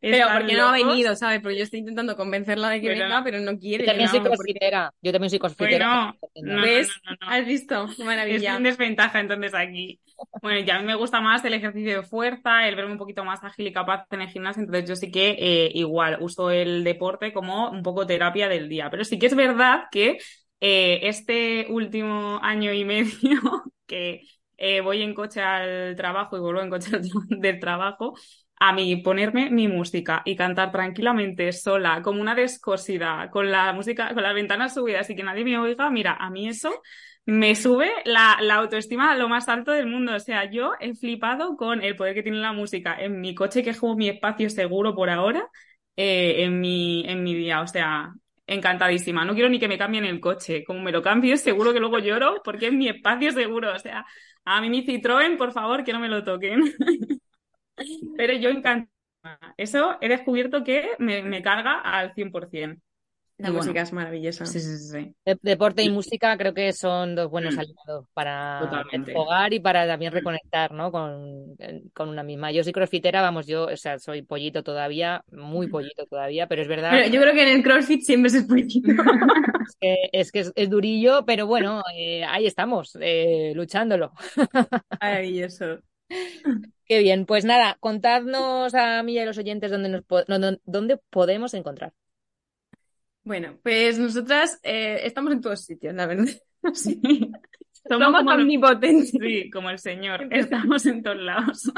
pero 0.00 0.26
porque 0.32 0.54
no 0.54 0.68
ha 0.68 0.72
venido, 0.72 1.14
¿sabes? 1.14 1.40
Porque 1.40 1.56
yo 1.56 1.64
estoy 1.64 1.80
intentando 1.80 2.16
convencerla 2.16 2.70
de 2.70 2.80
que 2.80 2.88
venga, 2.88 3.22
pero 3.22 3.38
no 3.40 3.58
quiere. 3.58 3.84
Yo 3.84 3.90
también 3.90 4.08
soy 4.08 4.20
crossfitera. 4.20 4.92
Yo 5.00 5.12
también 5.12 5.30
soy 5.30 5.38
crossfitera. 5.38 6.16
Bueno, 6.34 6.56
no, 6.56 6.62
¿Ves? 6.62 6.90
¿Has 7.20 7.46
visto? 7.46 7.88
Maravilla. 8.04 8.50
Es 8.50 8.56
en 8.56 8.62
desventaja 8.64 9.20
entonces 9.20 9.54
aquí. 9.54 10.00
Bueno, 10.40 10.60
ya 10.60 10.76
a 10.76 10.80
mí 10.80 10.86
me 10.86 10.94
gusta 10.94 11.20
más 11.20 11.44
el 11.44 11.54
ejercicio 11.54 12.00
de 12.00 12.06
fuerza, 12.06 12.68
el 12.68 12.76
verme 12.76 12.92
un 12.92 12.98
poquito 12.98 13.24
más 13.24 13.42
ágil 13.44 13.66
y 13.66 13.72
capaz 13.72 14.06
en 14.10 14.22
el 14.22 14.28
gimnasio, 14.28 14.60
entonces 14.60 14.88
yo 14.88 14.96
sí 14.96 15.10
que 15.10 15.36
eh, 15.38 15.70
igual 15.74 16.18
uso 16.20 16.50
el 16.50 16.84
deporte 16.84 17.32
como 17.32 17.70
un 17.70 17.82
poco 17.82 18.06
terapia 18.06 18.48
del 18.48 18.68
día. 18.68 18.88
Pero 18.90 19.04
sí 19.04 19.18
que 19.18 19.26
es 19.26 19.34
verdad 19.34 19.84
que 19.90 20.18
eh, 20.60 21.00
este 21.08 21.66
último 21.70 22.38
año 22.42 22.72
y 22.72 22.84
medio 22.84 23.10
que 23.86 24.22
eh, 24.56 24.80
voy 24.80 25.02
en 25.02 25.14
coche 25.14 25.40
al 25.40 25.96
trabajo 25.96 26.36
y 26.36 26.40
vuelvo 26.40 26.60
en 26.60 26.70
coche 26.70 26.90
del 27.30 27.58
trabajo, 27.58 28.14
a 28.64 28.72
mí 28.72 28.94
ponerme 28.98 29.50
mi 29.50 29.66
música 29.66 30.22
y 30.24 30.36
cantar 30.36 30.70
tranquilamente 30.70 31.50
sola, 31.50 32.00
como 32.00 32.20
una 32.20 32.36
descosida, 32.36 33.28
con 33.32 33.50
la 33.50 33.72
música, 33.72 34.14
con 34.14 34.22
las 34.22 34.34
ventanas 34.34 34.74
subidas 34.74 35.10
y 35.10 35.16
que 35.16 35.24
nadie 35.24 35.44
me 35.44 35.58
oiga, 35.58 35.90
mira, 35.90 36.14
a 36.14 36.30
mí 36.30 36.48
eso 36.48 36.70
me 37.26 37.56
sube 37.56 37.90
la, 38.04 38.38
la, 38.40 38.54
autoestima 38.56 39.10
a 39.10 39.16
lo 39.16 39.28
más 39.28 39.48
alto 39.48 39.72
del 39.72 39.88
mundo. 39.88 40.14
O 40.14 40.20
sea, 40.20 40.48
yo 40.48 40.74
he 40.78 40.94
flipado 40.94 41.56
con 41.56 41.82
el 41.82 41.96
poder 41.96 42.14
que 42.14 42.22
tiene 42.22 42.38
la 42.38 42.52
música 42.52 42.94
en 43.00 43.20
mi 43.20 43.34
coche, 43.34 43.64
que 43.64 43.70
es 43.70 43.80
como 43.80 43.96
mi 43.96 44.08
espacio 44.08 44.48
seguro 44.48 44.94
por 44.94 45.10
ahora, 45.10 45.44
eh, 45.96 46.44
en, 46.44 46.60
mi, 46.60 47.04
en 47.08 47.24
mi 47.24 47.34
día. 47.34 47.62
O 47.62 47.66
sea, 47.66 48.12
encantadísima. 48.46 49.24
No 49.24 49.34
quiero 49.34 49.48
ni 49.48 49.58
que 49.58 49.66
me 49.68 49.78
cambien 49.78 50.04
el 50.04 50.20
coche. 50.20 50.62
Como 50.64 50.80
me 50.80 50.92
lo 50.92 51.02
cambie, 51.02 51.36
seguro 51.36 51.72
que 51.72 51.80
luego 51.80 51.98
lloro 51.98 52.40
porque 52.44 52.68
es 52.68 52.72
mi 52.72 52.88
espacio 52.88 53.32
seguro. 53.32 53.74
O 53.74 53.78
sea, 53.80 54.06
a 54.44 54.60
mí 54.60 54.70
mi 54.70 54.86
Citroën, 54.86 55.36
por 55.36 55.50
favor, 55.52 55.82
que 55.82 55.92
no 55.92 55.98
me 55.98 56.08
lo 56.08 56.22
toquen. 56.22 56.62
Pero 58.16 58.34
yo 58.34 58.50
encantada. 58.50 58.88
Eso 59.56 59.98
he 60.00 60.08
descubierto 60.08 60.64
que 60.64 60.90
me, 60.98 61.22
me 61.22 61.42
carga 61.42 61.80
al 61.80 62.14
100%. 62.14 62.80
La 63.42 63.50
música 63.50 63.82
es 63.82 63.92
maravillosa. 63.92 64.46
Sí, 64.46 64.60
sí, 64.60 64.78
sí. 64.78 65.14
deporte 65.42 65.82
y 65.82 65.90
música 65.90 66.36
creo 66.36 66.54
que 66.54 66.72
son 66.72 67.16
dos 67.16 67.28
buenos 67.28 67.56
mm. 67.56 67.58
aliados 67.58 68.06
para 68.14 68.84
jugar 69.12 69.52
y 69.52 69.58
para 69.58 69.86
también 69.86 70.12
reconectar, 70.12 70.72
¿no? 70.72 70.92
Con, 70.92 71.56
con, 71.92 72.08
una 72.08 72.22
misma. 72.22 72.52
Yo 72.52 72.62
soy 72.62 72.72
crossfitera, 72.72 73.20
vamos, 73.20 73.46
yo, 73.46 73.64
o 73.64 73.76
sea, 73.76 73.98
soy 73.98 74.22
pollito 74.22 74.62
todavía, 74.62 75.24
muy 75.32 75.66
pollito 75.66 76.06
todavía, 76.06 76.46
pero 76.46 76.62
es 76.62 76.68
verdad. 76.68 76.92
Pero 76.92 77.08
yo 77.08 77.20
creo 77.20 77.34
que 77.34 77.42
en 77.42 77.56
el 77.56 77.62
crossfit 77.64 78.02
siempre 78.02 78.30
se 78.30 78.38
es 78.38 78.44
pollito. 78.44 78.92
es 79.66 79.76
que 79.80 79.96
es, 80.12 80.32
que 80.32 80.52
es, 80.54 80.70
durillo, 80.70 81.24
pero 81.24 81.46
bueno, 81.46 81.82
eh, 81.96 82.22
ahí 82.24 82.46
estamos, 82.46 82.96
eh, 83.00 83.52
luchándolo. 83.56 84.12
Maravilloso. 85.00 85.80
Qué 86.86 86.98
bien, 86.98 87.26
pues 87.26 87.44
nada, 87.44 87.76
contadnos 87.80 88.74
a 88.74 89.02
mí 89.02 89.14
y 89.14 89.18
a 89.18 89.24
los 89.24 89.38
oyentes 89.38 89.70
dónde, 89.70 89.88
nos, 89.88 90.58
dónde 90.64 90.98
podemos 91.10 91.54
encontrar. 91.54 91.92
Bueno, 93.24 93.58
pues 93.62 93.98
nosotras 93.98 94.58
eh, 94.62 95.00
estamos 95.04 95.32
en 95.32 95.40
todos 95.40 95.64
sitios, 95.64 95.94
la 95.94 96.06
verdad. 96.06 96.26
Sí. 96.74 97.00
Somos, 97.88 98.16
Somos 98.16 98.34
omnipotentes. 98.34 99.10
Sí, 99.10 99.50
como 99.50 99.68
el 99.68 99.80
Señor. 99.80 100.28
Estamos 100.30 100.86
en 100.86 101.02
todos 101.02 101.16
lados. 101.16 101.72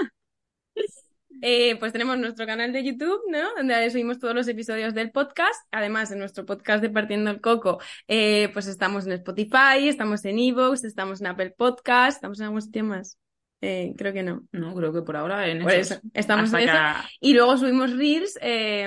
Eh, 1.41 1.77
pues 1.77 1.93
tenemos 1.93 2.19
nuestro 2.19 2.47
canal 2.47 2.73
de 2.73 2.85
YouTube, 2.85 3.21
¿no? 3.29 3.55
Donde 3.57 3.91
subimos 3.91 4.19
todos 4.19 4.35
los 4.35 4.49
episodios 4.49 4.95
del 4.95 5.11
podcast. 5.11 5.67
Además, 5.71 6.11
en 6.11 6.19
nuestro 6.19 6.45
podcast 6.45 6.83
de 6.83 6.91
Partiendo 6.91 7.31
el 7.31 7.41
Coco, 7.41 7.81
eh, 8.09 8.51
pues 8.53 8.67
estamos 8.67 9.07
en 9.07 9.13
Spotify, 9.13 9.89
estamos 9.89 10.25
en 10.25 10.39
Evox, 10.39 10.85
estamos 10.85 11.21
en 11.21 11.29
Apple 11.29 11.55
Podcast, 11.57 12.17
estamos 12.17 12.41
en 12.41 12.47
algún 12.47 12.63
sitio 12.63 12.85
más. 12.85 13.19
Eh, 13.67 13.95
creo 13.97 14.13
que 14.13 14.23
no. 14.23 14.43
No, 14.53 14.75
creo 14.75 14.93
que 14.93 15.01
por 15.01 15.17
ahora 15.17 15.49
en 15.49 15.67
eso. 15.71 15.99
Estamos 16.13 16.53
en 16.53 16.69
eso. 16.69 16.77
Y 17.19 17.33
luego 17.33 17.57
subimos 17.57 17.97
Reels 17.97 18.39
eh, 18.43 18.87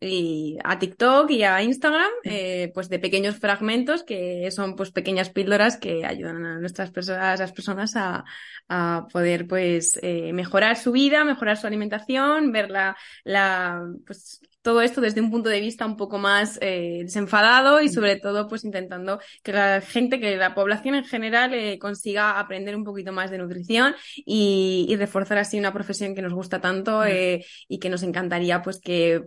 y 0.00 0.56
a 0.62 0.78
TikTok 0.78 1.28
y 1.32 1.42
a 1.42 1.60
Instagram, 1.62 2.12
eh, 2.22 2.70
pues 2.72 2.88
de 2.88 3.00
pequeños 3.00 3.36
fragmentos 3.36 4.04
que 4.04 4.48
son 4.52 4.76
pues 4.76 4.92
pequeñas 4.92 5.30
píldoras 5.30 5.78
que 5.78 6.06
ayudan 6.06 6.46
a 6.46 6.60
nuestras 6.60 6.92
personas, 6.92 7.22
a 7.24 7.34
esas 7.34 7.52
personas 7.52 7.96
a, 7.96 8.24
a 8.68 9.08
poder 9.12 9.48
pues 9.48 9.98
mejorar 10.02 10.76
su 10.76 10.92
vida, 10.92 11.24
mejorar 11.24 11.56
su 11.56 11.66
alimentación, 11.66 12.52
ver 12.52 12.70
la, 12.70 12.96
la 13.24 13.82
pues 14.06 14.40
todo 14.64 14.80
esto 14.80 15.02
desde 15.02 15.20
un 15.20 15.30
punto 15.30 15.50
de 15.50 15.60
vista 15.60 15.84
un 15.84 15.98
poco 15.98 16.16
más 16.16 16.58
eh, 16.62 17.00
desenfadado 17.02 17.82
y 17.82 17.90
sobre 17.90 18.16
todo 18.16 18.48
pues 18.48 18.64
intentando 18.64 19.20
que 19.42 19.52
la 19.52 19.82
gente, 19.82 20.18
que 20.18 20.38
la 20.38 20.54
población 20.54 20.94
en 20.94 21.04
general 21.04 21.52
eh, 21.52 21.78
consiga 21.78 22.40
aprender 22.40 22.74
un 22.74 22.82
poquito 22.82 23.12
más 23.12 23.30
de 23.30 23.36
nutrición 23.36 23.94
y, 24.16 24.96
reforzar 24.96 25.36
así 25.36 25.58
una 25.58 25.74
profesión 25.74 26.14
que 26.14 26.22
nos 26.22 26.32
gusta 26.32 26.62
tanto 26.62 27.04
eh, 27.04 27.44
y 27.68 27.78
que 27.78 27.90
nos 27.90 28.02
encantaría 28.02 28.62
pues 28.62 28.80
que 28.80 29.24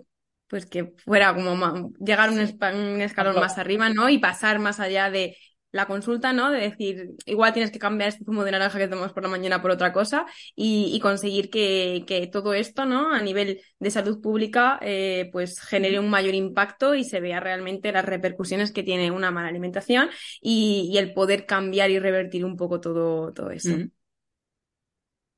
pues 0.48 0.66
que 0.66 0.94
fuera 1.06 1.36
como 1.36 1.92
llegar 2.00 2.32
un, 2.32 2.40
un 2.40 3.02
escalón 3.02 3.36
más 3.36 3.60
arriba, 3.60 3.90
¿no? 3.90 4.10
Y 4.10 4.18
pasar 4.18 4.58
más 4.60 4.80
allá 4.80 5.12
de 5.12 5.38
la 5.78 5.86
consulta, 5.86 6.34
¿no? 6.34 6.52
De 6.52 6.60
decir, 6.60 7.12
igual 7.28 7.54
tienes 7.54 7.72
que 7.72 7.78
cambiar 7.78 8.10
este 8.10 8.26
zumo 8.26 8.44
de 8.44 8.52
naranja 8.52 8.80
que 8.80 8.88
tomamos 8.88 9.14
por 9.14 9.22
la 9.22 9.30
mañana 9.30 9.62
por 9.62 9.70
otra 9.70 9.94
cosa 9.94 10.26
y, 10.56 11.00
conseguir 11.02 11.52
que, 11.52 12.04
que, 12.08 12.26
todo 12.26 12.56
esto, 12.56 12.86
¿no? 12.86 13.14
A 13.14 13.22
nivel 13.22 13.62
de 13.80 13.92
salud 13.92 14.20
pública, 14.20 14.80
eh, 14.82 15.30
pues 15.32 15.62
genere 15.62 16.00
un 16.00 16.10
mayor 16.10 16.34
impacto 16.34 16.96
y 16.96 17.04
se 17.04 17.20
vea 17.20 17.40
realmente 17.40 17.92
las 17.92 18.06
repercusiones 18.06 18.72
que 18.72 18.82
tiene 18.82 19.12
una 19.12 19.30
mala 19.30 19.50
alimentación 19.50 20.10
y, 20.42 20.96
el 20.98 21.14
poder 21.14 21.46
cambiar 21.46 21.92
y 21.92 22.00
revertir 22.00 22.44
un 22.44 22.58
poco 22.58 22.82
todo, 22.82 23.32
todo 23.32 23.52
eso. 23.52 23.78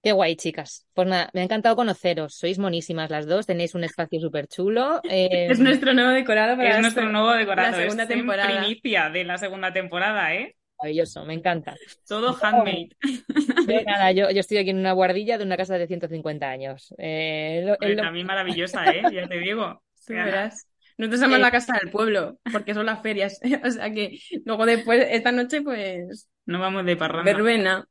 Qué 0.02 0.14
guay, 0.14 0.38
chicas. 0.38 0.88
Pues 0.94 1.08
nada, 1.10 1.30
me 1.34 1.42
ha 1.42 1.44
encantado 1.44 1.76
conoceros. 1.76 2.34
Sois 2.34 2.58
monísimas 2.58 3.10
las 3.10 3.28
dos, 3.28 3.46
tenéis 3.46 3.76
un 3.76 3.84
espacio 3.84 4.20
súper 4.22 4.48
chulo. 4.48 5.02
Es 5.10 5.60
nuestro 5.60 5.94
nuevo 5.94 6.12
decorado 6.12 6.56
para 6.56 6.76
es 6.76 6.82
nuestro 6.82 7.10
nuevo 7.10 7.32
decorado. 7.32 7.72
La 7.72 7.78
segunda 7.78 8.04
es 8.04 8.10
temporada. 8.10 8.62
primicia 8.62 9.10
de 9.10 9.24
la 9.26 9.38
segunda 9.38 9.74
temporada, 9.74 10.34
¿eh? 10.34 10.56
Maravilloso, 10.82 11.26
me 11.26 11.34
encanta. 11.34 11.76
Todo 12.08 12.38
handmade. 12.42 12.90
nada, 13.86 14.14
yo, 14.14 14.30
yo, 14.32 14.40
estoy 14.40 14.60
aquí 14.60 14.70
en 14.70 14.78
una 14.78 14.94
guardilla 14.94 15.38
de 15.38 15.44
una 15.44 15.58
casa 15.58 15.78
de 15.78 15.88
150 15.88 16.50
años. 16.50 16.94
Eh, 16.98 17.76
También 17.98 18.26
maravillosa, 18.26 18.90
¿eh? 18.90 19.02
Ya 19.12 19.28
te 19.28 19.40
digo. 19.40 19.84
Tú 20.08 20.14
verás. 20.14 20.68
Nosotros 20.98 21.22
somos 21.22 21.40
la 21.40 21.52
casa 21.52 21.78
del 21.82 21.92
pueblo, 21.92 22.40
porque 22.52 22.74
son 22.74 22.86
las 22.86 23.02
ferias. 23.02 23.40
o 23.64 23.72
sea 23.72 23.92
que 23.92 24.20
luego 24.46 24.66
después, 24.66 25.06
esta 25.10 25.34
noche, 25.34 25.62
pues. 25.62 26.30
No 26.46 26.60
vamos 26.60 26.86
de 26.86 26.96
parranda. 26.96 27.32
Verbena. 27.32 27.88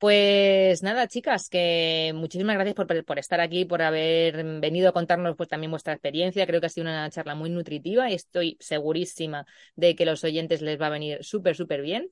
Pues 0.00 0.82
nada, 0.82 1.08
chicas, 1.08 1.50
que 1.50 2.12
muchísimas 2.14 2.54
gracias 2.56 2.74
por, 2.74 3.18
estar 3.18 3.38
aquí, 3.38 3.66
por 3.66 3.82
haber 3.82 4.42
venido 4.58 4.88
a 4.88 4.92
contarnos 4.92 5.36
pues 5.36 5.50
también 5.50 5.70
vuestra 5.70 5.92
experiencia. 5.92 6.46
Creo 6.46 6.58
que 6.58 6.68
ha 6.68 6.70
sido 6.70 6.86
una 6.86 7.10
charla 7.10 7.34
muy 7.34 7.50
nutritiva 7.50 8.10
y 8.10 8.14
estoy 8.14 8.56
segurísima 8.60 9.44
de 9.76 9.94
que 9.94 10.06
los 10.06 10.24
oyentes 10.24 10.62
les 10.62 10.80
va 10.80 10.86
a 10.86 10.90
venir 10.90 11.22
súper, 11.22 11.54
súper 11.54 11.82
bien. 11.82 12.10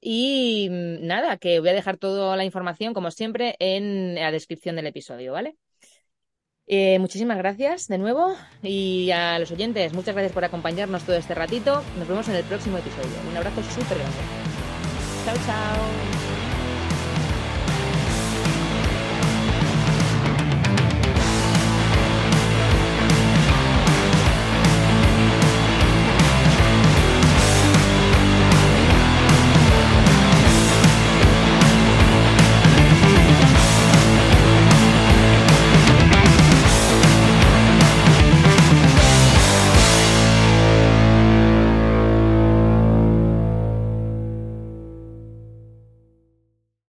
Y 0.00 0.68
mm, 0.70 1.06
nada, 1.06 1.36
que 1.36 1.60
voy 1.60 1.68
a 1.68 1.74
dejar 1.74 1.98
toda 1.98 2.38
la 2.38 2.44
información, 2.46 2.94
como 2.94 3.10
siempre, 3.10 3.54
en 3.58 4.14
la 4.14 4.32
descripción 4.32 4.76
del 4.76 4.86
episodio, 4.86 5.34
¿vale? 5.34 5.58
Eh, 6.68 6.98
muchísimas 7.00 7.36
gracias 7.36 7.86
de 7.88 7.98
nuevo 7.98 8.34
y 8.62 9.10
a 9.10 9.38
los 9.38 9.50
oyentes, 9.50 9.92
muchas 9.92 10.14
gracias 10.14 10.32
por 10.32 10.44
acompañarnos 10.44 11.04
todo 11.04 11.16
este 11.16 11.34
ratito. 11.34 11.82
Nos 11.98 12.08
vemos 12.08 12.26
en 12.28 12.36
el 12.36 12.44
próximo 12.44 12.78
episodio. 12.78 13.10
Un 13.30 13.36
abrazo 13.36 13.62
súper 13.62 13.98
grande. 13.98 14.18
Chao, 15.26 15.36
chao. 15.44 16.19